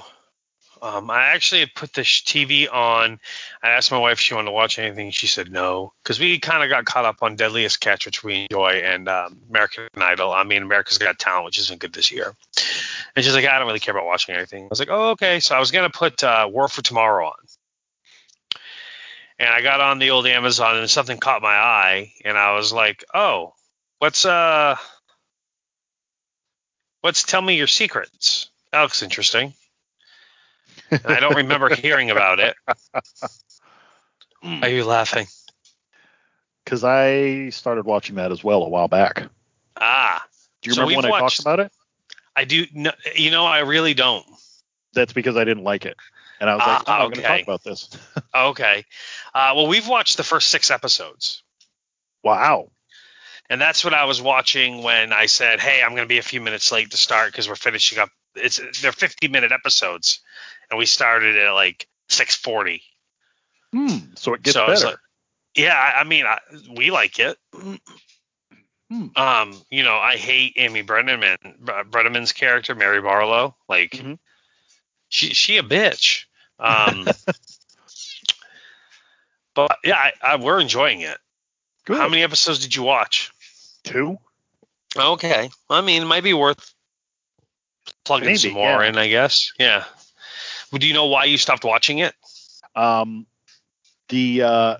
Um, 0.81 1.09
I 1.09 1.27
actually 1.29 1.65
put 1.65 1.93
the 1.93 2.01
TV 2.01 2.71
on. 2.71 3.19
I 3.63 3.69
asked 3.69 3.91
my 3.91 3.97
wife 3.97 4.13
if 4.13 4.19
she 4.19 4.33
wanted 4.35 4.47
to 4.47 4.51
watch 4.51 4.77
anything. 4.79 5.11
She 5.11 5.27
said 5.27 5.51
no, 5.51 5.93
because 6.03 6.19
we 6.19 6.39
kind 6.39 6.63
of 6.63 6.69
got 6.69 6.85
caught 6.85 7.05
up 7.05 7.17
on 7.23 7.35
Deadliest 7.35 7.79
Catch, 7.79 8.05
which 8.05 8.23
we 8.23 8.47
enjoy, 8.49 8.81
and 8.83 9.09
um, 9.09 9.39
American 9.49 9.87
Idol. 9.97 10.31
I 10.31 10.43
mean, 10.43 10.63
America's 10.63 10.97
Got 10.99 11.19
Talent, 11.19 11.45
which 11.45 11.59
isn't 11.59 11.79
good 11.79 11.93
this 11.93 12.11
year. 12.11 12.35
And 13.15 13.25
she's 13.25 13.33
like, 13.33 13.45
I 13.45 13.57
don't 13.57 13.67
really 13.67 13.79
care 13.79 13.95
about 13.95 14.05
watching 14.05 14.35
anything. 14.35 14.65
I 14.65 14.67
was 14.69 14.79
like, 14.79 14.89
oh, 14.91 15.11
okay. 15.11 15.39
So 15.39 15.55
I 15.55 15.59
was 15.59 15.71
gonna 15.71 15.89
put 15.89 16.23
uh, 16.23 16.47
War 16.51 16.67
for 16.67 16.81
Tomorrow 16.81 17.27
on, 17.27 17.45
and 19.39 19.49
I 19.49 19.61
got 19.61 19.81
on 19.81 19.99
the 19.99 20.11
old 20.11 20.27
Amazon, 20.27 20.77
and 20.77 20.89
something 20.89 21.17
caught 21.17 21.41
my 21.41 21.55
eye, 21.55 22.13
and 22.23 22.37
I 22.37 22.55
was 22.55 22.71
like, 22.73 23.03
oh, 23.13 23.53
what's 23.99 24.25
uh, 24.25 24.75
what's 27.01 27.23
Tell 27.23 27.41
Me 27.41 27.57
Your 27.57 27.67
Secrets? 27.67 28.49
That 28.71 28.81
looks 28.81 29.01
interesting. 29.01 29.53
And 30.91 31.05
I 31.05 31.19
don't 31.19 31.35
remember 31.35 31.69
hearing 31.75 32.11
about 32.11 32.39
it. 32.39 32.55
Are 34.43 34.69
you 34.69 34.83
laughing? 34.85 35.27
Because 36.63 36.83
I 36.83 37.49
started 37.49 37.85
watching 37.85 38.15
that 38.15 38.31
as 38.31 38.43
well 38.43 38.63
a 38.63 38.69
while 38.69 38.87
back. 38.87 39.23
Ah, 39.79 40.25
Do 40.61 40.69
you 40.69 40.73
So 40.75 40.81
remember 40.81 40.97
when 40.97 41.05
we've 41.05 41.13
I 41.15 41.19
talked 41.19 41.39
about 41.39 41.59
it? 41.59 41.71
I 42.35 42.43
do. 42.45 42.65
No, 42.73 42.91
you 43.15 43.31
know, 43.31 43.45
I 43.45 43.59
really 43.59 43.93
don't. 43.93 44.25
That's 44.93 45.13
because 45.13 45.37
I 45.37 45.43
didn't 45.43 45.63
like 45.63 45.85
it, 45.85 45.95
and 46.39 46.49
I 46.49 46.55
was 46.55 46.59
like, 46.65 46.81
Ah, 46.87 46.93
I'm 46.93 46.99
not 46.99 47.05
going 47.07 47.21
to 47.21 47.27
okay. 47.27 47.37
talk 47.37 47.43
about 47.43 47.63
this. 47.63 47.89
Okay. 48.35 48.85
Uh, 49.33 49.53
well, 49.55 49.67
we've 49.67 49.87
watched 49.87 50.17
the 50.17 50.23
first 50.23 50.49
six 50.49 50.69
episodes, 50.69 51.41
wow. 52.23 52.69
And 53.49 53.61
that's 53.61 53.83
what 53.83 53.93
I 53.93 54.05
was 54.05 54.21
watching 54.21 54.83
when 54.83 55.13
I 55.13 55.27
said, 55.27 55.59
"Hey, 55.59 55.81
I'm 55.81 55.91
going 55.91 56.03
to 56.03 56.07
be 56.07 56.17
a 56.17 56.21
few 56.23 56.41
minutes 56.41 56.71
late 56.71 56.91
to 56.91 56.97
start 56.97 57.31
because 57.31 57.47
we're 57.47 57.55
finishing 57.55 57.99
up. 57.99 58.09
It's 58.35 58.59
they're 58.81 58.91
50 58.91 59.27
minute 59.29 59.51
episodes, 59.51 60.19
and 60.69 60.77
we 60.77 60.85
started 60.85 61.37
at 61.37 61.51
like 61.53 61.87
6:40. 62.09 62.81
Hmm. 63.73 63.97
So 64.15 64.33
it 64.33 64.43
gets 64.43 64.55
so 64.55 64.67
better. 64.67 64.85
like, 64.87 64.97
yeah, 65.55 65.93
I, 65.97 66.03
mean, 66.03 66.25
I, 66.25 66.39
we 66.75 66.91
like 66.91 67.19
it. 67.19 67.37
Hmm. 67.53 67.75
Um, 69.17 69.61
you 69.69 69.83
know, 69.83 69.97
I 69.97 70.15
hate 70.15 70.53
Amy 70.55 70.83
Brenneman, 70.83 71.37
Bre- 71.59 71.83
Brenneman's 71.89 72.31
character, 72.31 72.73
Mary 72.75 73.01
Barlow. 73.01 73.55
Like, 73.67 73.91
Mhm. 73.91 74.17
she 75.09 75.33
she 75.33 75.57
a 75.57 75.63
bitch. 75.63 76.25
Um, 76.59 77.05
but 79.55 79.77
yeah, 79.83 79.97
I, 79.97 80.13
I, 80.21 80.35
we're 80.37 80.59
enjoying 80.61 81.01
it. 81.01 81.17
Good. 81.85 81.97
How 81.97 82.07
many 82.09 82.23
episodes 82.23 82.59
did 82.59 82.75
you 82.75 82.83
watch? 82.83 83.31
Two. 83.87 84.17
Okay, 84.97 85.49
I 85.69 85.81
mean, 85.81 86.03
it 86.03 86.05
might 86.05 86.23
be 86.23 86.33
worth 86.33 86.73
plugging 88.05 88.27
Maybe, 88.27 88.37
some 88.37 88.53
more 88.53 88.83
yeah. 88.83 88.89
in, 88.89 88.97
I 88.97 89.07
guess. 89.07 89.51
Yeah. 89.59 89.85
Well, 90.71 90.79
do 90.79 90.87
you 90.87 90.93
know 90.93 91.05
why 91.07 91.25
you 91.25 91.37
stopped 91.37 91.63
watching 91.63 91.99
it? 91.99 92.13
Um, 92.75 93.25
the 94.09 94.43
uh, 94.43 94.77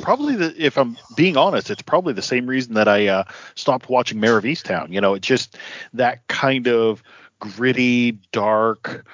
probably 0.00 0.36
the 0.36 0.54
if 0.56 0.76
I'm 0.78 0.96
being 1.16 1.36
honest, 1.36 1.70
it's 1.70 1.82
probably 1.82 2.12
the 2.14 2.22
same 2.22 2.46
reason 2.46 2.74
that 2.74 2.88
I 2.88 3.08
uh, 3.08 3.24
stopped 3.54 3.88
watching 3.88 4.20
Mare 4.20 4.38
of 4.38 4.44
Easttown. 4.44 4.92
You 4.92 5.00
know, 5.00 5.14
it's 5.14 5.26
just 5.26 5.56
that 5.94 6.26
kind 6.28 6.68
of 6.68 7.02
gritty, 7.40 8.12
dark, 8.32 9.06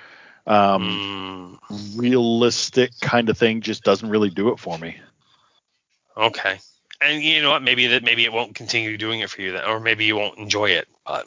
um, 0.46 1.02
Mm, 1.11 1.59
realistic 1.96 2.92
kind 3.00 3.28
of 3.28 3.38
thing 3.38 3.61
just 3.61 3.84
doesn't 3.84 4.09
really 4.11 4.30
do 4.30 4.50
it 4.50 4.59
for 4.59 4.78
me. 4.78 4.98
okay. 6.16 6.59
And 7.01 7.22
you 7.22 7.42
know 7.42 7.51
what? 7.51 7.62
Maybe 7.62 7.88
that 7.88 8.03
maybe 8.03 8.24
it 8.24 8.32
won't 8.32 8.55
continue 8.55 8.97
doing 8.97 9.20
it 9.20 9.30
for 9.30 9.42
you, 9.42 9.53
then, 9.53 9.64
or 9.64 9.80
maybe 9.80 10.05
you 10.05 10.16
won't 10.16 10.38
enjoy 10.38 10.70
it. 10.70 10.88
But 11.05 11.26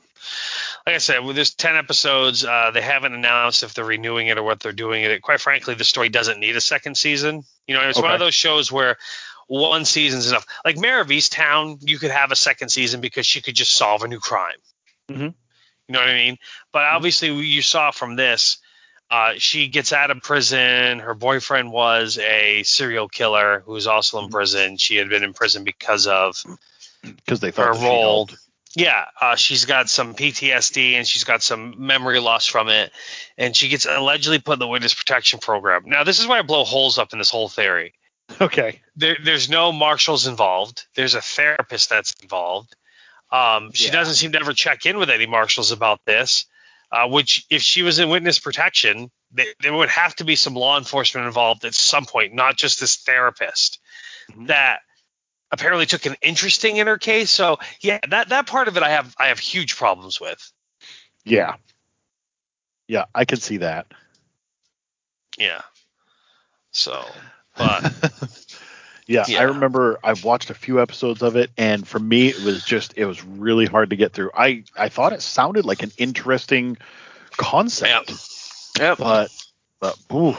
like 0.86 0.96
I 0.96 1.00
said, 1.00 1.20
with 1.20 1.36
there's 1.36 1.54
ten 1.54 1.76
episodes, 1.76 2.44
uh, 2.44 2.72
they 2.72 2.82
haven't 2.82 3.14
announced 3.14 3.64
if 3.64 3.74
they're 3.74 3.86
renewing 3.86 4.28
it 4.28 4.38
or 4.38 4.44
what 4.44 4.60
they're 4.60 4.72
doing 4.72 5.04
it. 5.04 5.22
Quite 5.22 5.42
frankly, 5.42 5.76
the 5.76 5.84
story 5.84 6.10
doesn't 6.10 6.40
need 6.40 6.56
a 6.56 6.62
second 6.62 6.96
season. 6.96 7.44
You 7.68 7.76
know, 7.76 7.88
it's 7.88 8.02
one 8.02 8.12
of 8.12 8.20
those 8.20 8.34
shows 8.34 8.72
where 8.72 8.98
one 9.48 9.86
season's 9.86 10.30
enough. 10.30 10.46
Like 10.64 10.78
Mare 10.78 11.02
of 11.02 11.08
Easttown, 11.08 11.78
you 11.82 11.98
could 11.98 12.12
have 12.12 12.32
a 12.32 12.36
second 12.36 12.70
season 12.70 13.02
because 13.02 13.26
she 13.26 13.42
could 13.42 13.56
just 13.56 13.74
solve 13.74 14.04
a 14.04 14.08
new 14.08 14.20
crime. 14.20 14.58
Mhm. 15.10 15.34
You 15.88 15.94
know 15.94 16.00
what 16.00 16.10
I 16.10 16.14
mean? 16.14 16.38
But 16.72 16.84
obviously, 16.84 17.32
you 17.32 17.64
saw 17.64 17.90
from 17.90 18.16
this, 18.16 18.59
uh, 19.12 19.34
she 19.38 19.68
gets 19.68 19.92
out 19.94 20.12
of 20.12 20.22
prison. 20.22 21.00
Her 21.00 21.14
boyfriend 21.14 21.72
was 21.72 22.18
a 22.18 22.64
serial 22.64 23.08
killer 23.08 23.62
who 23.66 23.72
was 23.74 23.88
also 23.88 24.24
in 24.24 24.30
prison. 24.30 24.78
She 24.78 24.96
had 24.98 25.10
been 25.10 25.24
in 25.24 25.34
prison 25.34 25.64
because 25.64 26.08
of 26.08 26.44
Because 27.02 27.40
they 27.40 27.52
thought 27.52 27.68
her 27.68 27.74
she 27.76 27.86
role. 27.86 28.30
Yeah, 28.76 29.06
uh, 29.20 29.36
she's 29.36 29.66
got 29.66 29.90
some 29.90 30.14
PTSD 30.14 30.94
and 30.94 31.08
she's 31.08 31.24
got 31.24 31.42
some 31.42 31.74
memory 31.88 32.20
loss 32.20 32.46
from 32.46 32.70
it, 32.70 32.92
and 33.36 33.56
she 33.56 33.68
gets 33.68 33.88
allegedly 33.88 34.38
put 34.38 34.54
in 34.54 34.60
the 34.60 34.68
witness 34.68 34.94
protection 34.94 35.40
program. 35.40 35.84
Now, 35.88 36.04
this 36.04 36.20
is 36.20 36.28
why 36.28 36.38
I 36.38 36.42
blow 36.44 36.64
holes 36.64 37.00
up 37.00 37.12
in 37.12 37.18
this 37.20 37.32
whole 37.32 37.50
theory. 37.50 37.94
Okay. 38.40 38.80
There, 38.96 39.18
there's 39.24 39.50
no 39.50 39.72
marshals 39.72 40.28
involved. 40.28 40.86
There's 40.94 41.16
a 41.16 41.22
therapist 41.22 41.90
that's 41.90 42.14
involved. 42.22 42.76
Um, 43.32 43.72
she 43.74 43.86
Yeah. 43.88 43.94
doesn't 43.94 44.16
seem 44.16 44.34
to 44.34 44.40
ever 44.40 44.54
check 44.54 44.86
in 44.86 45.00
with 45.00 45.10
any 45.10 45.26
marshals 45.26 45.72
about 45.72 46.06
this. 46.06 46.46
Uh, 46.92 47.08
which, 47.08 47.46
if 47.52 47.62
she 47.62 47.84
was 47.84 48.00
in 48.00 48.10
witness 48.10 48.40
protection, 48.40 49.12
th- 49.36 49.56
there 49.62 49.74
would 49.74 49.90
have 49.90 50.16
to 50.16 50.24
be 50.24 50.36
some 50.36 50.56
law 50.56 50.76
enforcement 50.78 51.28
involved 51.28 51.64
at 51.64 51.76
some 51.76 52.06
point, 52.06 52.34
not 52.34 52.58
just 52.58 52.80
this 52.80 52.96
therapist 52.98 53.80
Mhm. 54.32 54.48
that 54.48 54.80
apparently 55.52 55.86
took 55.86 56.06
an 56.08 56.16
interesting 56.22 56.78
in 56.78 56.88
her 56.88 56.98
case. 56.98 57.30
So 57.30 57.60
yeah, 57.82 58.00
that 58.10 58.30
that 58.30 58.48
part 58.48 58.68
of 58.68 58.78
it 58.78 58.84
I 58.84 58.90
have 58.90 59.16
I 59.20 59.28
have 59.28 59.40
huge 59.40 59.76
problems 59.76 60.20
with. 60.20 60.52
Yeah. 61.26 61.56
Yeah, 62.88 63.06
I 63.14 63.26
can 63.26 63.40
see 63.40 63.58
that. 63.58 63.86
Yeah. 65.38 65.62
So, 66.72 67.06
but 67.56 67.84
yeah, 69.10 69.26
Yeah. 69.28 69.40
I 69.40 69.44
remember 69.46 69.98
I've 70.04 70.24
watched 70.24 70.52
a 70.52 70.54
few 70.54 70.80
episodes 70.80 71.24
of 71.24 71.36
it, 71.36 71.50
and 71.58 71.86
for 71.88 71.98
me, 71.98 72.28
it 72.28 72.44
was 72.44 72.64
just 72.64 72.94
it 72.96 73.06
was 73.06 73.24
really 73.26 73.66
hard 73.66 73.90
to 73.90 73.96
get 73.96 74.14
through. 74.14 74.30
I 74.36 74.64
I 74.78 74.90
thought 74.90 75.14
it 75.14 75.24
sounded 75.24 75.66
like 75.66 75.82
an 75.82 75.92
interesting 75.98 76.78
concept, 77.32 78.14
Yep. 78.78 79.00
but 79.00 79.32
but 79.80 79.98
ooh, 80.14 80.36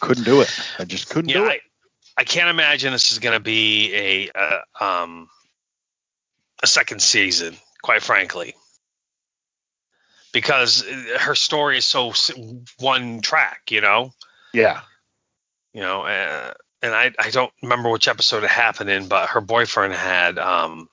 couldn't 0.00 0.24
do 0.24 0.42
it. 0.42 0.60
I 0.78 0.84
just 0.84 1.08
couldn't 1.08 1.30
yeah, 1.30 1.38
do 1.38 1.44
I, 1.46 1.52
it. 1.54 1.60
I 2.18 2.24
can't 2.24 2.50
imagine 2.50 2.92
this 2.92 3.12
is 3.12 3.18
going 3.18 3.34
to 3.34 3.42
be 3.42 3.94
a 3.94 4.30
uh, 4.34 4.84
um 4.84 5.30
a 6.62 6.66
second 6.66 7.00
season, 7.00 7.56
quite 7.82 8.02
frankly, 8.02 8.54
because 10.34 10.84
her 11.18 11.34
story 11.34 11.78
is 11.78 11.86
so 11.86 12.12
one 12.78 13.22
track, 13.22 13.70
you 13.70 13.80
know. 13.80 14.12
Yeah, 14.52 14.82
you 15.72 15.80
know, 15.80 16.02
uh, 16.02 16.52
and 16.84 16.94
I 16.94 17.10
I 17.18 17.30
don't 17.30 17.52
remember 17.62 17.88
which 17.88 18.08
episode 18.08 18.44
it 18.44 18.50
happened 18.50 18.90
in, 18.90 19.08
but 19.08 19.30
her 19.30 19.40
boyfriend 19.40 19.94
had 19.94 20.38
um, 20.38 20.88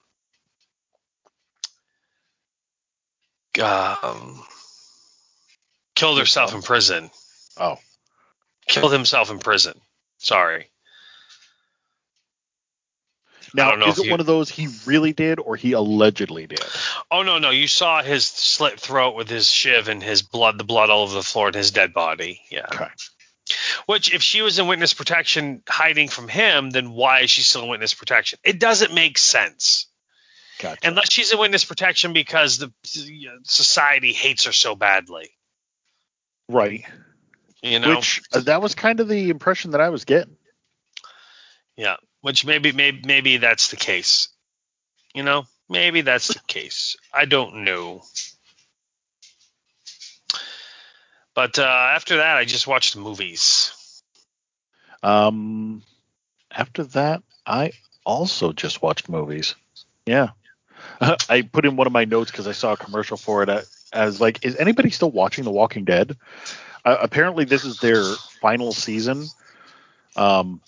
um 3.62 4.42
killed 5.94 6.18
herself 6.18 6.56
in 6.56 6.62
prison. 6.62 7.12
Oh. 7.58 7.78
Killed 8.68 8.94
himself 8.94 9.30
in 9.32 9.40
prison. 9.40 9.80
Sorry. 10.18 10.70
now 13.54 13.76
is 13.86 14.00
it 14.00 14.06
you- 14.06 14.12
one 14.12 14.22
of 14.22 14.26
those 14.26 14.50
he 14.50 14.70
really 14.86 15.12
did 15.12 15.40
or 15.40 15.58
he 15.58 15.74
allegedly 15.74 16.48
did? 16.48 16.64
Oh 17.12 17.24
no, 17.24 17.38
no, 17.38 17.50
you 17.50 17.68
saw 17.68 18.02
his 18.02 18.26
slit 18.26 18.80
throat 18.80 19.14
with 19.16 19.30
his 19.30 19.52
shiv 19.52 19.90
and 19.90 20.02
his 20.02 20.22
blood, 20.22 20.58
the 20.58 20.64
blood 20.64 20.90
all 20.90 21.04
over 21.04 21.16
the 21.16 21.22
floor 21.22 21.48
and 21.48 21.56
his 21.56 21.72
dead 21.72 21.94
body. 21.94 22.42
Yeah. 22.50 22.68
Okay. 22.74 22.88
Which, 23.86 24.14
if 24.14 24.22
she 24.22 24.42
was 24.42 24.60
in 24.60 24.68
witness 24.68 24.94
protection 24.94 25.64
hiding 25.68 26.08
from 26.08 26.28
him, 26.28 26.70
then 26.70 26.92
why 26.92 27.22
is 27.22 27.32
she 27.32 27.42
still 27.42 27.64
in 27.64 27.70
witness 27.70 27.94
protection? 27.94 28.40
It 28.44 28.60
doesn't 28.60 28.94
make 28.94 29.18
sense. 29.18 29.88
Gotcha. 30.60 30.88
Unless 30.88 31.12
she's 31.12 31.34
in 31.34 31.40
witness 31.40 31.66
protection 31.66 32.14
because 32.14 32.60
the 32.60 32.72
society 33.44 34.14
hates 34.14 34.46
her 34.46 34.52
so 34.52 34.76
badly. 34.76 35.32
right. 36.48 36.86
You 37.64 37.80
know, 37.80 37.96
Which 37.96 38.24
uh, 38.34 38.40
that 38.42 38.60
was 38.62 38.74
kind 38.74 39.00
of 39.00 39.08
the 39.08 39.30
impression 39.30 39.72
that 39.72 39.82
I 39.82 39.90
was 39.90 40.04
getting. 40.06 40.36
yeah. 41.78 41.98
Which 42.22 42.44
maybe, 42.46 42.72
maybe, 42.72 43.02
maybe 43.06 43.38
that's 43.38 43.70
the 43.70 43.76
case. 43.76 44.30
You 45.14 45.24
know, 45.24 45.46
maybe 45.70 46.02
that's 46.02 46.28
the 46.30 46.40
case. 46.48 46.96
I 47.14 47.26
don't 47.26 47.64
know. 47.64 48.04
But 51.42 51.58
uh, 51.58 51.64
after 51.64 52.18
that, 52.18 52.38
I 52.38 52.46
just 52.46 52.68
watched 52.68 52.96
movies. 52.96 53.72
Um, 55.02 55.82
after 56.52 56.84
that, 56.84 57.24
I 57.48 57.72
also 58.06 58.52
just 58.54 58.84
watched 58.84 59.10
movies. 59.10 59.56
Yeah, 60.06 60.28
I 61.02 61.42
put 61.42 61.66
in 61.66 61.78
one 61.78 61.88
of 61.88 61.94
my 61.94 62.06
notes 62.06 62.30
because 62.30 62.46
I 62.46 62.52
saw 62.52 62.74
a 62.74 62.78
commercial 62.78 63.18
for 63.18 63.42
it. 63.42 63.50
I, 63.50 63.62
I 63.92 64.06
was 64.06 64.22
like, 64.22 64.46
"Is 64.46 64.56
anybody 64.58 64.92
still 64.92 65.10
watching 65.10 65.44
The 65.44 65.50
Walking 65.50 65.84
Dead?" 65.84 66.16
Uh, 66.86 66.98
apparently, 67.02 67.46
this 67.46 67.66
is 67.66 67.80
their 67.80 68.04
final 68.40 68.72
season. 68.72 69.26
Um, 70.16 70.62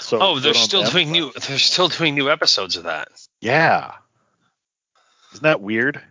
so 0.00 0.18
Oh, 0.20 0.38
they're 0.38 0.52
still 0.52 0.82
them, 0.82 0.92
doing 0.92 1.08
but- 1.08 1.12
new. 1.12 1.32
They're 1.48 1.58
still 1.58 1.88
doing 1.88 2.14
new 2.14 2.28
episodes 2.30 2.76
of 2.76 2.82
that. 2.84 3.08
Yeah, 3.40 3.92
isn't 5.32 5.44
that 5.44 5.62
weird? 5.62 6.02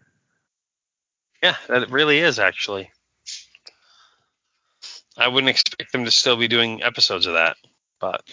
Yeah, 1.43 1.57
that 1.67 1.91
really 1.91 2.17
is 2.17 2.39
actually. 2.39 2.89
I 5.19 5.27
wouldn't 5.27 5.49
expect 5.49 5.91
them 5.91 6.05
to 6.05 6.11
still 6.11 6.37
be 6.37 6.47
doing 6.47 6.81
episodes 6.81 7.25
of 7.27 7.33
that, 7.33 7.57
but 7.99 8.23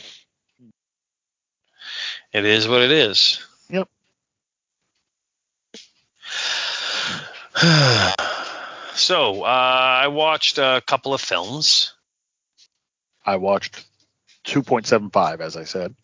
it 2.33 2.45
is 2.45 2.69
what 2.69 2.83
it 2.83 2.93
is. 2.93 3.45
Yep. 3.71 3.89
so 8.95 9.43
uh, 9.43 9.47
I 9.47 10.09
watched 10.09 10.59
a 10.59 10.81
couple 10.87 11.13
of 11.13 11.21
films. 11.21 11.93
I 13.25 13.37
watched 13.37 13.85
2.75, 14.47 15.41
as 15.41 15.57
I 15.57 15.65
said. 15.65 15.95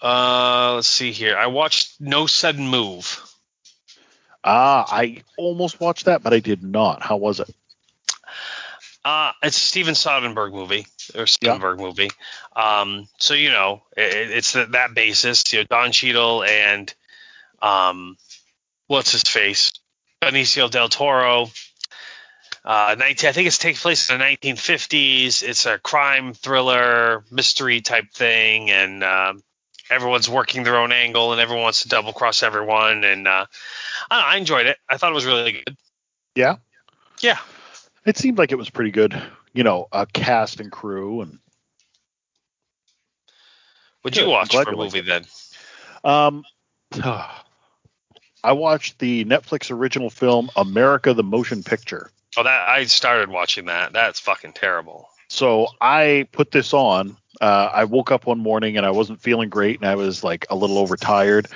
Uh, 0.00 0.74
let's 0.76 0.86
see 0.86 1.10
here. 1.10 1.36
I 1.36 1.46
watched 1.48 2.00
No 2.00 2.26
Sudden 2.26 2.68
Move. 2.68 3.24
Ah, 4.44 4.86
I 4.88 5.24
almost 5.36 5.80
watched 5.80 6.04
that, 6.04 6.22
but 6.22 6.32
I 6.32 6.38
did 6.38 6.62
not. 6.62 7.02
How 7.02 7.16
was 7.16 7.40
it? 7.40 7.52
Uh, 9.04 9.32
it's 9.42 9.56
a 9.56 9.60
Steven 9.60 9.94
Soderbergh 9.94 10.52
movie 10.52 10.86
or 11.14 11.24
Soderbergh 11.24 11.78
movie. 11.78 12.10
Um, 12.54 13.08
so 13.18 13.34
you 13.34 13.50
know, 13.50 13.82
it, 13.96 14.30
it's 14.30 14.52
the, 14.52 14.66
that 14.66 14.94
basis. 14.94 15.44
You 15.52 15.60
know, 15.60 15.64
Don 15.70 15.92
Cheadle 15.92 16.44
and 16.44 16.92
um, 17.62 18.16
what's 18.86 19.12
his 19.12 19.22
face, 19.22 19.72
Benicio 20.22 20.70
del 20.70 20.88
Toro. 20.88 21.50
Uh, 22.64 22.96
19, 22.98 23.28
I 23.28 23.32
think 23.32 23.46
it's 23.46 23.56
takes 23.56 23.80
place 23.80 24.10
in 24.10 24.18
the 24.18 24.24
1950s. 24.24 25.42
It's 25.42 25.64
a 25.64 25.78
crime 25.78 26.34
thriller 26.34 27.24
mystery 27.30 27.80
type 27.80 28.12
thing, 28.12 28.70
and 28.70 29.02
um, 29.02 29.42
everyone's 29.90 30.28
working 30.28 30.64
their 30.64 30.76
own 30.76 30.92
angle, 30.92 31.32
and 31.32 31.40
everyone 31.40 31.62
wants 31.62 31.82
to 31.82 31.88
double 31.88 32.12
cross 32.12 32.42
everyone. 32.42 33.04
And 33.04 33.26
uh, 33.26 33.46
I, 34.10 34.34
I 34.34 34.36
enjoyed 34.36 34.66
it. 34.66 34.76
I 34.88 34.96
thought 34.96 35.12
it 35.12 35.14
was 35.14 35.24
really 35.24 35.52
good. 35.52 35.76
Yeah. 36.34 36.56
Yeah. 37.22 37.38
It 38.08 38.16
seemed 38.16 38.38
like 38.38 38.52
it 38.52 38.56
was 38.56 38.70
pretty 38.70 38.90
good. 38.90 39.20
You 39.52 39.64
know, 39.64 39.86
a 39.92 40.06
cast 40.06 40.60
and 40.60 40.72
crew 40.72 41.20
and. 41.20 41.38
What'd 44.00 44.18
you 44.18 44.30
watch 44.30 44.54
for 44.54 44.62
a 44.62 44.74
movie 44.74 45.02
then? 45.02 45.26
Um, 46.02 46.44
I 47.04 48.52
watched 48.52 48.98
the 48.98 49.26
Netflix 49.26 49.70
original 49.70 50.08
film 50.08 50.48
America 50.56 51.12
the 51.12 51.22
Motion 51.22 51.62
Picture. 51.62 52.10
Oh, 52.38 52.44
that 52.44 52.68
I 52.70 52.84
started 52.84 53.28
watching 53.28 53.66
that. 53.66 53.92
That's 53.92 54.18
fucking 54.20 54.54
terrible. 54.54 55.10
So 55.28 55.66
I 55.78 56.28
put 56.32 56.50
this 56.50 56.72
on. 56.72 57.18
Uh, 57.40 57.70
I 57.72 57.84
woke 57.84 58.10
up 58.10 58.26
one 58.26 58.38
morning 58.38 58.76
and 58.76 58.84
I 58.84 58.90
wasn't 58.90 59.20
feeling 59.20 59.48
great, 59.48 59.78
and 59.80 59.88
I 59.88 59.94
was 59.94 60.24
like 60.24 60.46
a 60.50 60.56
little 60.56 60.78
overtired, 60.78 61.46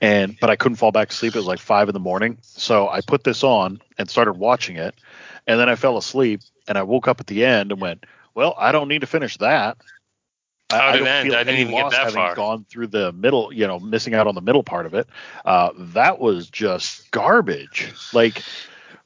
and 0.00 0.36
but 0.40 0.50
I 0.50 0.56
couldn't 0.56 0.76
fall 0.76 0.92
back 0.92 1.08
to 1.10 1.16
sleep. 1.16 1.34
It 1.34 1.38
was 1.38 1.46
like 1.46 1.58
five 1.58 1.88
in 1.88 1.94
the 1.94 2.00
morning, 2.00 2.38
so 2.42 2.88
I 2.88 3.00
put 3.00 3.24
this 3.24 3.42
on 3.42 3.80
and 3.98 4.08
started 4.08 4.34
watching 4.34 4.76
it, 4.76 4.94
and 5.46 5.58
then 5.58 5.68
I 5.68 5.74
fell 5.74 5.96
asleep, 5.96 6.40
and 6.68 6.78
I 6.78 6.82
woke 6.84 7.08
up 7.08 7.20
at 7.20 7.26
the 7.26 7.44
end 7.44 7.72
and 7.72 7.80
went, 7.80 8.04
"Well, 8.34 8.54
I 8.56 8.70
don't 8.72 8.88
need 8.88 9.00
to 9.00 9.06
finish 9.06 9.36
that." 9.38 9.78
I- 10.70 10.78
How 10.78 10.86
I 10.88 10.96
don't 10.96 11.06
end? 11.06 11.28
feel 11.28 11.34
I 11.34 11.38
didn't 11.40 11.54
any 11.54 11.60
even 11.62 11.74
get 11.74 11.82
loss 11.82 11.92
that 11.92 11.98
having 12.04 12.14
far. 12.14 12.34
Gone 12.34 12.64
through 12.70 12.86
the 12.86 13.12
middle, 13.12 13.52
you 13.52 13.66
know, 13.66 13.78
missing 13.78 14.14
out 14.14 14.26
on 14.26 14.34
the 14.34 14.40
middle 14.40 14.62
part 14.62 14.86
of 14.86 14.94
it. 14.94 15.06
Uh, 15.44 15.70
that 15.76 16.18
was 16.18 16.48
just 16.48 17.10
garbage. 17.10 17.92
Like, 18.14 18.42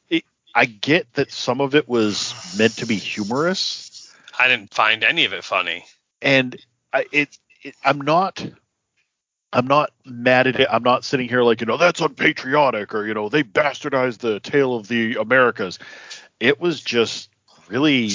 it, 0.09 0.25
I 0.55 0.67
get 0.67 1.13
that 1.15 1.33
some 1.33 1.61
of 1.61 1.75
it 1.75 1.89
was 1.89 2.35
meant 2.57 2.77
to 2.77 2.87
be 2.87 2.97
humorous, 2.97 4.13
I 4.39 4.49
didn't 4.49 4.73
find 4.75 5.03
any 5.03 5.25
of 5.25 5.33
it 5.33 5.43
funny. 5.43 5.87
And 6.27 6.57
I, 6.93 7.07
it, 7.13 7.39
it 7.63 7.75
I'm 7.85 8.01
not 8.01 8.45
I'm 9.53 9.67
not 9.67 9.93
mad 10.05 10.49
at 10.49 10.61
it. 10.61 10.69
I'm 10.71 10.83
not 10.83 11.05
sitting 11.05 11.29
here 11.29 11.43
like, 11.43 11.61
you 11.61 11.67
know, 11.67 11.79
that's 11.79 12.01
unpatriotic 12.01 12.95
or, 12.95 13.07
you 13.07 13.15
know, 13.15 13.31
they 13.31 13.43
bastardized 13.43 14.19
the 14.19 14.41
tale 14.41 14.75
of 14.75 14.89
the 14.89 15.15
Americas. 15.15 15.79
It 16.41 16.61
was 16.61 16.83
just 16.83 17.31
really 17.69 18.11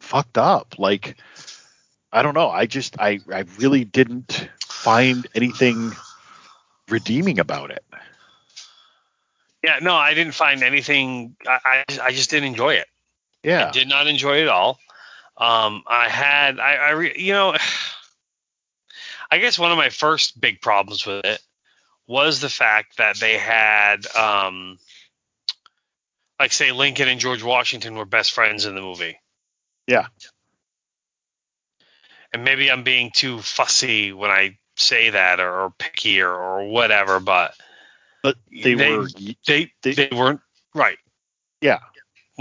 fucked 0.00 0.38
up. 0.38 0.74
Like, 0.78 1.16
I 2.12 2.22
don't 2.22 2.34
know. 2.34 2.50
I 2.50 2.66
just, 2.66 2.98
I, 2.98 3.20
I 3.32 3.44
really 3.58 3.84
didn't 3.84 4.48
find 4.66 5.28
anything 5.34 5.92
redeeming 6.88 7.38
about 7.38 7.70
it. 7.70 7.84
Yeah, 9.62 9.78
no, 9.82 9.94
I 9.94 10.14
didn't 10.14 10.34
find 10.34 10.62
anything. 10.62 11.36
I 11.46 11.84
I, 11.90 11.98
I 12.04 12.12
just 12.12 12.30
didn't 12.30 12.48
enjoy 12.48 12.74
it. 12.74 12.86
Yeah. 13.44 13.68
I 13.68 13.70
did 13.70 13.86
not 13.86 14.06
enjoy 14.06 14.38
it 14.38 14.42
at 14.44 14.48
all. 14.48 14.78
Um, 15.40 15.82
I 15.86 16.08
had 16.08 16.60
I, 16.60 16.74
I 16.74 16.90
re, 16.90 17.12
you 17.16 17.32
know, 17.32 17.56
I 19.30 19.38
guess 19.38 19.58
one 19.58 19.72
of 19.72 19.78
my 19.78 19.88
first 19.88 20.40
big 20.40 20.60
problems 20.60 21.06
with 21.06 21.24
it 21.24 21.40
was 22.06 22.40
the 22.40 22.48
fact 22.48 22.98
that 22.98 23.16
they 23.18 23.38
had 23.38 24.04
um, 24.16 24.78
like 26.38 26.52
say 26.52 26.72
Lincoln 26.72 27.08
and 27.08 27.20
George 27.20 27.42
Washington 27.42 27.94
were 27.94 28.04
best 28.04 28.32
friends 28.32 28.66
in 28.66 28.74
the 28.74 28.80
movie. 28.80 29.18
Yeah. 29.86 30.06
And 32.32 32.44
maybe 32.44 32.70
I'm 32.70 32.82
being 32.84 33.10
too 33.12 33.40
fussy 33.40 34.12
when 34.12 34.30
I 34.30 34.58
say 34.76 35.10
that 35.10 35.40
or, 35.40 35.62
or 35.62 35.70
picky 35.78 36.20
or, 36.20 36.32
or 36.32 36.68
whatever, 36.68 37.18
but 37.20 37.54
But 38.22 38.36
they, 38.50 38.74
They- 38.74 38.96
were, 38.96 39.08
they 39.46 39.72
They- 39.82 39.92
they 39.94 40.08
weren't 40.12 40.40
right. 40.74 40.98
yeah. 41.60 41.78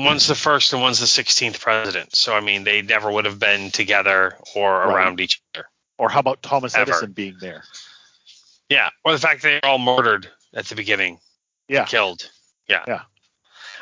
One's 0.06 0.28
the 0.28 0.36
first 0.36 0.74
and 0.74 0.82
one's 0.82 1.00
the 1.00 1.06
16th 1.06 1.60
president. 1.60 2.16
So 2.16 2.34
I 2.34 2.42
mean, 2.42 2.64
they 2.64 2.82
never 2.82 3.12
would 3.12 3.26
have 3.26 3.40
been 3.40 3.72
together 3.72 4.38
or 4.56 4.80
Right. 4.80 4.96
around 4.96 5.20
each 5.20 5.42
other. 5.54 5.68
Or 5.98 6.10
how 6.10 6.20
about 6.20 6.42
Thomas 6.42 6.76
Ever. 6.76 6.92
Edison 6.92 7.12
being 7.12 7.38
there? 7.40 7.64
Yeah, 8.70 8.90
or 9.04 9.12
the 9.14 9.20
fact 9.20 9.42
they're 9.42 9.66
all 9.66 9.80
murdered 9.80 10.30
at 10.54 10.66
the 10.66 10.76
beginning, 10.76 11.20
Yeah. 11.68 11.86
killed. 11.86 12.30
Yeah. 12.68 12.84
Yeah. 12.88 13.02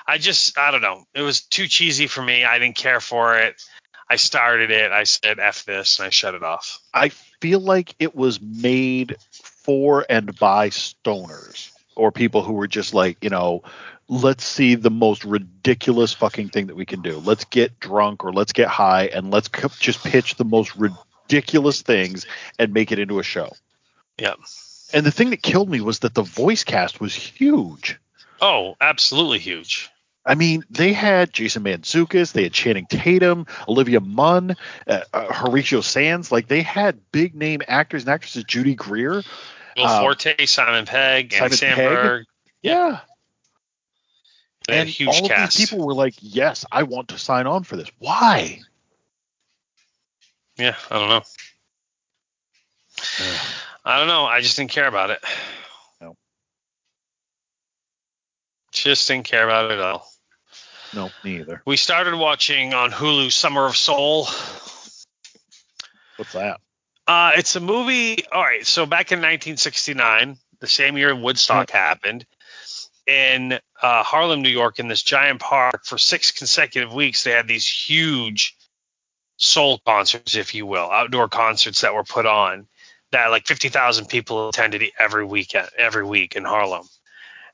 I 0.07 0.18
just 0.18 0.57
I 0.57 0.72
don't 0.72 0.82
know. 0.82 1.05
It 1.13 1.22
was 1.22 1.41
too 1.41 1.68
cheesy 1.68 2.07
for 2.07 2.22
me. 2.22 2.45
I 2.45 2.57
didn't 2.59 2.78
care 2.78 3.01
for 3.01 3.38
it. 3.39 3.61
I 4.09 4.15
started 4.15 4.72
it. 4.72 4.91
I 4.91 5.03
said 5.03 5.38
f 5.39 5.65
this 5.65 5.99
and 5.99 6.07
I 6.07 6.09
shut 6.09 6.34
it 6.34 6.43
off. 6.43 6.80
I 6.93 7.09
feel 7.41 7.59
like 7.59 7.93
it 7.99 8.15
was 8.15 8.39
made 8.41 9.18
for 9.32 10.05
and 10.09 10.34
by 10.39 10.70
stoners 10.70 11.72
or 11.95 12.11
people 12.13 12.41
who 12.41 12.53
were 12.53 12.68
just 12.68 12.93
like, 12.93 13.22
you 13.22 13.30
know, 13.30 13.63
let's 14.10 14.43
see 14.45 14.76
the 14.76 14.89
most 14.89 15.24
ridiculous 15.26 16.14
fucking 16.14 16.49
thing 16.49 16.68
that 16.68 16.76
we 16.76 16.86
can 16.86 17.01
do. 17.01 17.18
Let's 17.20 17.45
get 17.45 17.80
drunk 17.80 18.24
or 18.24 18.32
let's 18.32 18.53
get 18.53 18.68
high 18.68 19.05
and 19.08 19.32
let's 19.32 19.49
c- 19.53 19.68
just 19.80 20.03
pitch 20.03 20.36
the 20.36 20.45
most 20.45 20.76
ridiculous 20.76 21.82
things 21.82 22.26
and 22.58 22.74
make 22.74 22.91
it 22.91 22.99
into 22.99 23.20
a 23.20 23.24
show. 23.24 23.51
Yeah. 24.18 24.34
And 24.93 25.05
the 25.05 25.12
thing 25.12 25.32
that 25.32 25.43
killed 25.43 25.70
me 25.70 25.82
was 25.82 25.99
that 25.99 26.14
the 26.14 26.24
voice 26.24 26.64
cast 26.64 27.01
was 27.01 27.14
huge. 27.14 27.99
Oh, 28.41 28.76
absolutely 28.80 29.39
huge. 29.39 29.89
I 30.26 30.36
mean, 30.36 30.64
they 30.70 30.91
had 30.93 31.32
Jason 31.34 31.64
Mantzoukas, 31.64 32.34
they 32.34 32.43
had 32.43 32.53
Channing 32.53 32.86
Tatum, 32.86 33.47
Olivia 33.68 33.99
Munn, 34.01 34.55
uh, 34.88 34.99
uh, 35.14 35.34
Horatio 35.34 35.82
Sanz. 35.82 36.32
Like 36.32 36.47
they 36.47 36.62
had 36.62 36.99
big 37.12 37.34
name 37.36 37.62
actors 37.68 38.03
and 38.03 38.10
actresses. 38.10 38.43
Judy 38.43 38.76
Greer. 38.76 39.24
Will 39.78 39.86
Um, 39.86 40.01
Forte, 40.01 40.45
Simon 40.45 40.86
Pegg, 40.86 41.34
Andy 41.34 41.55
Simon 41.55 41.76
Pegg. 41.76 42.26
Yeah, 42.62 42.74
They 42.74 42.82
had 42.82 42.93
a 42.93 43.01
and 44.68 44.89
huge 44.89 45.09
all 45.09 45.28
cast. 45.28 45.55
of 45.55 45.59
these 45.59 45.70
people 45.70 45.86
were 45.86 45.93
like, 45.93 46.15
"Yes, 46.20 46.65
I 46.72 46.84
want 46.84 47.09
to 47.09 47.18
sign 47.18 47.47
on 47.47 47.63
for 47.63 47.78
this." 47.78 47.89
Why? 47.99 48.61
Yeah, 50.57 50.76
I 50.89 50.99
don't 50.99 51.09
know. 51.09 51.22
I 53.86 53.99
don't 53.99 54.07
know. 54.07 54.26
I 54.26 54.41
just 54.41 54.57
didn't 54.57 54.72
care 54.72 54.88
about 54.88 55.11
it. 55.11 55.24
No. 56.01 56.15
Just 58.72 59.07
didn't 59.07 59.26
care 59.26 59.45
about 59.45 59.72
it 59.72 59.76
at 59.76 59.80
all. 59.80 60.11
No, 60.93 61.09
me 61.24 61.39
either. 61.39 61.61
We 61.65 61.78
started 61.78 62.15
watching 62.15 62.74
on 62.74 62.91
Hulu 62.91 63.32
Summer 63.32 63.65
of 63.65 63.78
Soul. 63.78 64.26
What's 66.18 66.34
that? 66.34 66.59
Uh, 67.05 67.32
it's 67.38 67.55
a 67.55 67.59
movie. 67.59 68.26
All 68.32 68.41
right. 68.41 68.65
So 68.65 68.86
back 68.86 69.11
in 69.11 69.20
1969, 69.20 70.38
the 70.59 70.68
same 70.68 70.97
year 70.97 71.15
Woodstock 71.15 71.72
happened, 71.72 72.26
in 73.08 73.53
uh, 73.82 74.03
Harlem, 74.03 74.41
New 74.41 74.49
York, 74.49 74.80
in 74.80 74.88
this 74.88 75.01
giant 75.01 75.39
park, 75.39 75.86
for 75.86 75.97
six 75.97 76.32
consecutive 76.32 76.93
weeks, 76.93 77.24
they 77.24 77.32
had 77.32 77.47
these 77.47 77.68
huge 77.68 78.55
soul 79.38 79.80
concerts, 79.86 80.36
if 80.36 80.53
you 80.53 80.66
will, 80.66 80.89
outdoor 80.91 81.28
concerts 81.30 81.82
that 81.82 81.93
were 81.93 82.03
put 82.03 82.26
on 82.26 82.68
that 83.12 83.28
like 83.28 83.47
50,000 83.47 84.08
people 84.08 84.49
attended 84.49 84.84
every 84.99 85.26
weekend, 85.26 85.70
every 85.78 86.03
week 86.03 86.36
in 86.36 86.43
Harlem. 86.43 86.86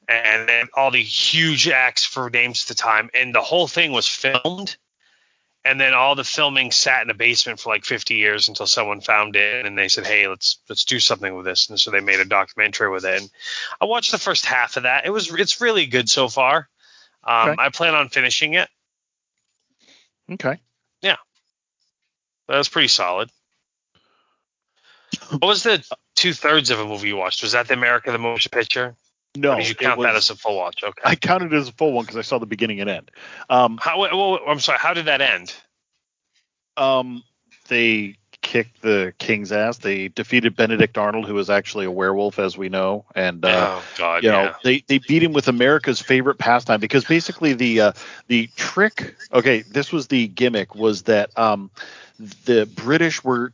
And 0.08 0.50
then 0.50 0.68
all 0.74 0.92
the 0.92 1.02
huge 1.02 1.70
acts 1.70 2.04
for 2.04 2.30
names 2.30 2.64
at 2.64 2.70
the 2.70 2.82
time. 2.82 3.10
And 3.14 3.34
the 3.34 3.42
whole 3.42 3.68
thing 3.68 3.92
was 3.92 4.08
filmed 4.08 4.76
and 5.66 5.80
then 5.80 5.94
all 5.94 6.16
the 6.16 6.24
filming 6.24 6.72
sat 6.72 7.04
in 7.04 7.10
a 7.10 7.14
basement 7.14 7.60
for 7.60 7.72
like 7.72 7.86
50 7.86 8.16
years 8.16 8.50
until 8.50 8.68
someone 8.68 9.02
found 9.02 9.36
it 9.36 9.66
and 9.66 9.78
they 9.78 9.88
said 9.88 10.06
hey 10.06 10.28
let's 10.28 10.58
let's 10.70 10.84
do 10.86 11.00
something 11.00 11.34
with 11.36 11.46
this. 11.46 11.70
And 11.70 11.80
so 11.80 11.92
they 11.92 12.02
made 12.02 12.20
a 12.20 12.26
documentary 12.26 12.90
with 12.90 13.06
it. 13.06 13.22
And 13.22 13.30
i 13.80 13.86
watched 13.86 14.12
the 14.12 14.18
first 14.18 14.46
half 14.46 14.78
of 14.78 14.84
that. 14.84 15.06
It 15.06 15.10
was 15.10 15.34
it's 15.34 15.62
really 15.62 15.86
good 15.86 16.10
so 16.10 16.28
far. 16.28 16.70
Um, 17.24 17.52
Okay. 17.52 17.62
i 17.62 17.70
plan 17.70 17.96
on 17.96 18.10
finishing 18.10 18.56
it. 18.56 18.70
Okay. 20.32 20.60
Yeah. 21.02 21.18
That 22.50 22.58
was 22.58 22.70
pretty 22.70 22.90
solid. 22.90 23.30
What 25.30 25.48
was 25.48 25.64
the 25.64 25.84
two-thirds 26.16 26.72
of 26.72 26.80
a 26.80 26.86
movie 26.86 27.10
you 27.10 27.18
watched? 27.18 27.44
Was 27.44 27.54
that 27.54 27.68
the 27.68 27.76
america 27.76 28.12
the 28.12 28.18
motion 28.18 28.50
picture 28.50 28.96
No, 29.36 29.58
you 29.58 29.74
count 29.74 30.02
that 30.02 30.16
as 30.16 30.30
a 30.30 30.36
full 30.36 30.58
watch? 30.58 30.84
Okay. 30.84 31.02
I 31.04 31.16
counted 31.16 31.54
it 31.54 31.58
as 31.58 31.70
a 31.70 31.74
full 31.74 31.92
one 31.92 32.06
because 32.06 32.18
I 32.18 32.22
saw 32.22 32.38
the 32.38 32.46
beginning 32.46 32.82
and 32.82 32.90
end. 32.90 33.12
Um, 33.50 33.80
How? 33.82 34.00
Well, 34.00 34.40
I'm 34.48 34.60
sorry. 34.60 34.78
How 34.80 34.94
did 34.94 35.06
that 35.06 35.22
end? 35.22 35.54
um, 36.78 37.24
they 37.68 38.18
kicked 38.42 38.82
the 38.82 39.14
king's 39.20 39.52
ass. 39.52 39.78
They 39.78 40.10
defeated 40.10 40.56
Benedict 40.56 40.98
Arnold, 40.98 41.26
who 41.26 41.34
was 41.34 41.50
actually 41.50 41.86
a 41.86 41.92
werewolf, 41.92 42.40
as 42.40 42.58
we 42.58 42.70
know, 42.70 43.06
and 43.16 43.44
uh, 43.46 43.80
oh 43.80 43.84
God, 43.98 44.24
you 44.24 44.30
yeah. 44.30 44.44
know 44.44 44.54
they 44.64 44.84
they 44.88 44.98
beat 45.00 45.24
him 45.24 45.34
with 45.34 45.48
America's 45.48 46.02
favorite 46.02 46.38
pastime 46.38 46.80
because 46.80 47.06
basically 47.06 47.54
the 47.54 47.82
uh, 47.82 47.92
the 48.28 48.48
trick. 48.56 49.16
Okay, 49.32 49.62
this 49.62 49.92
was 49.92 50.08
the 50.08 50.28
gimmick 50.28 50.76
was 50.76 51.04
that 51.04 51.38
um, 51.38 51.72
the 52.46 52.70
British 52.76 53.24
were 53.24 53.54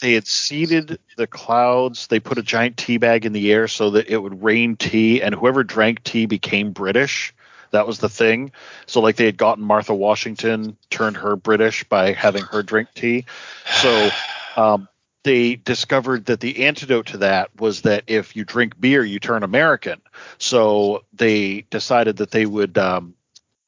they 0.00 0.12
had 0.14 0.26
seeded 0.26 0.98
the 1.16 1.26
clouds. 1.26 2.06
They 2.06 2.20
put 2.20 2.38
a 2.38 2.42
giant 2.42 2.76
tea 2.76 2.98
bag 2.98 3.26
in 3.26 3.32
the 3.32 3.52
air 3.52 3.68
so 3.68 3.90
that 3.90 4.08
it 4.08 4.18
would 4.18 4.42
rain 4.42 4.76
tea, 4.76 5.22
and 5.22 5.34
whoever 5.34 5.64
drank 5.64 6.04
tea 6.04 6.26
became 6.26 6.72
British. 6.72 7.34
That 7.70 7.86
was 7.86 7.98
the 7.98 8.08
thing. 8.08 8.52
So 8.86 9.00
like 9.00 9.16
they 9.16 9.26
had 9.26 9.36
gotten 9.36 9.64
Martha 9.64 9.94
Washington, 9.94 10.76
turned 10.90 11.16
her 11.18 11.36
British 11.36 11.84
by 11.84 12.12
having 12.12 12.44
her 12.44 12.62
drink 12.62 12.88
tea. 12.94 13.26
So 13.80 14.10
um, 14.56 14.88
they 15.24 15.56
discovered 15.56 16.26
that 16.26 16.40
the 16.40 16.64
antidote 16.64 17.06
to 17.06 17.18
that 17.18 17.50
was 17.58 17.82
that 17.82 18.04
if 18.06 18.36
you 18.36 18.44
drink 18.44 18.80
beer, 18.80 19.04
you 19.04 19.18
turn 19.18 19.42
American. 19.42 20.00
So 20.38 21.04
they 21.12 21.66
decided 21.70 22.18
that 22.18 22.30
they 22.30 22.46
would 22.46 22.78
um, 22.78 23.14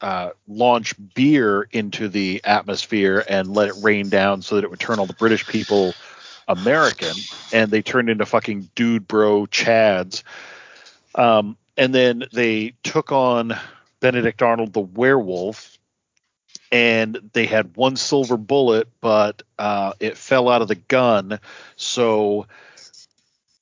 uh, 0.01 0.31
launch 0.49 0.95
beer 1.15 1.69
into 1.73 2.09
the 2.09 2.41
atmosphere 2.45 3.23
and 3.29 3.53
let 3.53 3.69
it 3.69 3.75
rain 3.83 4.09
down 4.09 4.41
so 4.41 4.55
that 4.55 4.65
it 4.65 4.71
would 4.71 4.81
turn 4.81 4.99
all 4.99 5.07
the 5.07 5.13
British 5.13 5.47
people 5.47 5.93
American. 6.51 7.15
And 7.53 7.71
they 7.71 7.83
turned 7.83 8.11
into 8.11 8.27
fucking 8.27 8.71
dude 8.75 9.09
bro 9.09 9.47
chads. 9.47 10.23
Um, 11.15 11.57
and 11.77 11.95
then 11.95 12.25
they 12.33 12.75
took 12.83 13.13
on 13.13 13.57
Benedict 14.01 14.43
Arnold, 14.43 14.73
the 14.73 14.81
werewolf, 14.81 15.79
and 16.73 17.31
they 17.33 17.47
had 17.47 17.77
one 17.77 17.97
silver 17.97 18.37
bullet, 18.37 18.89
but 19.01 19.43
uh, 19.59 19.93
it 20.01 20.17
fell 20.17 20.49
out 20.49 20.63
of 20.63 20.69
the 20.69 20.75
gun. 20.77 21.41
So 21.77 22.47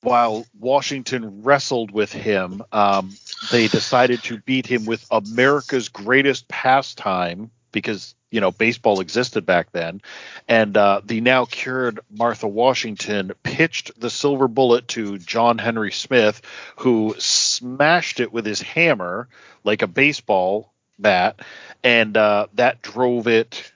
while 0.01 0.45
Washington 0.59 1.43
wrestled 1.43 1.91
with 1.91 2.11
him, 2.11 2.61
um, 2.71 3.15
they 3.51 3.67
decided 3.67 4.23
to 4.23 4.39
beat 4.39 4.65
him 4.65 4.85
with 4.85 5.05
America's 5.11 5.89
greatest 5.89 6.47
pastime 6.47 7.51
because 7.71 8.15
you 8.31 8.41
know 8.41 8.51
baseball 8.51 8.99
existed 8.99 9.45
back 9.45 9.71
then, 9.71 10.01
and 10.47 10.75
uh, 10.75 11.01
the 11.03 11.21
now 11.21 11.45
cured 11.45 11.99
Martha 12.09 12.47
Washington 12.47 13.31
pitched 13.43 13.99
the 13.99 14.09
silver 14.09 14.47
bullet 14.47 14.87
to 14.89 15.17
John 15.17 15.57
Henry 15.57 15.91
Smith, 15.91 16.41
who 16.77 17.15
smashed 17.17 18.19
it 18.19 18.31
with 18.31 18.45
his 18.45 18.61
hammer 18.61 19.27
like 19.63 19.81
a 19.81 19.87
baseball 19.87 20.71
bat, 20.97 21.39
and 21.83 22.15
uh, 22.15 22.47
that 22.53 22.81
drove 22.81 23.27
it 23.27 23.71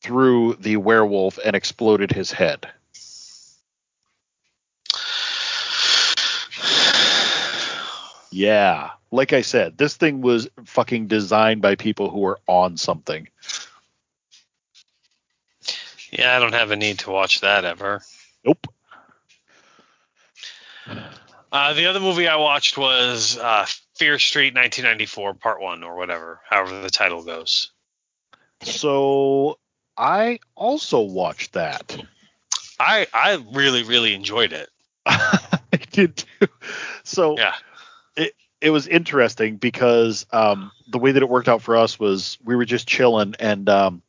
through 0.00 0.54
the 0.54 0.76
werewolf 0.76 1.38
and 1.44 1.54
exploded 1.54 2.12
his 2.12 2.32
head. 2.32 2.68
Yeah, 8.34 8.92
like 9.12 9.34
I 9.34 9.42
said, 9.42 9.76
this 9.76 9.94
thing 9.94 10.22
was 10.22 10.48
fucking 10.64 11.06
designed 11.06 11.60
by 11.60 11.76
people 11.76 12.10
who 12.10 12.20
were 12.20 12.40
on 12.48 12.78
something. 12.78 13.28
Yeah, 16.10 16.34
I 16.36 16.40
don't 16.40 16.54
have 16.54 16.70
a 16.70 16.76
need 16.76 17.00
to 17.00 17.10
watch 17.10 17.42
that 17.42 17.64
ever. 17.64 18.02
Nope. 18.44 18.66
Uh, 21.52 21.74
the 21.74 21.86
other 21.86 22.00
movie 22.00 22.26
I 22.26 22.36
watched 22.36 22.78
was 22.78 23.36
uh, 23.38 23.66
Fear 23.96 24.18
Street 24.18 24.54
1994 24.54 25.34
Part 25.34 25.60
One 25.60 25.84
or 25.84 25.96
whatever, 25.96 26.40
however 26.48 26.80
the 26.80 26.90
title 26.90 27.22
goes. 27.22 27.70
So 28.62 29.58
I 29.96 30.40
also 30.54 31.00
watched 31.00 31.52
that. 31.52 31.96
I 32.80 33.06
I 33.12 33.44
really 33.52 33.82
really 33.82 34.14
enjoyed 34.14 34.52
it. 34.52 34.70
I 35.06 35.78
did 35.90 36.16
too. 36.16 36.48
So 37.04 37.36
Yeah. 37.36 37.54
It 38.62 38.70
was 38.70 38.86
interesting 38.86 39.56
because 39.56 40.24
um, 40.32 40.70
the 40.88 40.98
way 40.98 41.10
that 41.10 41.22
it 41.22 41.28
worked 41.28 41.48
out 41.48 41.62
for 41.62 41.76
us 41.76 41.98
was 41.98 42.38
we 42.44 42.54
were 42.54 42.64
just 42.64 42.86
chilling 42.86 43.34
and 43.40 43.68
um, 43.68 44.02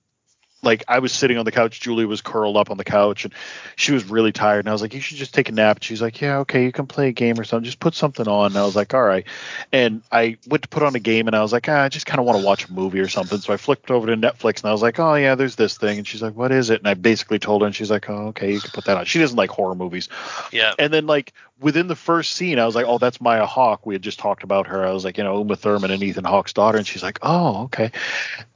like 0.64 0.84
I 0.88 1.00
was 1.00 1.12
sitting 1.12 1.38
on 1.38 1.46
the 1.46 1.52
couch, 1.52 1.80
Julie 1.80 2.06
was 2.06 2.22
curled 2.22 2.58
up 2.58 2.72
on 2.72 2.78
the 2.78 2.84
couch, 2.84 3.26
and 3.26 3.34
she 3.76 3.92
was 3.92 4.06
really 4.06 4.32
tired. 4.32 4.60
And 4.60 4.70
I 4.70 4.72
was 4.72 4.82
like, 4.82 4.94
"You 4.94 5.02
should 5.02 5.18
just 5.18 5.34
take 5.34 5.50
a 5.50 5.52
nap." 5.52 5.78
And 5.78 5.84
she's 5.84 6.02
like, 6.02 6.22
"Yeah, 6.22 6.40
okay, 6.40 6.64
you 6.64 6.72
can 6.72 6.88
play 6.88 7.10
a 7.10 7.12
game 7.12 7.40
or 7.40 7.44
something. 7.44 7.66
Just 7.66 7.80
put 7.80 7.94
something 7.96 8.28
on." 8.28 8.48
And 8.48 8.58
I 8.58 8.66
was 8.66 8.76
like, 8.76 8.94
"All 8.94 9.04
right." 9.04 9.26
And 9.72 10.02
I 10.12 10.38
went 10.48 10.64
to 10.64 10.70
put 10.70 10.84
on 10.84 10.96
a 10.96 11.00
game, 11.00 11.28
and 11.28 11.36
I 11.36 11.42
was 11.42 11.52
like, 11.52 11.68
ah, 11.68 11.84
"I 11.84 11.90
just 11.90 12.06
kind 12.06 12.20
of 12.20 12.26
want 12.26 12.40
to 12.40 12.46
watch 12.46 12.68
a 12.68 12.74
movie 12.74 13.00
or 13.00 13.08
something." 13.10 13.40
So 13.40 13.54
I 13.54 13.58
flipped 13.58 13.92
over 13.92 14.08
to 14.08 14.16
Netflix, 14.16 14.62
and 14.62 14.70
I 14.70 14.72
was 14.72 14.82
like, 14.82 15.00
"Oh 15.00 15.16
yeah, 15.16 15.36
there's 15.36 15.56
this 15.56 15.78
thing." 15.78 15.98
And 15.98 16.08
she's 16.08 16.22
like, 16.22 16.36
"What 16.36 16.52
is 16.52 16.70
it?" 16.70 16.80
And 16.80 16.88
I 16.88 16.94
basically 16.94 17.40
told 17.40 17.62
her, 17.62 17.66
and 17.68 17.76
she's 17.76 17.92
like, 17.92 18.10
"Oh 18.10 18.28
okay, 18.28 18.54
you 18.54 18.60
can 18.60 18.72
put 18.72 18.86
that 18.86 18.98
on." 18.98 19.06
She 19.06 19.20
doesn't 19.20 19.38
like 19.38 19.50
horror 19.50 19.76
movies. 19.76 20.10
Yeah. 20.52 20.74
And 20.80 20.94
then 20.94 21.08
like 21.08 21.34
within 21.60 21.88
the 21.88 21.96
first 21.96 22.34
scene, 22.34 22.60
I 22.60 22.66
was 22.66 22.76
like, 22.76 22.86
"Oh, 22.88 22.98
that's 22.98 23.20
Maya 23.22 23.46
Hawke." 23.46 23.86
We 23.86 23.96
had 23.96 24.02
just 24.02 24.20
talked 24.20 24.44
about 24.44 24.68
her. 24.68 24.86
I 24.86 24.92
was 24.92 25.04
like, 25.04 25.18
you 25.18 25.24
know, 25.24 25.40
Uma 25.40 25.56
Thurman 25.56 25.92
and 25.92 26.02
Ethan 26.04 26.26
Hawke's 26.26 26.54
daughter, 26.54 26.78
and 26.78 26.88
she's 26.88 27.04
like, 27.04 27.20
"Oh, 27.22 27.64
okay." 27.64 27.92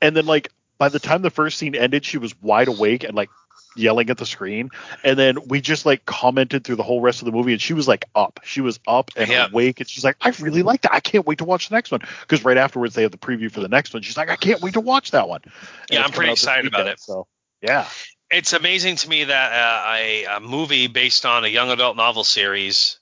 And 0.02 0.16
then 0.16 0.26
like 0.26 0.52
by 0.78 0.90
the 0.90 1.00
time 1.00 1.22
the 1.22 1.30
first 1.30 1.58
scene 1.58 1.76
ended, 1.76 2.06
she 2.06 2.18
was 2.18 2.40
wide 2.42 2.68
awake 2.68 3.04
and 3.04 3.16
like 3.16 3.30
yelling 3.76 4.10
at 4.10 4.18
the 4.18 4.26
screen. 4.26 4.72
And 5.04 5.18
then 5.18 5.38
we 5.48 5.62
just 5.62 5.86
like 5.86 6.06
commented 6.06 6.64
through 6.64 6.78
the 6.78 6.84
whole 6.84 7.02
rest 7.02 7.22
of 7.22 7.26
the 7.26 7.32
movie, 7.32 7.54
and 7.54 7.62
she 7.62 7.74
was 7.74 7.88
like 7.88 8.06
up. 8.16 8.40
She 8.44 8.62
was 8.62 8.80
up 8.88 9.12
and 9.16 9.30
Yeah. 9.30 9.48
awake, 9.48 9.80
and 9.80 9.90
she's 9.90 10.04
like, 10.04 10.18
"I 10.22 10.30
really 10.40 10.64
like 10.64 10.82
that. 10.82 10.94
I 10.94 11.00
can't 11.00 11.26
wait 11.26 11.40
to 11.40 11.46
watch 11.46 11.70
the 11.70 11.76
next 11.76 11.92
one." 11.92 12.02
Because 12.22 12.44
right 12.44 12.58
afterwards 12.58 12.96
they 12.96 13.04
have 13.04 13.12
the 13.12 13.18
preview 13.18 13.52
for 13.52 13.62
the 13.62 13.68
next 13.70 13.94
one. 13.94 14.04
She's 14.04 14.18
like, 14.18 14.30
"I 14.30 14.36
can't 14.36 14.62
wait 14.62 14.74
to 14.74 14.82
watch 14.82 15.12
that 15.12 15.30
one." 15.30 15.42
And 15.44 15.54
Yeah, 15.92 16.04
I'm 16.04 16.12
pretty 16.12 16.32
excited 16.32 16.68
about 16.68 16.88
it. 16.88 17.00
So 17.00 17.28
yeah. 17.62 17.88
It's 18.30 18.52
amazing 18.52 18.98
to 18.98 19.10
me 19.10 19.24
that 19.24 19.52
uh, 19.54 19.94
a, 19.96 20.26
a 20.26 20.40
movie 20.42 20.88
based 20.88 21.26
on 21.26 21.46
a 21.46 21.48
young 21.48 21.70
adult 21.70 21.96
novel 21.96 22.26
series 22.26 23.00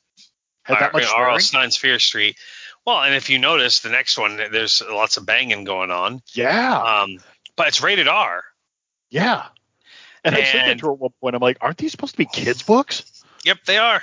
Had 0.64 0.80
that 0.80 0.94
much 0.94 1.06
R.L. 1.12 1.40
Stine's 1.40 1.78
Fear 1.78 1.98
Street. 1.98 2.38
Well, 2.86 3.02
and 3.02 3.16
if 3.16 3.32
you 3.32 3.40
notice, 3.40 3.80
the 3.80 3.90
next 3.90 4.20
one 4.20 4.38
there's 4.38 4.84
lots 4.88 5.18
of 5.18 5.26
banging 5.26 5.64
going 5.64 5.90
on. 5.90 6.22
Yeah. 6.34 6.78
Um, 6.78 7.18
but 7.56 7.68
it's 7.68 7.82
rated 7.82 8.08
R. 8.08 8.44
Yeah. 9.10 9.46
And, 10.24 10.36
I 10.36 10.44
said 10.44 10.68
that 10.68 10.80
to 10.80 10.88
her 10.88 10.94
at 10.94 11.00
one 11.00 11.12
point. 11.22 11.36
I'm 11.36 11.42
like, 11.42 11.58
aren't 11.62 11.78
these 11.78 11.92
supposed 11.92 12.14
to 12.14 12.18
be 12.18 12.26
kids' 12.26 12.64
books? 12.64 13.24
Yep, 13.44 13.60
they 13.66 13.78
are. 13.78 14.02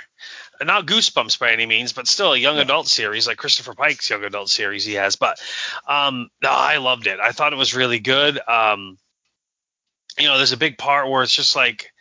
Not 0.63 0.85
Goosebumps 0.85 1.37
by 1.37 1.51
any 1.51 1.65
means, 1.65 1.91
but 1.91 2.07
still 2.07 2.31
a 2.31 2.37
young 2.37 2.57
adult 2.59 2.87
series 2.87 3.27
like 3.27 3.37
Christopher 3.37 3.73
Pike's 3.73 4.09
young 4.09 4.23
adult 4.23 4.49
series 4.49 4.85
he 4.85 4.93
has. 4.93 5.17
But 5.17 5.41
um, 5.85 6.29
no, 6.41 6.49
I 6.49 6.77
loved 6.77 7.07
it. 7.07 7.19
I 7.19 7.31
thought 7.33 7.51
it 7.51 7.57
was 7.57 7.75
really 7.75 7.99
good. 7.99 8.39
Um, 8.47 8.97
you 10.17 10.27
know, 10.27 10.37
there's 10.37 10.53
a 10.53 10.57
big 10.57 10.77
part 10.77 11.09
where 11.09 11.23
it's 11.23 11.35
just 11.35 11.57
like 11.57 11.91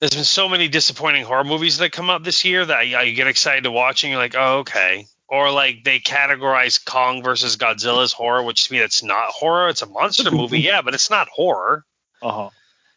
there's 0.00 0.14
been 0.14 0.24
so 0.24 0.48
many 0.48 0.68
disappointing 0.68 1.24
horror 1.24 1.44
movies 1.44 1.78
that 1.78 1.92
come 1.92 2.08
out 2.08 2.22
this 2.22 2.44
year 2.44 2.64
that 2.64 2.86
you, 2.86 2.98
you 2.98 3.14
get 3.14 3.26
excited 3.26 3.64
to 3.64 3.70
watch 3.70 4.04
and 4.04 4.10
you're 4.10 4.20
like, 4.20 4.34
oh, 4.36 4.58
okay. 4.58 5.06
Or 5.28 5.50
like 5.50 5.82
they 5.82 5.98
categorize 5.98 6.84
Kong 6.84 7.22
versus 7.22 7.56
Godzilla 7.56 8.04
as 8.04 8.12
horror, 8.12 8.42
which 8.42 8.68
to 8.68 8.72
me 8.72 8.78
that's 8.78 9.02
not 9.02 9.28
horror. 9.30 9.68
It's 9.68 9.82
a 9.82 9.86
monster 9.86 10.30
movie, 10.30 10.60
yeah, 10.62 10.82
but 10.82 10.94
it's 10.94 11.10
not 11.10 11.28
horror. 11.28 11.84
Uh 12.22 12.30
huh. 12.30 12.50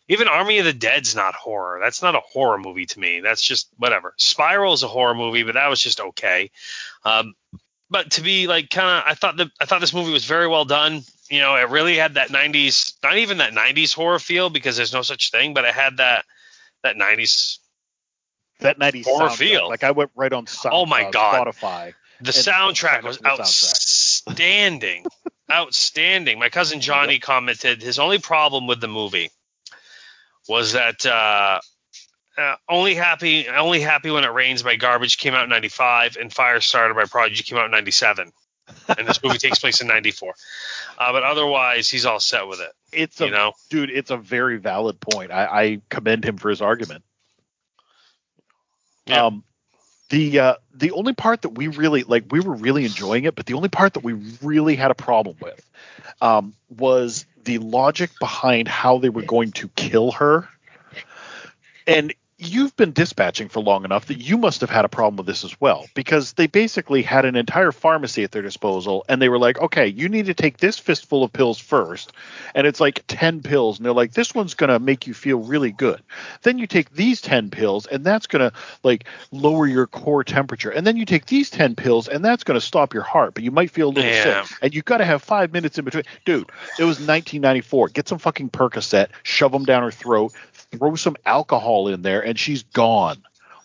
Even 0.07 0.27
Army 0.27 0.57
of 0.57 0.65
the 0.65 0.73
Dead's 0.73 1.15
not 1.15 1.35
horror. 1.35 1.79
That's 1.81 2.01
not 2.01 2.15
a 2.15 2.19
horror 2.19 2.57
movie 2.57 2.87
to 2.87 2.99
me. 2.99 3.19
That's 3.19 3.43
just 3.43 3.69
whatever. 3.77 4.15
Spiral 4.17 4.73
is 4.73 4.81
a 4.81 4.87
horror 4.87 5.13
movie, 5.13 5.43
but 5.43 5.53
that 5.53 5.67
was 5.67 5.79
just 5.79 5.99
okay. 5.99 6.49
Um, 7.05 7.35
but 7.91 8.11
to 8.11 8.21
be 8.21 8.47
like 8.47 8.69
kind 8.69 8.99
of, 8.99 9.03
I 9.05 9.13
thought 9.15 9.37
the 9.37 9.51
I 9.59 9.65
thought 9.65 9.81
this 9.81 9.93
movie 9.93 10.11
was 10.11 10.25
very 10.25 10.47
well 10.47 10.65
done. 10.65 11.03
You 11.29 11.39
know, 11.39 11.55
it 11.55 11.69
really 11.69 11.95
had 11.95 12.15
that 12.15 12.29
'90s, 12.29 12.93
not 13.03 13.17
even 13.17 13.37
that 13.37 13.53
'90s 13.53 13.93
horror 13.93 14.19
feel 14.19 14.49
because 14.49 14.77
there's 14.77 14.93
no 14.93 15.01
such 15.01 15.31
thing, 15.31 15.53
but 15.53 15.65
it 15.65 15.73
had 15.73 15.97
that 15.97 16.25
that 16.83 16.95
'90s. 16.95 17.57
That 18.61 18.77
90s 18.77 19.05
Horror 19.05 19.29
feel. 19.29 19.69
Like 19.69 19.85
I 19.85 19.91
went 19.91 20.11
right 20.15 20.33
on 20.33 20.45
Sound, 20.45 20.73
Oh 20.75 20.85
my 20.85 21.09
God. 21.11 21.47
Spotify. 21.47 21.93
The 22.21 22.31
soundtrack 22.31 23.03
was 23.03 23.17
up 23.17 23.37
for 23.37 23.43
soundtrack. 23.43 24.27
outstanding, 24.27 25.05
outstanding. 25.51 26.39
My 26.39 26.49
cousin 26.49 26.81
Johnny 26.81 27.19
commented 27.19 27.81
his 27.81 27.99
only 27.99 28.19
problem 28.19 28.67
with 28.67 28.81
the 28.81 28.87
movie 28.87 29.31
was 30.47 30.73
that 30.73 31.05
uh, 31.05 31.59
uh, 32.37 32.55
only 32.67 32.95
happy 32.95 33.47
only 33.47 33.79
happy 33.79 34.11
when 34.11 34.23
it 34.23 34.33
rains 34.33 34.63
by 34.63 34.75
garbage 34.75 35.17
came 35.17 35.33
out 35.33 35.43
in 35.43 35.49
95 35.49 36.17
and 36.17 36.31
firestarter 36.31 36.95
by 36.95 37.05
prodigy 37.05 37.43
came 37.43 37.57
out 37.57 37.65
in 37.65 37.71
97 37.71 38.31
and 38.97 39.07
this 39.07 39.21
movie 39.23 39.37
takes 39.37 39.59
place 39.59 39.81
in 39.81 39.87
94 39.87 40.33
uh, 40.97 41.11
but 41.11 41.23
otherwise 41.23 41.89
he's 41.89 42.05
all 42.05 42.19
set 42.19 42.47
with 42.47 42.59
it 42.61 42.71
It's 42.91 43.19
a 43.21 43.25
you 43.25 43.31
know 43.31 43.53
dude. 43.69 43.89
It's 43.89 44.11
a 44.11 44.17
very 44.17 44.57
valid 44.57 44.99
point. 44.99 45.31
I, 45.31 45.45
I 45.45 45.81
commend 45.89 46.25
him 46.25 46.37
for 46.37 46.49
his 46.49 46.61
argument. 46.61 47.03
Yeah. 49.05 49.25
Um, 49.25 49.43
the 50.09 50.39
uh, 50.39 50.55
the 50.73 50.91
only 50.91 51.13
part 51.13 51.43
that 51.43 51.49
we 51.49 51.67
really 51.67 52.03
like, 52.03 52.25
we 52.31 52.39
were 52.39 52.55
really 52.55 52.85
enjoying 52.85 53.25
it, 53.25 53.35
but 53.35 53.45
the 53.45 53.53
only 53.53 53.69
part 53.69 53.93
that 53.93 54.03
we 54.03 54.13
really 54.41 54.75
had 54.75 54.91
a 54.91 54.95
problem 54.95 55.35
with 55.41 55.69
um, 56.21 56.53
was 56.69 57.25
the 57.43 57.59
logic 57.59 58.11
behind 58.19 58.67
how 58.67 58.97
they 58.97 59.09
were 59.09 59.21
going 59.21 59.51
to 59.53 59.67
kill 59.69 60.11
her. 60.11 60.47
And 61.87 62.13
you've 62.41 62.75
been 62.77 62.93
dispatching 62.93 63.49
for 63.49 63.59
long 63.59 63.83
enough 63.83 64.05
that 64.05 64.17
you 64.17 64.37
must 64.37 64.61
have 64.61 64.69
had 64.69 64.85
a 64.85 64.89
problem 64.89 65.17
with 65.17 65.25
this 65.25 65.43
as 65.43 65.59
well 65.59 65.85
because 65.93 66.33
they 66.33 66.47
basically 66.47 67.01
had 67.01 67.25
an 67.25 67.35
entire 67.35 67.71
pharmacy 67.73 68.23
at 68.23 68.31
their 68.31 68.41
disposal 68.41 69.03
and 69.09 69.21
they 69.21 69.27
were 69.27 69.37
like 69.37 69.59
okay 69.59 69.85
you 69.87 70.07
need 70.07 70.25
to 70.25 70.33
take 70.33 70.57
this 70.57 70.79
fistful 70.79 71.23
of 71.23 71.33
pills 71.33 71.59
first 71.59 72.13
and 72.55 72.65
it's 72.65 72.79
like 72.79 73.03
10 73.07 73.41
pills 73.41 73.77
and 73.77 73.85
they're 73.85 73.91
like 73.93 74.13
this 74.13 74.33
one's 74.33 74.53
going 74.53 74.69
to 74.69 74.79
make 74.79 75.05
you 75.05 75.13
feel 75.13 75.39
really 75.39 75.71
good. 75.71 76.01
Then 76.43 76.57
you 76.57 76.65
take 76.65 76.91
these 76.93 77.19
10 77.21 77.49
pills 77.49 77.85
and 77.87 78.05
that's 78.05 78.25
going 78.27 78.49
to 78.49 78.55
like 78.83 79.05
lower 79.31 79.67
your 79.67 79.85
core 79.87 80.23
temperature 80.23 80.69
and 80.69 80.87
then 80.87 80.95
you 80.95 81.05
take 81.05 81.25
these 81.25 81.49
10 81.49 81.75
pills 81.75 82.07
and 82.07 82.23
that's 82.23 82.45
going 82.45 82.59
to 82.59 82.65
stop 82.65 82.93
your 82.93 83.03
heart 83.03 83.33
but 83.33 83.43
you 83.43 83.51
might 83.51 83.69
feel 83.71 83.89
a 83.89 83.91
little 83.91 84.09
Yeah. 84.09 84.43
sick 84.45 84.57
and 84.61 84.73
you've 84.73 84.85
got 84.85 84.99
to 84.99 85.05
have 85.05 85.21
five 85.21 85.51
minutes 85.51 85.77
in 85.77 85.83
between. 85.83 86.03
Dude 86.23 86.49
it 86.79 86.85
was 86.85 86.99
1994 86.99 87.89
get 87.89 88.07
some 88.07 88.17
fucking 88.17 88.49
percocet 88.49 89.07
shove 89.23 89.51
them 89.51 89.65
down 89.65 89.83
her 89.83 89.91
throat 89.91 90.33
throw 90.71 90.95
some 90.95 91.15
alcohol 91.25 91.87
in 91.87 92.01
there 92.01 92.23
and 92.23 92.37
she's 92.37 92.63
gone 92.63 93.17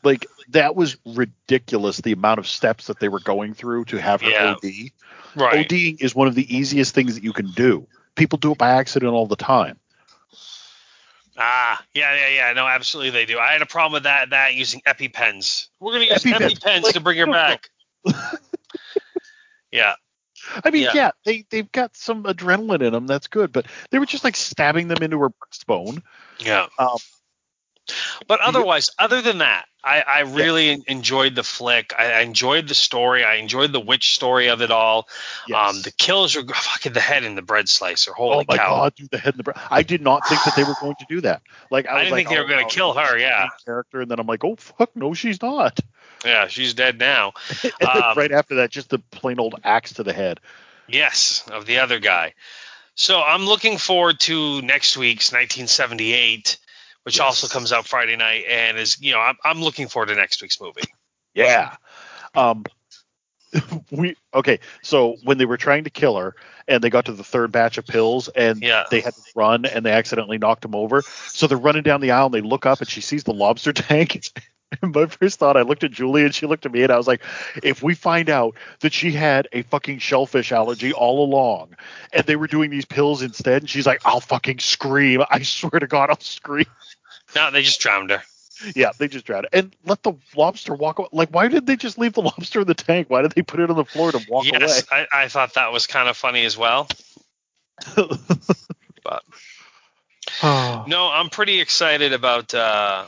like 0.05 0.27
that 0.51 0.77
was 0.77 0.97
ridiculous 1.07 1.99
the 1.99 2.13
amount 2.13 2.39
of 2.39 2.47
steps 2.47 2.87
that 2.87 3.01
they 3.01 3.09
were 3.09 3.21
going 3.21 3.55
through 3.55 3.85
to 3.87 4.01
have 4.01 4.21
her 4.21 4.31
Yeah. 4.31 4.55
OD. 4.55 4.93
Right. 5.37 5.69
ODing 5.69 6.01
is 6.01 6.15
one 6.15 6.29
of 6.29 6.35
the 6.35 6.55
easiest 6.55 6.95
things 6.95 7.15
that 7.15 7.25
you 7.25 7.33
can 7.33 7.51
do. 7.53 7.87
People 8.15 8.39
do 8.39 8.53
it 8.53 8.59
by 8.59 8.71
accident 8.71 9.13
all 9.13 9.27
the 9.27 9.37
time. 9.37 9.79
Ah, 11.37 11.83
yeah, 11.95 12.15
yeah, 12.15 12.29
yeah. 12.29 12.53
No, 12.53 12.67
absolutely 12.67 13.11
they 13.11 13.25
do. 13.25 13.39
I 13.41 13.53
had 13.53 13.63
a 13.63 13.67
problem 13.67 13.93
with 13.95 14.05
that. 14.05 14.31
That 14.31 14.55
using 14.55 14.81
EpiPens. 14.87 15.67
We're 15.81 15.93
gonna 15.93 16.05
use 16.05 16.23
EpiPens, 16.23 16.61
EpiPens, 16.61 16.83
like, 16.83 16.95
to 16.95 17.01
bring 17.01 17.19
her 17.19 17.27
back. 17.27 17.69
yeah. 19.73 19.95
I 20.65 20.71
mean, 20.71 20.83
Yeah. 20.83 20.91
yeah, 20.95 21.11
they 21.25 21.45
they've 21.51 21.71
got 21.73 21.97
some 21.97 22.25
adrenaline 22.25 22.83
in 22.83 22.93
them. 22.93 23.07
That's 23.07 23.27
good, 23.27 23.53
but 23.53 23.67
they 23.91 23.99
were 23.99 24.07
just 24.07 24.25
like 24.25 24.37
stabbing 24.37 24.89
them 24.89 25.03
into 25.03 25.19
her 25.21 25.31
breastbone. 25.31 26.03
Yeah. 26.39 26.67
Um, 26.79 26.99
But 28.27 28.41
otherwise, 28.41 28.91
other 28.99 29.23
than 29.23 29.39
that, 29.39 29.67
I, 29.83 30.01
I 30.01 30.21
really 30.21 30.71
en- 30.71 30.85
enjoyed 30.87 31.35
the 31.35 31.43
flick. 31.43 31.93
I, 31.97 32.13
I 32.13 32.21
enjoyed 32.21 32.69
the 32.69 32.75
story. 32.75 33.23
I 33.23 33.35
enjoyed 33.35 33.73
the 33.73 33.81
witch 33.81 34.15
story 34.15 34.49
of 34.49 34.63
it 34.63 34.71
all. 34.71 35.09
Yes. 35.47 35.77
Um, 35.77 35.83
the 35.83 35.91
kills 35.91 36.37
are 36.37 36.47
fucking 36.55 36.93
the 36.93 37.01
head 37.01 37.25
in 37.25 37.35
the 37.35 37.43
bread 37.43 37.69
slicer. 37.69 38.13
oh 38.13 38.33
Holy 38.33 38.45
my 38.49 38.57
cow! 38.57 38.77
god, 38.77 38.95
dude, 38.95 39.11
the 39.11 39.19
head 39.19 39.35
in 39.35 39.39
the 39.39 39.45
breast. 39.45 39.61
I 39.71 39.83
did 39.83 40.01
not 40.01 40.27
think 40.27 40.43
that 40.45 40.57
they 40.57 40.65
were 40.65 40.75
going 40.81 40.97
to 40.97 41.07
do 41.09 41.21
that. 41.23 41.43
Like 41.71 41.87
I, 41.87 41.97
I 41.97 41.99
didn't 41.99 42.13
like, 42.13 42.19
think 42.27 42.29
they 42.31 42.39
were 42.39 42.47
oh, 42.47 42.49
gonna 42.49 42.63
no, 42.63 42.69
kill 42.69 42.95
her, 42.95 43.19
yeah. 43.19 43.49
character, 43.65 44.01
and 44.01 44.11
then 44.11 44.19
I'm 44.19 44.27
like, 44.27 44.45
oh 44.45 44.57
fuck, 44.57 44.97
no, 44.97 45.13
she's 45.13 45.43
not. 45.43 45.79
Yeah, 46.25 46.49
she's 46.49 46.75
dead 46.75 46.99
now. 46.99 47.33
Um, 47.65 48.17
right 48.17 48.33
after 48.33 48.57
that, 48.57 48.71
just 48.71 48.89
the 48.89 48.99
plain 48.99 49.39
old 49.39 49.57
axe 49.63 49.95
to 49.95 50.03
the 50.03 50.13
head. 50.13 50.41
Yes, 50.89 51.45
of 51.51 51.67
the 51.67 51.79
other 51.79 51.99
guy. 51.99 52.35
So 52.95 53.21
I'm 53.21 53.47
looking 53.47 53.79
forward 53.79 54.21
to 54.21 54.63
next 54.63 54.97
week's 54.97 55.33
1978, 55.33 56.59
which 57.05 57.17
Yes. 57.19 57.23
also 57.25 57.47
comes 57.47 57.73
out 57.73 57.87
Friday 57.87 58.17
night, 58.17 58.45
and 58.49 58.77
is 58.79 59.01
you 59.01 59.13
know 59.13 59.21
I'm, 59.21 59.37
I'm 59.45 59.61
looking 59.63 59.89
forward 59.89 60.09
to 60.09 60.17
next 60.17 60.43
week's 60.43 60.61
movie. 60.61 60.83
Yeah. 61.35 61.77
Um 62.35 62.65
we 63.91 64.17
okay, 64.35 64.59
so 64.83 65.17
when 65.23 65.39
they 65.39 65.45
were 65.45 65.57
trying 65.57 65.85
to 65.85 65.91
kill 65.91 66.17
her 66.17 66.35
and 66.67 66.83
they 66.83 66.91
got 66.91 67.05
to 67.07 67.13
the 67.13 67.23
third 67.25 67.53
batch 67.53 67.79
of 67.79 67.87
pills 67.87 68.29
and 68.29 68.61
Yeah. 68.63 68.85
they 68.91 69.01
had 69.01 69.15
to 69.15 69.23
run 69.37 69.65
and 69.65 69.85
they 69.87 69.93
accidentally 69.93 70.39
knocked 70.39 70.65
him 70.65 70.75
over. 70.75 71.03
So 71.03 71.47
they're 71.47 71.57
running 71.59 71.83
down 71.85 72.01
the 72.01 72.11
aisle 72.11 72.27
and 72.27 72.35
they 72.35 72.41
look 72.41 72.67
up 72.67 72.81
and 72.81 72.89
she 72.89 73.01
sees 73.01 73.25
the 73.25 73.33
lobster 73.33 73.73
tank. 73.73 74.29
And 74.83 74.93
my 74.95 75.07
first 75.07 75.39
thought, 75.39 75.57
I 75.57 75.63
looked 75.63 75.85
at 75.85 75.91
Julie 75.91 76.25
and 76.25 76.35
she 76.35 76.47
looked 76.47 76.67
at 76.67 76.73
me 76.73 76.83
and 76.83 76.93
I 76.93 76.97
was 76.97 77.07
like, 77.07 77.23
if 77.63 77.83
we 77.83 77.95
find 77.95 78.31
out 78.31 78.57
that 78.81 78.93
she 78.93 79.13
had 79.13 79.49
a 79.53 79.63
fucking 79.63 79.99
shellfish 79.99 80.53
allergy 80.53 80.93
all 80.93 81.25
along 81.25 81.77
and 82.13 82.27
they 82.27 82.37
were 82.37 82.47
doing 82.47 82.71
these 82.71 82.85
pills 82.85 83.23
instead, 83.23 83.63
and 83.63 83.71
she's 83.71 83.87
like, 83.87 84.03
I'll 84.05 84.21
fucking 84.21 84.59
scream. 84.59 85.23
I 85.29 85.43
swear 85.43 85.81
to 85.81 85.87
God, 85.87 86.11
I'll 86.11 86.21
scream. 86.21 86.67
No, 87.35 87.51
they 87.51 87.63
just 87.63 87.81
drowned 87.81 88.11
her. 88.11 88.23
Yeah, 88.75 88.93
they 88.97 89.09
just 89.09 89.25
drowned 89.25 89.47
it. 89.47 89.51
And 89.53 89.77
let 89.85 90.03
the 90.03 90.13
lobster 90.37 90.75
walk 90.75 91.01
away. 91.01 91.09
Like, 91.13 91.31
why 91.31 91.49
did 91.49 91.67
they 91.67 91.77
just 91.77 91.99
leave 91.99 92.13
the 92.13 92.23
lobster 92.23 92.61
in 92.61 92.67
the 92.67 92.75
tank? 92.75 93.11
Why 93.11 93.23
did 93.23 93.33
they 93.33 93.43
put 93.43 93.61
it 93.61 93.71
on 93.71 93.77
the 93.77 93.85
floor 93.85 94.13
to 94.13 94.19
walk 94.29 94.47
away? 94.47 94.59
yes, 94.61 94.87
I, 94.91 95.07
I 95.13 95.29
thought 95.29 95.55
that 95.55 95.73
was 95.73 95.87
kind 95.87 96.09
of 96.09 96.17
funny 96.17 96.45
as 96.45 96.57
well. 96.57 96.89
But 99.05 99.23
no, 100.89 101.11
I'm 101.13 101.31
pretty 101.31 101.61
excited 101.61 102.13
about. 102.13 102.53
Uh, 102.53 103.05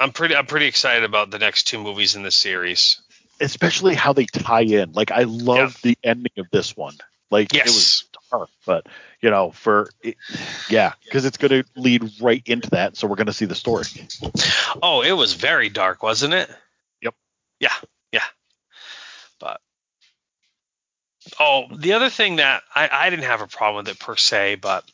I'm 0.00 0.12
pretty. 0.12 0.36
I'm 0.36 0.46
pretty 0.46 0.66
excited 0.66 1.04
about 1.04 1.30
the 1.30 1.38
next 1.38 1.64
two 1.64 1.78
movies 1.82 2.14
in 2.14 2.22
the 2.22 2.30
series. 2.30 3.00
Especially 3.40 3.94
how 3.94 4.12
they 4.12 4.26
tie 4.26 4.62
in. 4.62 4.92
Like, 4.92 5.10
I 5.10 5.22
love 5.22 5.80
the 5.82 5.96
ending 6.02 6.32
of 6.38 6.46
this 6.50 6.76
one. 6.76 6.96
Like, 7.30 7.54
it 7.54 7.64
was 7.64 7.74
Yes. 7.76 8.04
dark, 8.30 8.48
but, 8.66 8.86
you 9.20 9.30
know, 9.30 9.52
for, 9.52 9.90
it, 10.02 10.16
yeah, 10.68 10.92
because 11.04 11.24
it's 11.24 11.36
going 11.36 11.62
to 11.62 11.64
lead 11.76 12.10
right 12.20 12.42
into 12.46 12.70
that. 12.70 12.96
So 12.96 13.06
we're 13.06 13.16
going 13.16 13.26
to 13.26 13.32
see 13.32 13.44
the 13.44 13.54
story. 13.54 13.84
Oh, 14.82 15.02
it 15.02 15.12
was 15.12 15.34
very 15.34 15.68
dark, 15.68 16.02
wasn't 16.02 16.34
it? 16.34 16.50
Yep. 17.02 17.14
Yeah, 17.60 17.74
yeah. 18.12 18.24
But 19.38 19.60
oh, 21.38 21.66
the 21.76 21.92
other 21.92 22.10
thing 22.10 22.36
that 22.36 22.62
I, 22.74 22.88
I 22.90 23.10
didn't 23.10 23.26
have 23.26 23.40
a 23.40 23.46
problem 23.46 23.84
with 23.84 23.94
it 23.94 24.00
per 24.00 24.16
se, 24.16 24.56
but 24.56 24.84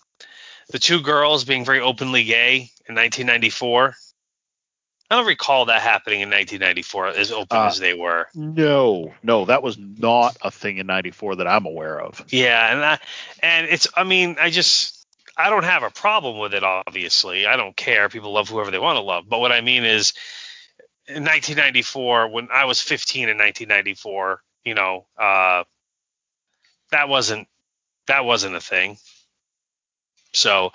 the 0.71 0.79
two 0.79 1.01
girls 1.01 1.45
being 1.45 1.65
very 1.65 1.81
openly 1.81 2.25
gay 2.25 2.71
in 2.89 2.95
1994. 2.95 3.97
I 5.15 5.19
don't 5.19 5.27
recall 5.27 5.67
that 5.67 5.81
happening 5.81 6.23
in 6.23 6.29
1994 6.31 7.07
as 7.07 7.31
open 7.31 7.57
Uh, 7.57 7.67
as 7.67 7.79
they 7.79 7.95
were. 7.95 8.27
No, 8.35 9.15
no, 9.23 9.45
that 9.45 9.63
was 9.63 9.79
not 9.79 10.37
a 10.43 10.51
thing 10.51 10.79
in 10.79 10.89
94 10.89 11.37
that 11.37 11.47
I'm 11.47 11.67
aware 11.67 12.01
of. 12.01 12.25
Yeah, 12.31 12.73
and 12.73 12.85
I, 12.85 12.99
and 13.41 13.67
it's 13.69 13.87
I 13.97 14.03
mean 14.03 14.39
I 14.41 14.51
just 14.51 15.07
I 15.37 15.51
don't 15.51 15.63
have 15.63 15.85
a 15.85 15.91
problem 15.91 16.39
with 16.39 16.53
it. 16.53 16.65
Obviously, 16.65 17.47
I 17.47 17.57
don't 17.57 17.77
care. 17.77 18.09
People 18.09 18.33
love 18.33 18.49
whoever 18.49 18.73
they 18.73 18.79
want 18.81 18.97
to 18.97 19.03
love. 19.03 19.29
But 19.29 19.39
what 19.39 19.53
I 19.53 19.61
mean 19.61 19.85
is, 19.85 20.15
in 21.07 21.23
1994, 21.23 22.29
when 22.29 22.49
I 22.53 22.65
was 22.65 22.81
15 22.81 23.29
in 23.29 23.39
1994, 23.39 24.43
you 24.65 24.75
know, 24.75 25.07
uh, 25.17 25.63
that 26.91 27.09
wasn't 27.09 27.47
that 28.09 28.25
wasn't 28.25 28.57
a 28.57 28.61
thing. 28.61 28.99
So, 30.33 30.73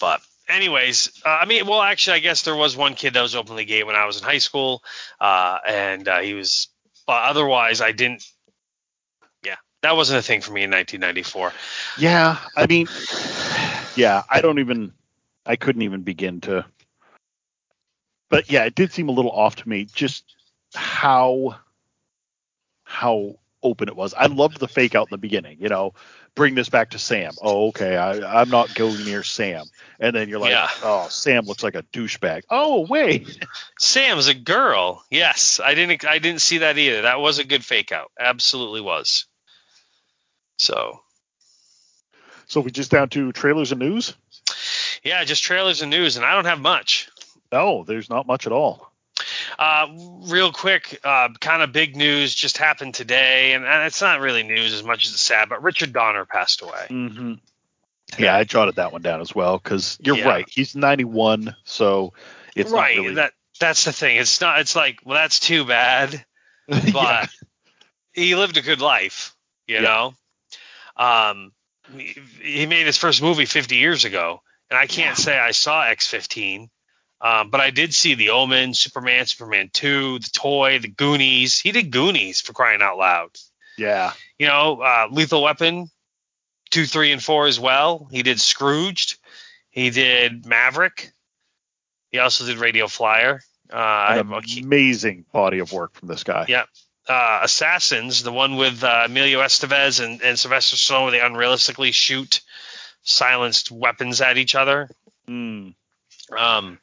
but 0.00 0.20
anyways, 0.50 1.22
uh, 1.24 1.28
I 1.28 1.46
mean, 1.46 1.66
well, 1.66 1.80
actually, 1.80 2.16
I 2.16 2.20
guess 2.20 2.42
there 2.42 2.56
was 2.56 2.76
one 2.76 2.94
kid 2.94 3.14
that 3.14 3.22
was 3.22 3.34
openly 3.34 3.64
gay 3.64 3.82
when 3.82 3.96
I 3.96 4.06
was 4.06 4.18
in 4.18 4.24
high 4.24 4.38
school, 4.38 4.82
uh, 5.20 5.58
and 5.66 6.06
uh, 6.06 6.20
he 6.20 6.34
was. 6.34 6.68
But 7.06 7.22
otherwise, 7.24 7.80
I 7.80 7.92
didn't. 7.92 8.24
Yeah, 9.44 9.56
that 9.82 9.96
wasn't 9.96 10.18
a 10.18 10.22
thing 10.22 10.40
for 10.40 10.52
me 10.52 10.62
in 10.62 10.70
1994. 10.70 11.52
Yeah, 11.98 12.38
I 12.56 12.66
mean, 12.66 12.86
yeah, 13.96 14.22
I 14.30 14.40
don't 14.40 14.58
even, 14.58 14.92
I 15.44 15.56
couldn't 15.56 15.82
even 15.82 16.02
begin 16.02 16.40
to. 16.42 16.64
But 18.28 18.50
yeah, 18.50 18.64
it 18.64 18.74
did 18.76 18.92
seem 18.92 19.08
a 19.08 19.12
little 19.12 19.32
off 19.32 19.56
to 19.56 19.68
me, 19.68 19.86
just 19.86 20.24
how, 20.72 21.56
how 22.84 23.39
open 23.62 23.88
it 23.88 23.96
was. 23.96 24.14
I 24.14 24.26
loved 24.26 24.58
the 24.58 24.68
fake 24.68 24.94
out 24.94 25.08
in 25.08 25.10
the 25.12 25.18
beginning, 25.18 25.58
you 25.60 25.68
know, 25.68 25.94
bring 26.34 26.54
this 26.54 26.68
back 26.68 26.90
to 26.90 26.98
Sam. 26.98 27.32
Oh, 27.42 27.68
okay, 27.68 27.96
I, 27.96 28.40
I'm 28.40 28.48
not 28.48 28.74
going 28.74 29.04
near 29.04 29.22
Sam, 29.22 29.64
and 29.98 30.14
then 30.14 30.28
you're 30.28 30.38
like, 30.38 30.52
Yeah. 30.52 30.68
oh, 30.82 31.08
Sam 31.10 31.44
looks 31.44 31.62
like 31.62 31.74
a 31.74 31.82
douchebag. 31.82 32.42
Oh, 32.50 32.86
wait, 32.88 33.46
Sam's 33.78 34.28
a 34.28 34.34
girl. 34.34 35.04
Yes, 35.10 35.60
I 35.62 35.74
didn't. 35.74 36.04
I 36.04 36.18
didn't 36.18 36.40
see 36.40 36.58
that 36.58 36.78
either. 36.78 37.02
That 37.02 37.20
was 37.20 37.38
a 37.38 37.44
good 37.44 37.64
fake 37.64 37.92
out. 37.92 38.10
Absolutely 38.18 38.80
was. 38.80 39.26
So 40.56 41.00
so 42.46 42.60
we 42.60 42.70
just 42.70 42.90
down 42.90 43.08
to 43.10 43.30
trailers 43.32 43.70
and 43.72 43.80
news. 43.80 44.14
yeah, 45.04 45.22
just 45.24 45.42
trailers 45.42 45.82
and 45.82 45.90
news, 45.90 46.16
and 46.16 46.24
I 46.26 46.34
don't 46.34 46.46
have 46.46 46.60
much. 46.60 47.08
No, 47.52 47.84
there's 47.84 48.10
not 48.10 48.26
much 48.26 48.46
at 48.46 48.52
all. 48.52 48.89
Uh, 49.58 49.86
real 50.28 50.52
quick, 50.52 51.00
uh, 51.04 51.28
kind 51.40 51.62
of 51.62 51.72
big 51.72 51.96
news 51.96 52.34
just 52.34 52.58
happened 52.58 52.94
today, 52.94 53.52
and, 53.52 53.64
and 53.64 53.84
it's 53.84 54.00
not 54.00 54.20
really 54.20 54.42
news 54.42 54.72
as 54.72 54.82
much 54.82 55.06
as 55.06 55.12
it's 55.12 55.20
sad, 55.20 55.48
but 55.48 55.62
Richard 55.62 55.92
Donner 55.92 56.24
passed 56.24 56.62
away. 56.62 56.86
Mm-hmm. 56.88 57.34
Yeah, 58.18 58.34
I 58.36 58.44
jotted 58.44 58.76
that 58.76 58.92
one 58.92 59.02
down 59.02 59.20
as 59.20 59.34
well 59.34 59.58
because 59.58 59.98
you're 60.02 60.16
Yeah. 60.16 60.28
right. 60.28 60.48
He's 60.48 60.74
91, 60.74 61.54
so 61.64 62.12
it's 62.56 62.70
right. 62.70 62.96
not 62.96 63.02
really. 63.02 63.14
That 63.16 63.32
that's 63.60 63.84
the 63.84 63.92
thing. 63.92 64.16
It's 64.16 64.40
not. 64.40 64.60
It's 64.60 64.74
like, 64.74 65.00
well, 65.04 65.14
that's 65.16 65.38
too 65.38 65.64
bad. 65.64 66.24
but 66.68 66.84
yeah. 66.92 67.26
he 68.12 68.34
lived 68.34 68.56
a 68.56 68.62
good 68.62 68.80
life, 68.80 69.34
you 69.66 69.76
Yeah. 69.76 69.80
know. 69.82 70.14
Um, 70.96 71.52
he, 71.96 72.16
he 72.42 72.66
made 72.66 72.86
his 72.86 72.96
first 72.96 73.22
movie 73.22 73.44
50 73.46 73.76
years 73.76 74.04
ago, 74.04 74.42
and 74.70 74.78
I 74.78 74.86
can't 74.86 75.16
say 75.16 75.38
I 75.38 75.50
saw 75.52 75.84
X15, 75.84 76.68
um, 77.20 77.50
but 77.50 77.60
I 77.60 77.70
did 77.70 77.92
see 77.94 78.14
The 78.14 78.30
Omen, 78.30 78.74
Superman, 78.74 79.26
Superman 79.26 79.70
2, 79.72 80.18
The 80.20 80.30
Toy, 80.32 80.78
The 80.78 80.88
Goonies. 80.88 81.60
He 81.60 81.72
did 81.72 81.90
Goonies 81.90 82.40
for 82.40 82.52
crying 82.52 82.82
out 82.82 82.96
loud. 82.98 83.30
yeah, 83.76 84.12
You 84.38 84.46
know, 84.46 84.80
uh, 84.80 85.08
Lethal 85.10 85.42
Weapon, 85.42 85.90
two, 86.70 86.86
three, 86.86 87.12
and 87.12 87.22
four 87.22 87.46
as 87.46 87.58
well. 87.60 88.08
He 88.10 88.22
did 88.22 88.40
Scrooged. 88.40 89.18
He 89.70 89.90
did 89.90 90.46
Maverick. 90.46 91.12
He 92.10 92.18
also 92.18 92.44
did 92.46 92.58
Radio 92.58 92.88
Flyer. 92.88 93.40
Uh, 93.72 94.22
an 94.26 94.42
amazing 94.64 95.24
body 95.32 95.60
of 95.60 95.72
work 95.72 95.94
from 95.94 96.08
this 96.08 96.24
guy. 96.24 96.44
Yeah. 96.48 96.64
uh, 97.08 97.40
Assassins, 97.44 98.22
the 98.24 98.32
one 98.32 98.56
with 98.56 98.82
uh, 98.82 99.02
Emilio 99.06 99.40
Estevez 99.40 100.04
and, 100.04 100.20
and 100.22 100.36
Sylvester 100.38 100.76
Stallone, 100.76 101.02
where 101.02 101.10
they 101.12 101.18
unrealistically 101.20 101.92
shoot 101.94 102.40
silenced 103.02 103.70
weapons 103.70 104.20
at 104.20 104.38
each 104.38 104.54
other. 104.56 104.90
Mm. 105.28 105.74
Um, 106.36 106.78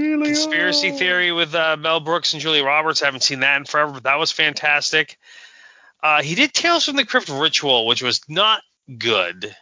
Celia. 0.00 0.24
Conspiracy 0.24 0.90
Theory 0.92 1.32
with 1.32 1.54
uh, 1.54 1.76
Mel 1.78 2.00
Brooks 2.00 2.32
and 2.32 2.42
Julia 2.42 2.64
Roberts. 2.64 3.02
I 3.02 3.06
haven't 3.06 3.22
seen 3.22 3.40
that 3.40 3.56
in 3.56 3.64
forever, 3.64 3.92
but 3.92 4.04
that 4.04 4.18
was 4.18 4.32
fantastic. 4.32 5.18
Uh, 6.02 6.22
he 6.22 6.34
did 6.34 6.52
Tales 6.52 6.84
from 6.84 6.96
the 6.96 7.04
Crypt 7.04 7.28
Ritual, 7.28 7.86
which 7.86 8.02
was 8.02 8.20
not 8.28 8.62
good. 8.98 9.54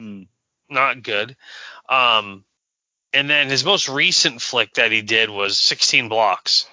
Hmm. 0.00 0.22
Not 0.68 1.02
good. 1.02 1.36
Um, 1.88 2.44
and 3.12 3.30
then 3.30 3.48
his 3.48 3.64
most 3.64 3.88
recent 3.88 4.42
flick 4.42 4.74
that 4.74 4.92
he 4.92 5.02
did 5.02 5.30
was 5.30 5.58
16 5.58 6.08
Blocks, 6.08 6.66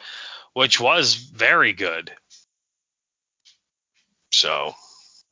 which 0.53 0.79
was 0.79 1.15
very 1.15 1.73
good. 1.73 2.11
So, 4.31 4.73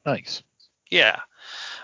Nice. 0.06 0.44
yeah. 0.90 1.20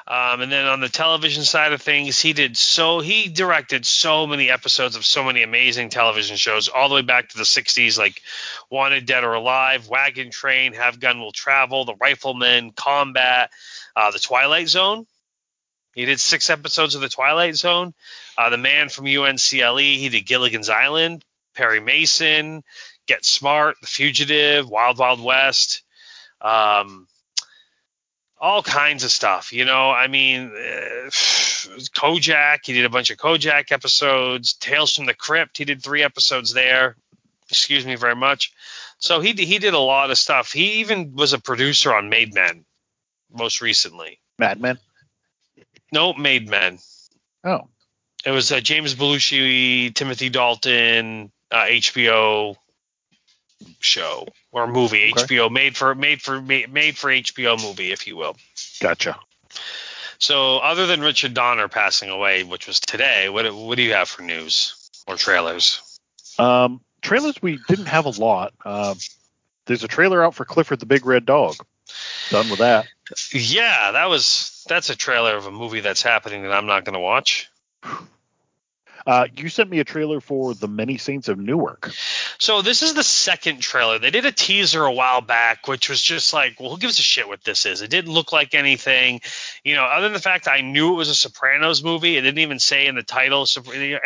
Um, 0.09 0.41
and 0.41 0.51
then 0.51 0.65
on 0.65 0.79
the 0.79 0.89
television 0.89 1.43
side 1.43 1.71
of 1.71 1.83
things, 1.83 2.19
he 2.19 2.33
did 2.33 2.57
so 2.57 2.99
he 2.99 3.29
directed 3.29 3.85
so 3.85 4.25
many 4.25 4.49
episodes 4.49 4.95
of 4.95 5.05
so 5.05 5.23
many 5.23 5.43
amazing 5.43 5.89
television 5.89 6.35
shows, 6.35 6.67
all 6.67 6.89
the 6.89 6.95
way 6.95 7.03
back 7.03 7.29
to 7.29 7.37
the 7.37 7.43
'60s, 7.43 7.99
like 7.99 8.23
Wanted, 8.71 9.05
Dead 9.05 9.23
or 9.23 9.33
Alive, 9.33 9.87
Wagon 9.87 10.31
Train, 10.31 10.73
Have 10.73 10.99
Gun 10.99 11.19
Will 11.19 11.31
Travel, 11.31 11.85
The 11.85 11.93
Rifleman, 11.93 12.71
Combat, 12.71 13.51
uh, 13.95 14.09
The 14.09 14.17
Twilight 14.17 14.67
Zone. 14.67 15.05
He 15.93 16.05
did 16.05 16.19
six 16.19 16.49
episodes 16.49 16.95
of 16.95 17.01
The 17.01 17.09
Twilight 17.09 17.55
Zone. 17.55 17.93
Uh, 18.35 18.49
the 18.49 18.57
Man 18.57 18.89
from 18.89 19.05
UNCLE. 19.05 19.77
He 19.77 20.09
did 20.09 20.25
Gilligan's 20.25 20.69
Island, 20.69 21.23
Perry 21.53 21.81
Mason, 21.81 22.63
Get 23.05 23.25
Smart, 23.25 23.75
The 23.81 23.87
Fugitive, 23.87 24.67
Wild 24.67 24.97
Wild 24.97 25.21
West. 25.23 25.83
Um, 26.41 27.08
all 28.39 28.63
kinds 28.63 29.03
of 29.03 29.11
stuff. 29.11 29.53
You 29.53 29.65
know, 29.65 29.91
I 29.91 30.07
mean, 30.07 30.51
uh, 30.55 31.09
Kojak. 31.09 32.59
He 32.63 32.73
did 32.73 32.85
a 32.85 32.89
bunch 32.89 33.09
of 33.09 33.17
Kojak 33.17 33.71
episodes. 33.71 34.53
Tales 34.53 34.95
from 34.95 35.05
the 35.05 35.13
Crypt. 35.13 35.57
He 35.57 35.65
did 35.65 35.83
three 35.83 36.03
episodes 36.03 36.53
there. 36.53 36.95
Excuse 37.49 37.85
me 37.85 37.95
very 37.95 38.15
much. 38.15 38.53
So 38.99 39.21
he 39.21 39.33
he 39.33 39.59
did 39.59 39.73
a 39.73 39.79
lot 39.79 40.11
of 40.11 40.17
stuff. 40.17 40.51
He 40.51 40.79
even 40.79 41.15
was 41.15 41.33
a 41.33 41.39
producer 41.39 41.93
on 41.93 42.09
Made 42.09 42.33
Men, 42.33 42.65
most 43.33 43.61
recently. 43.61 44.19
Mad 44.37 44.61
Men. 44.61 44.77
No, 45.91 46.13
Made 46.13 46.47
Men. 46.47 46.79
Oh. 47.43 47.67
It 48.25 48.31
was 48.31 48.51
uh, 48.51 48.59
James 48.59 48.95
Belushi, 48.95 49.93
Timothy 49.95 50.29
Dalton, 50.29 51.31
uh, 51.49 51.63
HBO 51.63 52.55
show 53.79 54.27
or 54.51 54.67
movie. 54.67 55.11
Okay. 55.11 55.23
HBO 55.23 55.51
made 55.51 55.77
for 55.77 55.93
made 55.95 56.21
for 56.21 56.41
made, 56.41 56.71
made 56.71 56.97
for 56.97 57.09
HBO 57.09 57.61
movie, 57.61 57.91
if 57.91 58.07
you 58.07 58.15
will. 58.15 58.35
Gotcha. 58.79 59.17
So, 60.19 60.57
other 60.57 60.85
than 60.85 61.01
Richard 61.01 61.33
Donner 61.33 61.67
passing 61.67 62.09
away, 62.09 62.43
which 62.43 62.67
was 62.67 62.79
today, 62.79 63.29
what 63.29 63.53
what 63.53 63.75
do 63.75 63.83
you 63.83 63.93
have 63.93 64.09
for 64.09 64.21
news 64.21 64.89
or 65.07 65.15
trailers? 65.15 65.81
Um, 66.37 66.81
trailers 67.01 67.41
we 67.41 67.59
didn't 67.67 67.87
have 67.87 68.05
a 68.05 68.09
lot. 68.09 68.53
Um, 68.65 68.97
there's 69.65 69.83
a 69.83 69.87
trailer 69.87 70.23
out 70.23 70.35
for 70.35 70.45
Clifford 70.45 70.79
the 70.79 70.85
Big 70.85 71.05
Red 71.05 71.25
Dog. 71.25 71.55
Done 72.29 72.49
with 72.49 72.59
that. 72.59 72.87
Yeah, 73.31 73.91
that 73.91 74.09
was 74.09 74.63
that's 74.67 74.89
a 74.89 74.95
trailer 74.95 75.35
of 75.35 75.45
a 75.45 75.51
movie 75.51 75.79
that's 75.79 76.01
happening 76.01 76.43
that 76.43 76.51
I'm 76.51 76.67
not 76.67 76.85
going 76.85 76.93
to 76.93 76.99
watch. 76.99 77.49
Uh, 79.09 79.25
you 79.37 79.49
sent 79.49 79.71
me 79.71 79.79
a 79.79 79.83
trailer 79.83 80.21
for 80.21 80.53
The 80.53 80.67
Many 80.67 80.99
Saints 80.99 81.29
of 81.29 81.39
Newark. 81.39 81.91
So 82.37 82.61
this 82.61 82.83
is 82.83 82.93
the 82.93 83.01
second 83.01 83.59
trailer. 83.59 83.97
They 83.97 84.11
did 84.11 84.27
a 84.27 84.31
teaser 84.31 84.83
a 84.83 84.93
while 84.93 85.21
back, 85.21 85.67
which 85.67 85.89
was 85.89 85.99
just 85.99 86.31
like, 86.31 86.59
well, 86.59 86.69
who 86.69 86.77
gives 86.77 86.99
a 86.99 87.01
shit 87.01 87.27
what 87.27 87.43
this 87.43 87.65
is? 87.65 87.81
It 87.81 87.89
didn't 87.89 88.13
look 88.13 88.31
like 88.31 88.53
anything, 88.53 89.21
you 89.63 89.73
know, 89.73 89.83
other 89.83 90.03
than 90.03 90.13
the 90.13 90.19
fact 90.19 90.47
I 90.47 90.61
knew 90.61 90.93
it 90.93 90.97
was 90.97 91.09
a 91.09 91.15
Sopranos 91.15 91.83
movie. 91.83 92.17
It 92.17 92.21
didn't 92.21 92.37
even 92.37 92.59
say 92.59 92.85
in 92.85 92.93
the 92.93 93.01
title 93.01 93.47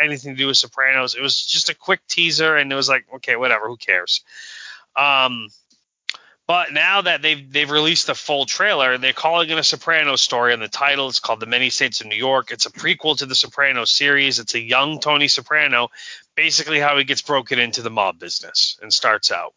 anything 0.00 0.36
to 0.36 0.38
do 0.38 0.46
with 0.46 0.56
Sopranos. 0.56 1.14
It 1.14 1.20
was 1.20 1.38
just 1.44 1.68
a 1.68 1.74
quick 1.74 2.00
teaser, 2.08 2.56
and 2.56 2.72
it 2.72 2.74
was 2.74 2.88
like, 2.88 3.04
okay, 3.16 3.36
whatever, 3.36 3.68
who 3.68 3.76
cares? 3.76 4.24
Um, 4.96 5.48
but 6.46 6.72
now 6.72 7.02
that 7.02 7.22
they've 7.22 7.50
they've 7.50 7.70
released 7.70 8.06
the 8.06 8.14
full 8.14 8.44
trailer, 8.44 8.98
they're 8.98 9.12
calling 9.12 9.48
it 9.48 9.58
a 9.58 9.64
Soprano 9.64 10.16
story, 10.16 10.52
and 10.52 10.62
the 10.62 10.68
title 10.68 11.08
is 11.08 11.18
called 11.18 11.40
The 11.40 11.46
Many 11.46 11.70
Saints 11.70 12.00
of 12.00 12.06
Newark. 12.08 12.50
It's 12.50 12.66
a 12.66 12.70
prequel 12.70 13.16
to 13.18 13.26
the 13.26 13.34
Soprano 13.34 13.84
series. 13.84 14.38
It's 14.38 14.54
a 14.54 14.60
young 14.60 15.00
Tony 15.00 15.28
Soprano, 15.28 15.88
basically 16.34 16.80
how 16.80 16.98
he 16.98 17.04
gets 17.04 17.22
broken 17.22 17.58
into 17.58 17.82
the 17.82 17.90
mob 17.90 18.18
business 18.18 18.78
and 18.82 18.92
starts 18.92 19.32
out. 19.32 19.54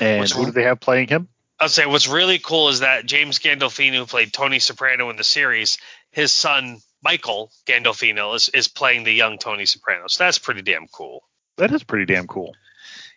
And 0.00 0.20
Which 0.20 0.32
who 0.32 0.46
do 0.46 0.50
they 0.52 0.64
have 0.64 0.80
playing 0.80 1.08
him? 1.08 1.28
I'll 1.58 1.68
say 1.68 1.86
what's 1.86 2.08
really 2.08 2.38
cool 2.38 2.68
is 2.68 2.80
that 2.80 3.06
James 3.06 3.38
Gandolfini, 3.38 3.96
who 3.96 4.06
played 4.06 4.32
Tony 4.32 4.58
Soprano 4.58 5.08
in 5.10 5.16
the 5.16 5.24
series, 5.24 5.78
his 6.10 6.32
son 6.32 6.80
Michael 7.02 7.50
Gandolfini 7.66 8.34
is, 8.34 8.48
is 8.50 8.68
playing 8.68 9.04
the 9.04 9.12
young 9.12 9.38
Tony 9.38 9.64
Soprano. 9.64 10.06
So 10.08 10.24
that's 10.24 10.38
pretty 10.38 10.62
damn 10.62 10.86
cool. 10.88 11.22
That 11.56 11.72
is 11.72 11.82
pretty 11.82 12.04
damn 12.04 12.26
cool. 12.26 12.54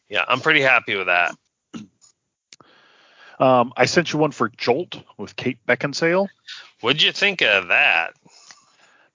Yeah, 0.07 0.23
I'm 0.27 0.39
pretty 0.39 0.61
happy 0.61 0.95
with 0.95 1.07
that. 1.07 1.35
Um, 3.39 3.71
I 3.77 3.85
sent 3.85 4.11
you 4.11 4.19
one 4.19 4.31
for 4.31 4.49
Jolt 4.49 5.01
with 5.17 5.35
Kate 5.35 5.57
Beckinsale. 5.65 6.27
What'd 6.81 7.01
you 7.01 7.11
think 7.11 7.41
of 7.41 7.69
that? 7.69 8.13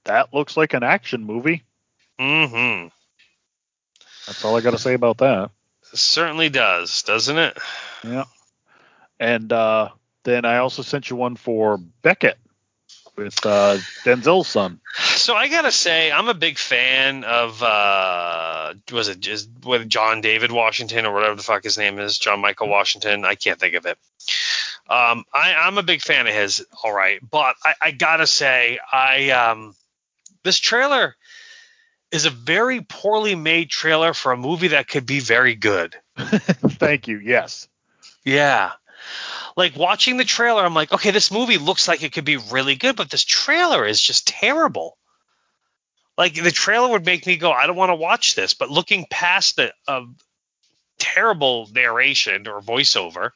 That 0.04 0.32
looks 0.32 0.56
like 0.56 0.74
an 0.74 0.82
action 0.82 1.24
movie. 1.24 1.62
Mm-hmm. 2.18 2.88
That's 4.26 4.44
all 4.44 4.56
I 4.56 4.60
got 4.60 4.70
to 4.70 4.78
say 4.78 4.94
about 4.94 5.18
that. 5.18 5.50
Certainly 5.82 6.50
does, 6.50 7.02
doesn't 7.02 7.36
it? 7.38 7.58
Yeah. 8.02 8.24
And 9.20 9.52
uh, 9.52 9.90
then 10.24 10.44
I 10.44 10.58
also 10.58 10.82
sent 10.82 11.10
you 11.10 11.16
one 11.16 11.36
for 11.36 11.78
Beckett 12.02 12.38
with 13.16 13.44
uh, 13.46 13.78
Denzel's 14.04 14.48
son. 14.48 14.80
So 14.96 15.34
I 15.34 15.48
gotta 15.48 15.72
say, 15.72 16.10
I'm 16.10 16.28
a 16.28 16.34
big 16.34 16.58
fan 16.58 17.24
of 17.24 17.62
uh 17.62 18.74
was 18.92 19.08
it 19.08 19.20
just 19.20 19.48
with 19.64 19.88
John 19.88 20.20
David 20.20 20.52
Washington 20.52 21.06
or 21.06 21.14
whatever 21.14 21.34
the 21.34 21.42
fuck 21.42 21.64
his 21.64 21.78
name 21.78 21.98
is, 21.98 22.18
John 22.18 22.40
Michael 22.40 22.68
Washington. 22.68 23.24
I 23.24 23.34
can't 23.34 23.58
think 23.58 23.74
of 23.74 23.86
it. 23.86 23.98
Um, 24.88 25.24
I, 25.32 25.54
I'm 25.54 25.78
a 25.78 25.82
big 25.82 26.02
fan 26.02 26.26
of 26.26 26.34
his, 26.34 26.66
all 26.82 26.92
right, 26.92 27.18
but 27.28 27.56
I, 27.64 27.74
I 27.80 27.90
gotta 27.92 28.26
say, 28.26 28.78
I 28.92 29.30
um 29.30 29.74
this 30.42 30.58
trailer 30.58 31.16
is 32.12 32.26
a 32.26 32.30
very 32.30 32.80
poorly 32.80 33.34
made 33.34 33.70
trailer 33.70 34.14
for 34.14 34.30
a 34.30 34.36
movie 34.36 34.68
that 34.68 34.86
could 34.86 35.06
be 35.06 35.20
very 35.20 35.56
good. 35.56 35.96
Thank 36.16 37.08
you. 37.08 37.18
Yes. 37.18 37.68
Yeah. 38.24 38.72
Like 39.56 39.76
watching 39.76 40.16
the 40.16 40.24
trailer, 40.24 40.64
I'm 40.64 40.74
like, 40.74 40.92
okay, 40.92 41.10
this 41.12 41.30
movie 41.30 41.58
looks 41.58 41.86
like 41.86 42.02
it 42.02 42.12
could 42.12 42.24
be 42.24 42.36
really 42.36 42.74
good, 42.74 42.96
but 42.96 43.10
this 43.10 43.24
trailer 43.24 43.84
is 43.84 44.00
just 44.00 44.26
terrible. 44.26 44.98
Like 46.18 46.34
the 46.34 46.50
trailer 46.50 46.88
would 46.90 47.04
make 47.06 47.26
me 47.26 47.36
go, 47.36 47.52
I 47.52 47.66
don't 47.66 47.76
want 47.76 47.90
to 47.90 47.96
watch 47.96 48.34
this. 48.34 48.54
But 48.54 48.70
looking 48.70 49.06
past 49.08 49.56
the 49.56 49.72
uh, 49.86 50.02
terrible 50.98 51.68
narration 51.72 52.46
or 52.48 52.60
voiceover 52.60 53.30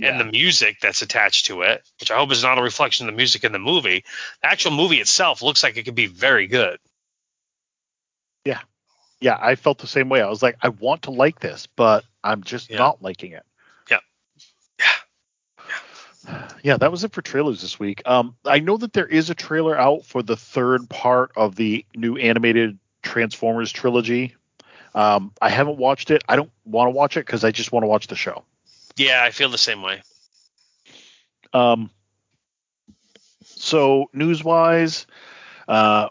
Yeah. 0.00 0.10
and 0.10 0.20
the 0.20 0.24
music 0.24 0.78
that's 0.80 1.02
attached 1.02 1.46
to 1.46 1.62
it, 1.62 1.82
which 2.00 2.10
I 2.10 2.16
hope 2.16 2.32
is 2.32 2.42
not 2.42 2.58
a 2.58 2.62
reflection 2.62 3.06
of 3.08 3.12
the 3.12 3.16
music 3.16 3.44
in 3.44 3.52
the 3.52 3.58
movie, 3.58 4.04
the 4.42 4.48
actual 4.48 4.72
movie 4.72 5.00
itself 5.00 5.42
looks 5.42 5.62
like 5.62 5.76
it 5.76 5.84
could 5.84 5.94
be 5.94 6.06
very 6.06 6.46
good. 6.46 6.78
Yeah, 8.44 8.60
Yeah, 9.20 9.38
I 9.40 9.54
felt 9.54 9.78
the 9.78 9.86
same 9.86 10.08
way. 10.08 10.22
I 10.22 10.28
was 10.28 10.42
like, 10.42 10.56
I 10.62 10.70
want 10.70 11.02
to 11.02 11.10
like 11.10 11.40
this, 11.40 11.66
but 11.76 12.04
I'm 12.24 12.42
just 12.42 12.70
Yeah. 12.70 12.78
not 12.78 13.02
liking 13.02 13.32
it. 13.32 13.44
Yeah. 16.62 16.76
That 16.76 16.90
was 16.90 17.04
it 17.04 17.12
for 17.12 17.22
trailers 17.22 17.62
this 17.62 17.78
week. 17.78 18.02
Um, 18.06 18.36
I 18.44 18.58
know 18.60 18.76
that 18.76 18.92
there 18.92 19.06
is 19.06 19.30
a 19.30 19.34
trailer 19.34 19.76
out 19.76 20.04
for 20.04 20.22
the 20.22 20.36
third 20.36 20.88
part 20.88 21.32
of 21.36 21.56
the 21.56 21.84
new 21.94 22.16
animated 22.16 22.78
Transformers 23.02 23.72
trilogy. 23.72 24.34
Um, 24.94 25.32
I 25.40 25.48
haven't 25.48 25.78
watched 25.78 26.10
it. 26.10 26.22
I 26.28 26.36
don't 26.36 26.50
want 26.64 26.88
to 26.88 26.90
watch 26.90 27.16
it 27.16 27.26
because 27.26 27.44
I 27.44 27.50
just 27.50 27.72
want 27.72 27.84
to 27.84 27.88
watch 27.88 28.08
the 28.08 28.16
show. 28.16 28.44
Yeah, 28.96 29.22
I 29.22 29.30
feel 29.30 29.48
the 29.48 29.58
same 29.58 29.82
way. 29.82 30.02
Um, 31.52 31.90
so 33.44 34.10
news 34.12 34.42
wise, 34.42 35.06
uh, 35.68 36.08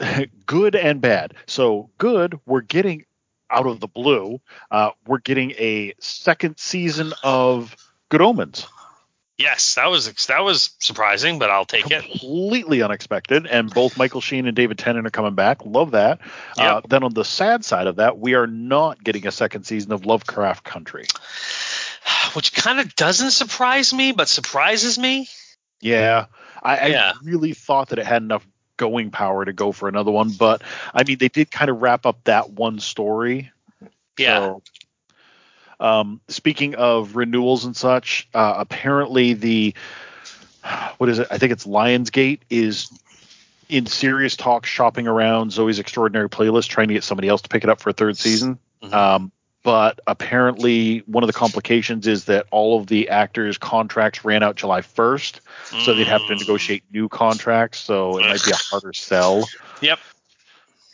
good 0.46 0.74
and 0.74 1.00
bad. 1.00 1.34
So 1.46 1.90
good, 1.98 2.38
we're 2.46 2.60
getting 2.60 3.04
out 3.50 3.66
of 3.66 3.80
the 3.80 3.86
blue. 3.86 4.40
Uh, 4.70 4.90
we're 5.06 5.18
getting 5.18 5.52
a 5.52 5.94
second 6.00 6.58
season 6.58 7.12
of 7.22 7.76
Good 8.08 8.20
Omens. 8.20 8.66
Yes, 9.38 9.74
that 9.74 9.90
was 9.90 10.12
that 10.26 10.44
was 10.44 10.70
surprising, 10.78 11.38
but 11.38 11.50
I'll 11.50 11.66
take 11.66 11.90
it. 11.90 12.02
Completely 12.02 12.80
unexpected, 12.80 13.46
and 13.46 13.72
both 13.72 13.98
Michael 13.98 14.22
Sheen 14.22 14.46
and 14.46 14.56
David 14.56 14.78
Tennant 14.78 15.06
are 15.06 15.10
coming 15.10 15.34
back. 15.34 15.66
Love 15.66 15.90
that. 15.90 16.20
Uh, 16.56 16.80
then 16.88 17.02
on 17.02 17.12
the 17.12 17.24
sad 17.24 17.62
side 17.62 17.86
of 17.86 17.96
that, 17.96 18.18
we 18.18 18.34
are 18.34 18.46
not 18.46 19.04
getting 19.04 19.26
a 19.26 19.32
second 19.32 19.64
season 19.64 19.92
of 19.92 20.06
Lovecraft 20.06 20.64
Country. 20.64 21.04
Which 22.32 22.54
kind 22.54 22.80
of 22.80 22.96
doesn't 22.96 23.32
surprise 23.32 23.92
me, 23.92 24.12
but 24.12 24.28
surprises 24.28 24.98
me. 24.98 25.28
Yeah, 25.82 26.26
I, 26.62 26.88
Yeah. 26.88 27.12
I 27.14 27.24
really 27.24 27.52
thought 27.52 27.90
that 27.90 27.98
it 27.98 28.06
had 28.06 28.22
enough 28.22 28.46
going 28.78 29.10
power 29.10 29.44
to 29.44 29.52
go 29.52 29.70
for 29.72 29.88
another 29.88 30.10
one, 30.10 30.30
but 30.30 30.62
I 30.94 31.04
mean, 31.04 31.18
they 31.18 31.28
did 31.28 31.50
kind 31.50 31.70
of 31.70 31.82
wrap 31.82 32.06
up 32.06 32.24
that 32.24 32.50
one 32.50 32.78
story. 32.78 33.52
Yeah. 34.18 34.38
So, 34.38 34.62
um, 35.80 36.20
speaking 36.28 36.74
of 36.74 37.16
renewals 37.16 37.64
and 37.64 37.76
such, 37.76 38.28
uh, 38.34 38.54
apparently 38.56 39.34
the 39.34 39.74
what 40.98 41.08
is 41.08 41.18
it? 41.20 41.28
I 41.30 41.38
think 41.38 41.52
it's 41.52 41.66
Lionsgate 41.66 42.40
is 42.50 42.90
in 43.68 43.86
serious 43.86 44.36
talk, 44.36 44.66
shopping 44.66 45.06
around 45.06 45.50
Zoey's 45.50 45.78
Extraordinary 45.78 46.28
Playlist, 46.28 46.68
trying 46.68 46.88
to 46.88 46.94
get 46.94 47.04
somebody 47.04 47.28
else 47.28 47.42
to 47.42 47.48
pick 47.48 47.64
it 47.64 47.70
up 47.70 47.80
for 47.80 47.90
a 47.90 47.92
third 47.92 48.16
season. 48.16 48.58
Mhm. 48.82 48.92
Um, 48.92 49.32
but 49.62 50.00
apparently, 50.06 50.98
one 51.06 51.24
of 51.24 51.26
the 51.26 51.32
complications 51.32 52.06
is 52.06 52.26
that 52.26 52.46
all 52.52 52.78
of 52.78 52.86
the 52.86 53.08
actors' 53.08 53.58
contracts 53.58 54.24
ran 54.24 54.44
out 54.44 54.54
July 54.54 54.80
1st, 54.80 55.40
so 55.84 55.94
they'd 55.94 56.06
have 56.06 56.24
to 56.28 56.34
Mm. 56.34 56.38
negotiate 56.38 56.84
new 56.92 57.08
contracts. 57.08 57.80
So 57.80 58.18
it 58.18 58.28
might 58.28 58.44
be 58.44 58.52
a 58.52 58.56
harder 58.56 58.92
sell. 58.92 59.48
Yep. 59.80 59.98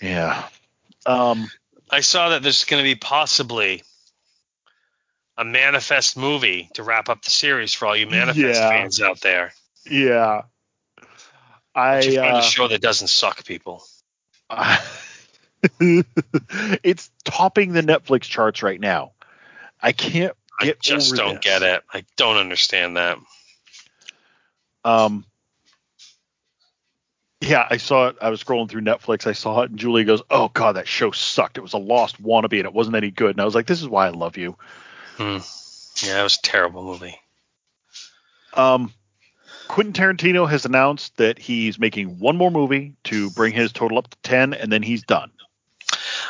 Yeah. 0.00 0.48
Um, 1.04 1.50
I 1.90 2.00
saw 2.00 2.30
that 2.30 2.42
there's 2.42 2.64
going 2.64 2.82
to 2.82 2.84
be 2.84 2.94
possibly 2.94 3.82
a 5.42 5.44
manifest 5.44 6.16
movie 6.16 6.70
to 6.74 6.82
wrap 6.84 7.08
up 7.08 7.22
the 7.22 7.30
series 7.30 7.74
for 7.74 7.86
all 7.86 7.96
you 7.96 8.06
manifest 8.06 8.60
Yeah. 8.60 8.68
fans 8.68 9.00
out 9.02 9.20
there. 9.20 9.52
yeah. 9.90 10.42
I. 11.74 11.98
Is 11.98 12.16
Uh, 12.16 12.40
a 12.40 12.42
show 12.42 12.68
that 12.68 12.80
doesn't 12.80 13.08
suck, 13.08 13.44
people. 13.44 13.84
it's 15.80 17.10
topping 17.24 17.72
the 17.72 17.82
Netflix 17.82 18.22
charts 18.22 18.62
right 18.62 18.78
now. 18.80 19.12
I 19.80 19.92
can't 19.92 20.36
I 20.60 20.66
get 20.66 20.80
just 20.80 21.12
over 21.12 21.16
don't 21.16 21.34
this. 21.42 21.44
get 21.44 21.62
it. 21.62 21.82
I 21.92 22.04
don't 22.16 22.36
understand 22.36 22.96
that. 22.98 23.18
Um, 24.84 25.24
yeah, 27.40 27.66
I 27.68 27.78
saw 27.78 28.08
it. 28.08 28.16
I 28.20 28.30
was 28.30 28.44
scrolling 28.44 28.68
through 28.68 28.82
Netflix. 28.82 29.26
I 29.26 29.32
saw 29.32 29.62
it, 29.62 29.70
and 29.70 29.78
Julie 29.78 30.04
goes, 30.04 30.22
"Oh 30.30 30.48
God, 30.48 30.76
that 30.76 30.86
show 30.86 31.10
sucked. 31.10 31.56
It 31.58 31.62
was 31.62 31.72
a 31.72 31.78
lost 31.78 32.22
wannabe, 32.22 32.58
and 32.58 32.66
it 32.66 32.74
wasn't 32.74 32.96
any 32.96 33.10
good." 33.10 33.30
And 33.30 33.40
I 33.40 33.44
was 33.44 33.54
like, 33.54 33.66
"This 33.66 33.80
is 33.80 33.88
why 33.88 34.06
I 34.06 34.10
love 34.10 34.36
you." 34.36 34.56
Hmm. 35.16 35.38
Yeah, 36.06 36.20
it 36.20 36.22
was 36.22 36.38
a 36.38 36.42
terrible 36.42 36.82
movie. 36.82 37.18
Um, 38.54 38.92
Quentin 39.68 39.92
Tarantino 39.92 40.48
has 40.48 40.64
announced 40.64 41.16
that 41.16 41.38
he's 41.38 41.78
making 41.78 42.18
one 42.18 42.36
more 42.36 42.50
movie 42.50 42.94
to 43.04 43.30
bring 43.30 43.52
his 43.52 43.72
total 43.72 43.98
up 43.98 44.08
to 44.08 44.18
ten, 44.22 44.54
and 44.54 44.72
then 44.72 44.82
he's 44.82 45.02
done. 45.02 45.30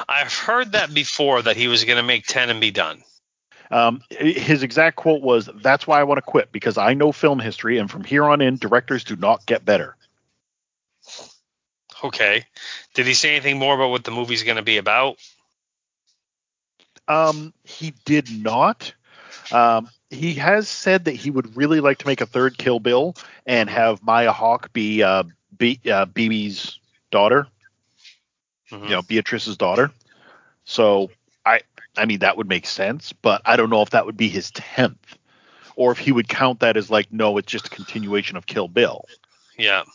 I've 0.08 0.32
heard 0.32 0.72
that 0.72 0.92
before 0.92 1.42
that 1.42 1.56
he 1.56 1.68
was 1.68 1.84
going 1.84 1.96
to 1.96 2.02
make 2.02 2.26
10 2.26 2.50
and 2.50 2.60
be 2.60 2.70
done. 2.70 3.02
Um, 3.70 4.02
his 4.10 4.62
exact 4.62 4.96
quote 4.96 5.22
was, 5.22 5.48
"That's 5.62 5.86
why 5.86 5.98
I 5.98 6.04
want 6.04 6.18
to 6.18 6.22
quit 6.22 6.52
because 6.52 6.76
I 6.76 6.92
know 6.92 7.10
film 7.10 7.40
history, 7.40 7.78
and 7.78 7.90
from 7.90 8.04
here 8.04 8.24
on 8.24 8.42
in, 8.42 8.56
directors 8.56 9.02
do 9.02 9.16
not 9.16 9.46
get 9.46 9.64
better." 9.64 9.96
Okay. 12.04 12.44
Did 12.94 13.06
he 13.06 13.14
say 13.14 13.30
anything 13.30 13.58
more 13.58 13.74
about 13.74 13.90
what 13.90 14.04
the 14.04 14.10
movie's 14.10 14.42
going 14.42 14.56
to 14.56 14.62
be 14.62 14.76
about? 14.76 15.16
Um, 17.08 17.52
he 17.64 17.92
did 18.04 18.30
not. 18.42 18.92
Um, 19.50 19.88
he 20.10 20.34
has 20.34 20.68
said 20.68 21.06
that 21.06 21.12
he 21.14 21.30
would 21.30 21.56
really 21.56 21.80
like 21.80 21.98
to 21.98 22.06
make 22.06 22.20
a 22.20 22.26
third 22.26 22.56
Kill 22.58 22.80
Bill 22.80 23.14
and 23.46 23.68
have 23.68 24.02
Maya 24.02 24.32
Hawke 24.32 24.72
be 24.72 25.02
uh, 25.02 25.24
be 25.56 25.80
uh, 25.86 26.06
BB's 26.06 26.78
daughter, 27.10 27.46
Mhm. 28.70 28.84
you 28.84 28.90
know, 28.90 29.02
Beatrice's 29.02 29.56
daughter. 29.56 29.90
So 30.64 31.10
I, 31.44 31.60
I 31.96 32.04
mean, 32.06 32.20
that 32.20 32.36
would 32.36 32.48
make 32.48 32.66
sense, 32.66 33.12
but 33.12 33.42
I 33.44 33.56
don't 33.56 33.70
know 33.70 33.82
if 33.82 33.90
that 33.90 34.06
would 34.06 34.16
be 34.16 34.28
his 34.28 34.50
tenth, 34.52 35.18
or 35.76 35.92
if 35.92 35.98
he 35.98 36.12
would 36.12 36.28
count 36.28 36.60
that 36.60 36.76
as 36.76 36.90
like, 36.90 37.12
no, 37.12 37.36
it's 37.38 37.50
just 37.50 37.66
a 37.66 37.70
continuation 37.70 38.36
of 38.36 38.46
Kill 38.46 38.68
Bill. 38.68 39.04
Yeah. 39.58 39.82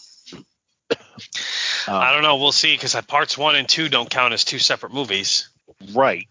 Um, 1.89 1.95
I 1.95 2.11
don't 2.11 2.21
know. 2.21 2.35
We'll 2.35 2.51
see 2.51 2.75
because 2.75 2.95
parts 3.07 3.37
one 3.37 3.55
and 3.55 3.67
two 3.67 3.87
don't 3.87 4.09
count 4.09 4.33
as 4.33 4.43
two 4.43 4.59
separate 4.59 4.93
movies. 4.93 5.47
Right. 5.93 6.27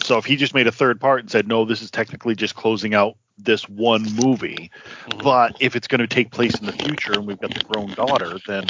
So 0.00 0.18
if 0.18 0.24
he 0.24 0.36
just 0.36 0.54
made 0.54 0.66
a 0.66 0.72
third 0.72 1.00
part 1.00 1.20
and 1.20 1.30
said, 1.30 1.46
no, 1.48 1.64
this 1.64 1.82
is 1.82 1.90
technically 1.90 2.34
just 2.34 2.54
closing 2.54 2.94
out 2.94 3.16
this 3.38 3.68
one 3.68 4.02
movie, 4.14 4.70
Mhm. 5.06 5.22
but 5.22 5.56
if 5.60 5.74
it's 5.74 5.88
going 5.88 6.00
to 6.00 6.06
take 6.06 6.30
place 6.30 6.54
in 6.58 6.66
the 6.66 6.72
future 6.72 7.12
and 7.12 7.26
we've 7.26 7.40
got 7.40 7.52
the 7.54 7.64
grown 7.64 7.92
daughter, 7.94 8.38
then 8.46 8.66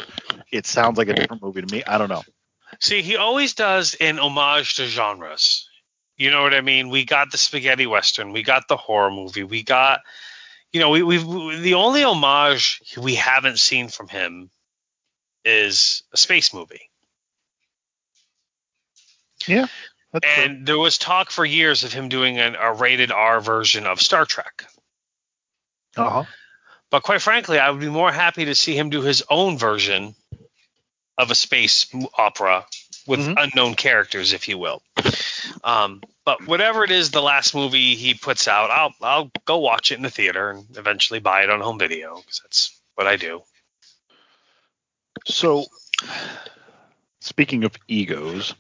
it 0.51 0.67
sounds 0.67 0.99
like 0.99 1.09
a 1.09 1.15
different 1.15 1.43
movie 1.43 1.63
to 1.63 1.75
me. 1.75 1.83
I 1.85 1.99
don't 1.99 2.09
know. 2.09 2.23
See, 2.81 3.03
he 3.03 3.17
always 3.17 3.55
does 3.55 3.95
an 4.01 4.19
homage 4.19 4.77
to 4.77 4.87
genres. 4.87 5.69
You 6.17 6.31
know 6.31 6.43
what 6.43 6.55
I 6.55 6.61
mean? 6.61 6.89
We 6.91 7.05
got 7.05 7.33
the 7.33 7.39
spaghetti 7.39 7.87
western, 7.87 8.33
we 8.33 8.43
got 8.43 8.69
the 8.69 8.77
horror 8.77 9.11
movie, 9.11 9.43
we 9.43 9.63
got, 9.63 10.01
you 10.73 10.81
know, 10.81 10.91
we, 10.91 11.03
we've 11.03 11.25
we, 11.25 11.57
the 11.57 11.75
only 11.75 12.05
homage 12.05 12.81
we 12.97 13.15
haven't 13.15 13.59
seen 13.59 13.89
from 13.89 14.09
him 14.09 14.51
is 15.45 16.03
a 16.13 16.17
space 16.17 16.55
movie. 16.55 16.89
Yeah. 19.47 19.67
That's. 20.13 20.27
And 20.39 20.67
there 20.67 20.79
was 20.79 20.99
talk 20.99 21.31
for 21.31 21.45
years 21.45 21.85
of 21.85 21.93
him 21.93 22.09
doing 22.09 22.39
an, 22.39 22.55
a 22.55 22.73
rated 22.73 23.11
R 23.11 23.41
version 23.41 23.87
of 23.87 24.01
Star 24.01 24.27
Trek. 24.27 24.65
Uh-huh. 25.97 26.25
But 26.91 27.03
quite 27.03 27.23
frankly, 27.23 27.59
I 27.59 27.71
would 27.71 27.81
be 27.81 27.89
more 27.89 28.13
happy 28.13 28.45
to 28.47 28.55
see 28.55 28.77
him 28.77 28.91
do 28.91 29.01
his 29.01 29.23
own 29.31 29.57
version 29.57 30.15
of 31.17 31.31
a 31.31 31.35
space 31.35 31.87
opera 32.17 32.67
with 33.07 33.21
Mhm. 33.21 33.35
unknown 33.39 33.75
characters, 33.75 34.33
if 34.33 34.49
you 34.49 34.59
will. 34.59 34.83
Um, 35.65 36.03
but 36.25 36.47
whatever 36.47 36.85
it 36.85 36.91
is, 36.91 37.11
the 37.11 37.23
last 37.23 37.55
movie 37.55 37.95
he 37.97 38.15
puts 38.15 38.47
out, 38.47 38.71
I'll 38.71 38.95
I'll 39.01 39.31
go 39.45 39.59
watch 39.59 39.91
it 39.93 39.97
in 39.97 40.03
the 40.03 40.11
theater 40.11 40.51
and 40.51 40.77
eventually 40.77 41.19
buy 41.21 41.43
it 41.43 41.51
on 41.51 41.61
home 41.61 41.79
video 41.79 42.17
because 42.17 42.41
that's 42.43 42.81
what 42.95 43.07
I 43.07 43.17
do. 43.17 43.43
So, 45.27 45.67
speaking 47.21 47.65
of 47.65 47.77
egos, 47.89 48.55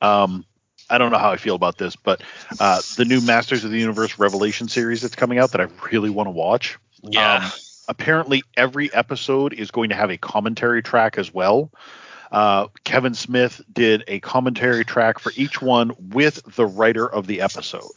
um, 0.00 0.44
I 0.92 0.98
don't 0.98 1.10
know 1.10 1.18
how 1.18 1.30
I 1.30 1.38
feel 1.38 1.54
about 1.54 1.78
this, 1.78 1.96
but 1.96 2.22
uh, 2.60 2.80
the 2.96 3.06
new 3.06 3.22
Masters 3.22 3.64
of 3.64 3.70
the 3.70 3.78
Universe 3.78 4.18
Revelation 4.18 4.68
series 4.68 5.00
that's 5.00 5.14
coming 5.16 5.38
out 5.38 5.52
that 5.52 5.60
I 5.62 5.68
really 5.90 6.10
want 6.10 6.26
to 6.26 6.32
watch. 6.32 6.78
Yeah. 7.02 7.36
Um, 7.36 7.50
apparently, 7.88 8.42
every 8.58 8.92
episode 8.92 9.54
is 9.54 9.70
going 9.70 9.88
to 9.88 9.96
have 9.96 10.10
a 10.10 10.18
commentary 10.18 10.82
track 10.82 11.16
as 11.16 11.32
well. 11.32 11.70
Uh, 12.30 12.68
Kevin 12.84 13.14
Smith 13.14 13.62
did 13.72 14.04
a 14.06 14.20
commentary 14.20 14.84
track 14.84 15.18
for 15.18 15.32
each 15.34 15.62
one 15.62 15.92
with 15.98 16.42
the 16.56 16.66
writer 16.66 17.10
of 17.10 17.26
the 17.26 17.40
episode. 17.40 17.90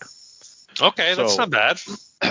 okay, 0.81 1.15
that's 1.15 1.37
not 1.37 1.49
bad. 1.49 1.79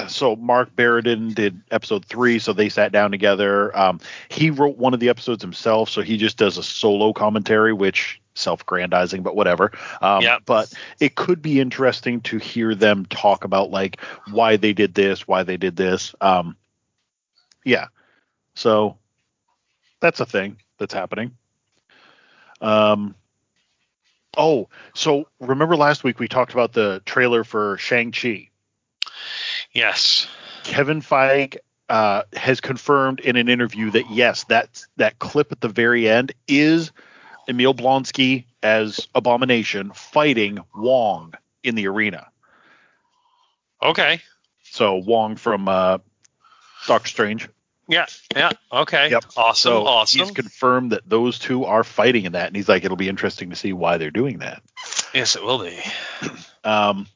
So 0.08 0.34
Marc 0.34 0.74
Bernardin 0.74 1.34
did 1.34 1.60
episode 1.70 2.04
three, 2.06 2.40
so 2.40 2.52
they 2.52 2.68
sat 2.68 2.90
down 2.90 3.12
together. 3.12 3.76
Um, 3.78 4.00
he 4.28 4.50
wrote 4.50 4.76
one 4.76 4.92
of 4.92 4.98
the 4.98 5.08
episodes 5.08 5.42
himself, 5.42 5.88
so 5.88 6.00
he 6.00 6.16
just 6.16 6.36
does 6.36 6.58
a 6.58 6.64
solo 6.64 7.12
commentary, 7.12 7.72
which 7.72 8.20
self-grandizing, 8.34 9.22
but 9.22 9.36
whatever. 9.36 9.72
Um, 10.02 10.22
Yep. 10.22 10.42
But 10.46 10.72
it 11.00 11.14
could 11.14 11.42
be 11.42 11.60
interesting 11.60 12.20
to 12.22 12.38
hear 12.38 12.74
them 12.74 13.06
talk 13.06 13.44
about 13.44 13.70
like 13.70 14.00
why 14.30 14.56
they 14.56 14.72
did 14.72 14.94
this, 14.94 15.26
why 15.26 15.42
they 15.42 15.56
did 15.56 15.76
this. 15.76 16.14
Um, 16.20 16.56
yeah. 17.64 17.86
So 18.54 18.98
that's 20.00 20.20
a 20.20 20.26
thing 20.26 20.58
that's 20.78 20.94
happening. 20.94 21.36
Um. 22.60 23.14
Oh, 24.36 24.68
so 24.94 25.28
remember 25.38 25.76
last 25.76 26.02
week 26.02 26.18
we 26.18 26.26
talked 26.26 26.52
about 26.52 26.72
the 26.72 27.00
trailer 27.06 27.44
for 27.44 27.78
Shang 27.78 28.10
Chi. 28.10 28.50
Yes. 29.72 30.26
Kevin 30.64 31.00
Feige 31.00 31.58
uh, 31.88 32.22
has 32.32 32.60
confirmed 32.60 33.20
in 33.20 33.36
an 33.36 33.48
interview 33.48 33.90
that 33.92 34.10
yes, 34.10 34.44
that 34.44 34.82
that 34.96 35.18
clip 35.18 35.52
at 35.52 35.60
the 35.60 35.68
very 35.68 36.08
end 36.08 36.32
is 36.48 36.90
Emil 37.48 37.74
Blonsky 37.74 38.44
as 38.62 39.08
Abomination 39.14 39.92
fighting 39.92 40.58
Wong 40.74 41.34
in 41.62 41.74
the 41.74 41.86
arena. 41.88 42.28
Okay. 43.82 44.20
So 44.62 44.96
Wong 44.96 45.36
from 45.36 45.68
uh, 45.68 45.98
Doctor 46.86 47.08
Strange. 47.08 47.48
Yeah. 47.88 48.06
Yeah. 48.34 48.50
Okay. 48.72 49.10
Yep. 49.10 49.24
Awesome. 49.36 49.70
So 49.70 49.86
awesome. 49.86 50.20
he's 50.20 50.30
confirmed 50.30 50.92
that 50.92 51.02
those 51.06 51.38
two 51.38 51.64
are 51.64 51.84
fighting 51.84 52.24
in 52.24 52.32
that, 52.32 52.46
and 52.46 52.56
he's 52.56 52.68
like, 52.68 52.84
it'll 52.84 52.96
be 52.96 53.08
interesting 53.08 53.50
to 53.50 53.56
see 53.56 53.72
why 53.72 53.98
they're 53.98 54.10
doing 54.10 54.38
that. 54.38 54.62
yes, 55.12 55.36
it 55.36 55.42
will 55.42 55.62
be. 55.62 55.78
Um, 56.66 57.06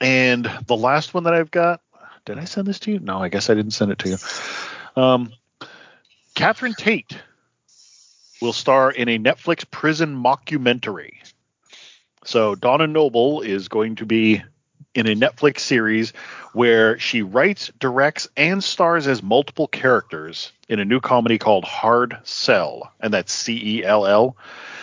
and 0.00 0.50
the 0.66 0.76
last 0.76 1.14
one 1.14 1.22
that 1.22 1.34
I've 1.34 1.52
got, 1.52 1.80
did 2.24 2.36
I 2.36 2.46
send 2.46 2.66
this 2.66 2.80
to 2.80 2.90
you? 2.90 2.98
No, 2.98 3.22
I 3.22 3.28
guess 3.28 3.48
I 3.48 3.54
didn't 3.54 3.70
send 3.70 3.92
it 3.92 4.00
to 4.00 4.08
you. 4.08 5.00
Um, 5.00 5.32
Catherine 6.34 6.74
Tate 6.74 7.16
will 8.42 8.52
star 8.52 8.90
in 8.90 9.08
a 9.08 9.18
Netflix 9.18 9.68
prison 9.70 10.14
mockumentary. 10.14 11.12
So 12.24 12.54
Donna 12.54 12.86
Noble 12.86 13.40
is 13.40 13.68
going 13.68 13.96
to 13.96 14.06
be 14.06 14.42
in 14.94 15.06
a 15.06 15.14
Netflix 15.14 15.60
series 15.60 16.12
where 16.52 16.98
she 16.98 17.22
writes, 17.22 17.70
directs, 17.78 18.28
and 18.36 18.62
stars 18.62 19.06
as 19.06 19.22
multiple 19.22 19.66
characters 19.66 20.52
in 20.68 20.80
a 20.80 20.84
new 20.84 21.00
comedy 21.00 21.38
called 21.38 21.64
Hard 21.64 22.18
Cell, 22.24 22.92
and 23.00 23.14
that's 23.14 23.32
C 23.32 23.78
E 23.78 23.84
L 23.84 24.06
L. 24.06 24.36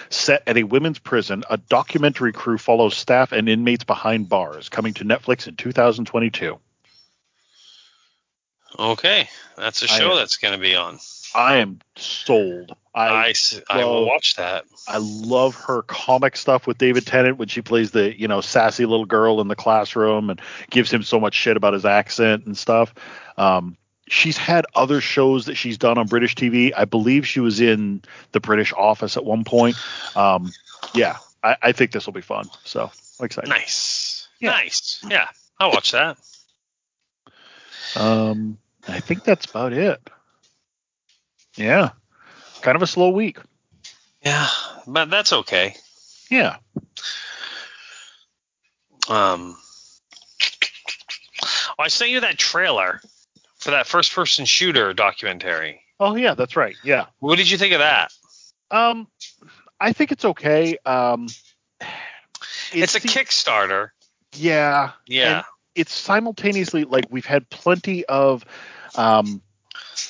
Set 0.09 0.41
at 0.47 0.57
a 0.57 0.63
women's 0.63 0.97
prison, 0.97 1.43
a 1.51 1.57
documentary 1.57 2.33
crew 2.33 2.57
follows 2.57 2.97
staff 2.97 3.31
and 3.31 3.47
inmates 3.47 3.83
behind 3.83 4.27
bars, 4.27 4.67
coming 4.67 4.95
to 4.95 5.03
Netflix 5.03 5.47
in 5.47 5.55
2022. 5.55 6.57
Okay. 8.79 9.29
That's 9.55 9.83
a 9.83 9.85
I 9.85 9.99
show 9.99 10.11
am- 10.11 10.17
that's 10.17 10.37
going 10.37 10.53
to 10.53 10.59
be 10.59 10.75
on. 10.75 10.99
I 11.35 11.57
am 11.57 11.79
sold. 11.95 12.75
I, 12.93 13.07
I 13.07 13.33
I 13.69 13.85
will 13.85 14.07
watch 14.07 14.35
that. 14.35 14.65
I 14.87 14.97
love 14.97 15.55
her 15.55 15.83
comic 15.83 16.35
stuff 16.35 16.65
with 16.65 16.77
David 16.79 17.05
Tennant 17.05 17.37
when 17.37 17.47
she 17.47 17.61
plays 17.61 17.91
the 17.91 18.19
you 18.19 18.27
know 18.27 18.41
sassy 18.41 18.85
little 18.85 19.05
girl 19.05 19.41
in 19.41 19.47
the 19.47 19.55
classroom 19.55 20.29
and 20.29 20.41
gives 20.69 20.91
him 20.91 21.03
so 21.03 21.19
much 21.19 21.35
shit 21.35 21.55
about 21.55 21.73
his 21.73 21.85
accent 21.85 22.45
and 22.45 22.57
stuff. 22.57 22.93
Um, 23.37 23.77
she's 24.07 24.37
had 24.37 24.65
other 24.73 25.01
shows 25.01 25.45
that 25.45 25.55
she's 25.55 25.77
done 25.77 25.97
on 25.97 26.07
British 26.07 26.35
TV. 26.35 26.73
I 26.75 26.85
believe 26.85 27.27
she 27.27 27.39
was 27.39 27.61
in 27.61 28.01
the 28.31 28.39
British 28.39 28.73
Office 28.73 29.17
at 29.17 29.23
one 29.23 29.43
point. 29.43 29.75
Um, 30.15 30.51
yeah, 30.93 31.17
I, 31.43 31.57
I 31.61 31.71
think 31.71 31.91
this 31.91 32.07
will 32.07 32.13
be 32.13 32.21
fun. 32.21 32.49
So 32.63 32.91
I'm 33.19 33.25
excited. 33.25 33.49
Nice. 33.49 34.27
Yeah. 34.39 34.51
Nice. 34.51 35.03
Yeah. 35.07 35.27
I'll 35.59 35.71
watch 35.71 35.91
that. 35.91 36.17
Um, 37.95 38.57
I 38.87 38.99
think 38.99 39.23
that's 39.23 39.45
about 39.45 39.73
it. 39.73 40.01
Yeah, 41.55 41.89
kind 42.61 42.75
of 42.75 42.81
a 42.81 42.87
slow 42.87 43.09
week. 43.09 43.37
Yeah, 44.23 44.47
but 44.85 45.09
that's 45.09 45.33
okay. 45.33 45.75
Yeah. 46.29 46.57
Um, 49.09 49.57
I 51.77 51.87
sent 51.87 52.11
you 52.11 52.19
that 52.21 52.37
trailer 52.37 53.01
for 53.57 53.71
that 53.71 53.87
first 53.87 54.13
person 54.13 54.45
shooter 54.45 54.93
documentary. 54.93 55.81
Oh 55.99 56.15
yeah, 56.15 56.33
that's 56.33 56.55
right. 56.55 56.75
Yeah. 56.83 57.07
What 57.19 57.37
did 57.37 57.49
you 57.49 57.57
think 57.57 57.73
of 57.73 57.79
that? 57.79 58.11
Um, 58.71 59.07
I 59.79 59.93
think 59.93 60.11
it's 60.11 60.25
okay. 60.25 60.77
Um, 60.85 61.27
It's 62.71 62.95
a 62.95 62.99
Kickstarter. 62.99 63.89
Yeah. 64.33 64.91
Yeah. 65.07 65.43
It's 65.75 65.93
simultaneously 65.93 66.83
like 66.83 67.05
we've 67.09 67.25
had 67.25 67.49
plenty 67.49 68.05
of 68.05 68.45
um 68.95 69.41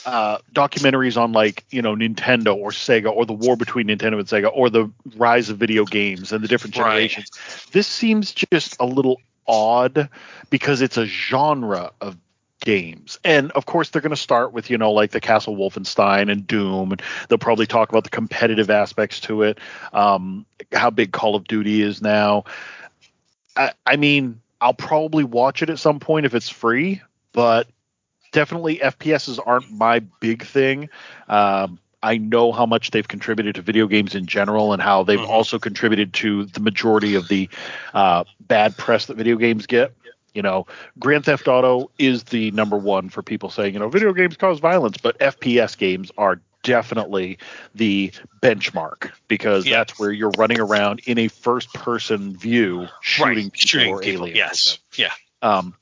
uh 0.05 0.37
documentaries 0.53 1.17
on 1.21 1.31
like 1.33 1.65
you 1.71 1.81
know 1.81 1.95
Nintendo 1.95 2.55
or 2.55 2.71
Sega 2.71 3.11
or 3.11 3.25
the 3.25 3.33
war 3.33 3.55
between 3.55 3.87
Nintendo 3.87 4.19
and 4.19 4.27
Sega 4.27 4.49
or 4.53 4.69
the 4.69 4.89
rise 5.17 5.49
of 5.49 5.57
video 5.57 5.85
games 5.85 6.31
and 6.31 6.43
the 6.43 6.47
different 6.47 6.75
Right. 6.77 7.09
generations. 7.09 7.31
This 7.71 7.87
seems 7.87 8.33
just 8.33 8.77
a 8.79 8.85
little 8.85 9.21
odd 9.47 10.09
because 10.49 10.81
it's 10.81 10.97
a 10.97 11.05
genre 11.05 11.91
of 12.01 12.17
games. 12.61 13.17
And 13.23 13.51
of 13.51 13.65
course 13.65 13.89
they're 13.89 14.01
going 14.01 14.09
to 14.11 14.15
start 14.17 14.51
with, 14.53 14.69
you 14.69 14.77
know, 14.77 14.91
like 14.91 15.11
the 15.11 15.21
Castle 15.21 15.55
Wolfenstein 15.55 16.31
and 16.31 16.45
Doom 16.45 16.91
and 16.91 17.01
they'll 17.27 17.37
probably 17.37 17.65
talk 17.65 17.89
about 17.89 18.03
the 18.03 18.09
competitive 18.09 18.69
aspects 18.69 19.19
to 19.21 19.43
it, 19.43 19.59
um 19.93 20.45
how 20.73 20.89
big 20.89 21.11
Call 21.11 21.35
of 21.35 21.45
Duty 21.47 21.81
is 21.81 22.01
now. 22.01 22.43
I, 23.55 23.73
I 23.85 23.95
mean, 23.95 24.41
I'll 24.61 24.73
probably 24.73 25.23
watch 25.23 25.61
it 25.61 25.69
at 25.69 25.79
some 25.79 25.99
point 25.99 26.25
if 26.25 26.33
it's 26.35 26.49
free, 26.49 27.01
but 27.33 27.67
definitely 28.31 28.77
FPSs 28.77 29.39
aren't 29.45 29.71
my 29.71 29.99
big 30.19 30.43
thing. 30.45 30.89
Um, 31.27 31.79
I 32.01 32.17
know 32.17 32.51
how 32.51 32.65
much 32.65 32.91
they've 32.91 33.07
contributed 33.07 33.55
to 33.55 33.61
video 33.61 33.85
games 33.87 34.15
in 34.15 34.25
general 34.25 34.71
and 34.71 34.81
how 34.81 35.03
they've 35.03 35.19
Mhm. 35.19 35.27
also 35.27 35.59
contributed 35.59 36.13
to 36.15 36.45
the 36.45 36.61
majority 36.61 37.15
of 37.15 37.27
the 37.27 37.49
uh, 37.93 38.23
bad 38.39 38.77
press 38.77 39.07
that 39.07 39.17
video 39.17 39.35
games 39.35 39.65
get. 39.65 39.93
You 40.33 40.41
know, 40.43 40.67
Grand 40.99 41.25
Theft 41.25 41.47
Auto 41.47 41.89
is 41.97 42.23
the 42.25 42.51
number 42.51 42.77
one 42.77 43.09
for 43.09 43.21
people 43.23 43.49
saying, 43.49 43.73
you 43.73 43.79
know, 43.79 43.89
video 43.89 44.13
games 44.13 44.37
cause 44.37 44.59
violence, 44.59 44.97
but 44.97 45.17
FPS 45.19 45.75
games 45.77 46.11
are 46.17 46.39
definitely 46.63 47.37
the 47.73 48.11
benchmark 48.41 49.09
because 49.27 49.65
Yeah. 49.65 49.77
that's 49.77 49.97
where 49.99 50.11
you're 50.11 50.31
running 50.37 50.59
around 50.59 51.01
in 51.05 51.17
a 51.17 51.27
first 51.29 51.73
person 51.73 52.37
view 52.37 52.87
shooting 53.01 53.45
right. 53.45 53.53
people 53.53 53.67
Shooting 53.67 53.93
or 53.93 53.99
people. 53.99 54.25
aliens. 54.27 54.37
Yes. 54.37 54.79
Yeah. 54.95 55.11
Um, 55.41 55.73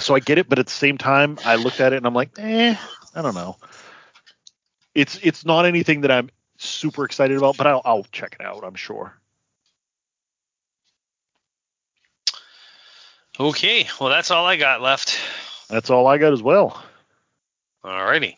so 0.00 0.14
I 0.14 0.20
get 0.20 0.38
it, 0.38 0.48
but 0.48 0.58
at 0.58 0.66
the 0.66 0.72
same 0.72 0.98
time, 0.98 1.38
I 1.44 1.56
looked 1.56 1.80
at 1.80 1.92
it 1.92 1.96
and 1.96 2.06
I'm 2.06 2.14
like, 2.14 2.30
eh, 2.38 2.76
I 3.14 3.22
don't 3.22 3.34
know. 3.34 3.56
It's 4.94 5.18
it's 5.22 5.44
not 5.44 5.66
anything 5.66 6.02
that 6.02 6.10
I'm 6.10 6.30
super 6.58 7.04
excited 7.04 7.36
about, 7.36 7.56
but 7.56 7.66
I'll 7.66 7.82
I'll 7.84 8.06
check 8.10 8.36
it 8.38 8.44
out. 8.44 8.64
I'm 8.64 8.74
sure. 8.74 9.14
Okay. 13.38 13.86
Well, 14.00 14.10
that's 14.10 14.30
all 14.30 14.46
I 14.46 14.56
got 14.56 14.82
left. 14.82 15.18
That's 15.68 15.88
all 15.88 16.06
I 16.06 16.18
got 16.18 16.32
as 16.32 16.42
well. 16.42 16.82
Alrighty. 17.84 18.34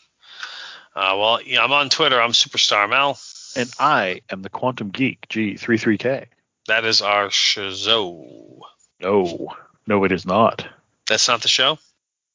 Uh, 0.94 1.16
well, 1.18 1.40
yeah, 1.42 1.64
I'm 1.64 1.72
on 1.72 1.88
Twitter. 1.88 2.20
I'm 2.20 2.32
Superstar 2.32 2.88
Mel. 2.88 3.18
And 3.56 3.70
I 3.80 4.20
am 4.30 4.42
the 4.42 4.50
Quantum 4.50 4.90
Geek 4.90 5.26
G33K. 5.28 6.26
That 6.68 6.84
is 6.84 7.02
our 7.02 7.30
show. 7.30 8.60
No, 9.00 9.54
no, 9.86 10.04
it 10.04 10.12
is 10.12 10.24
not. 10.24 10.66
That's 11.12 11.28
not 11.28 11.42
the 11.42 11.48
show. 11.48 11.78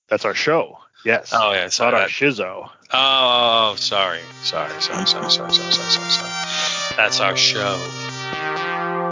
That's 0.08 0.24
our 0.24 0.36
show. 0.36 0.78
Yes. 1.04 1.32
Oh 1.34 1.52
yeah. 1.52 1.70
Sorry. 1.70 1.94
Not 1.94 2.02
our 2.02 2.08
Shizzo. 2.10 2.70
Oh, 2.94 3.74
sorry. 3.76 4.20
Sorry. 4.44 4.70
Sorry. 4.80 5.08
Sorry. 5.08 5.30
Sorry. 5.32 5.52
Sorry. 5.52 5.72
Sorry. 5.72 6.10
Sorry. 6.12 6.96
That's 6.96 7.20
our 7.20 7.36
show. 7.36 7.76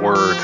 Word. 0.03 0.37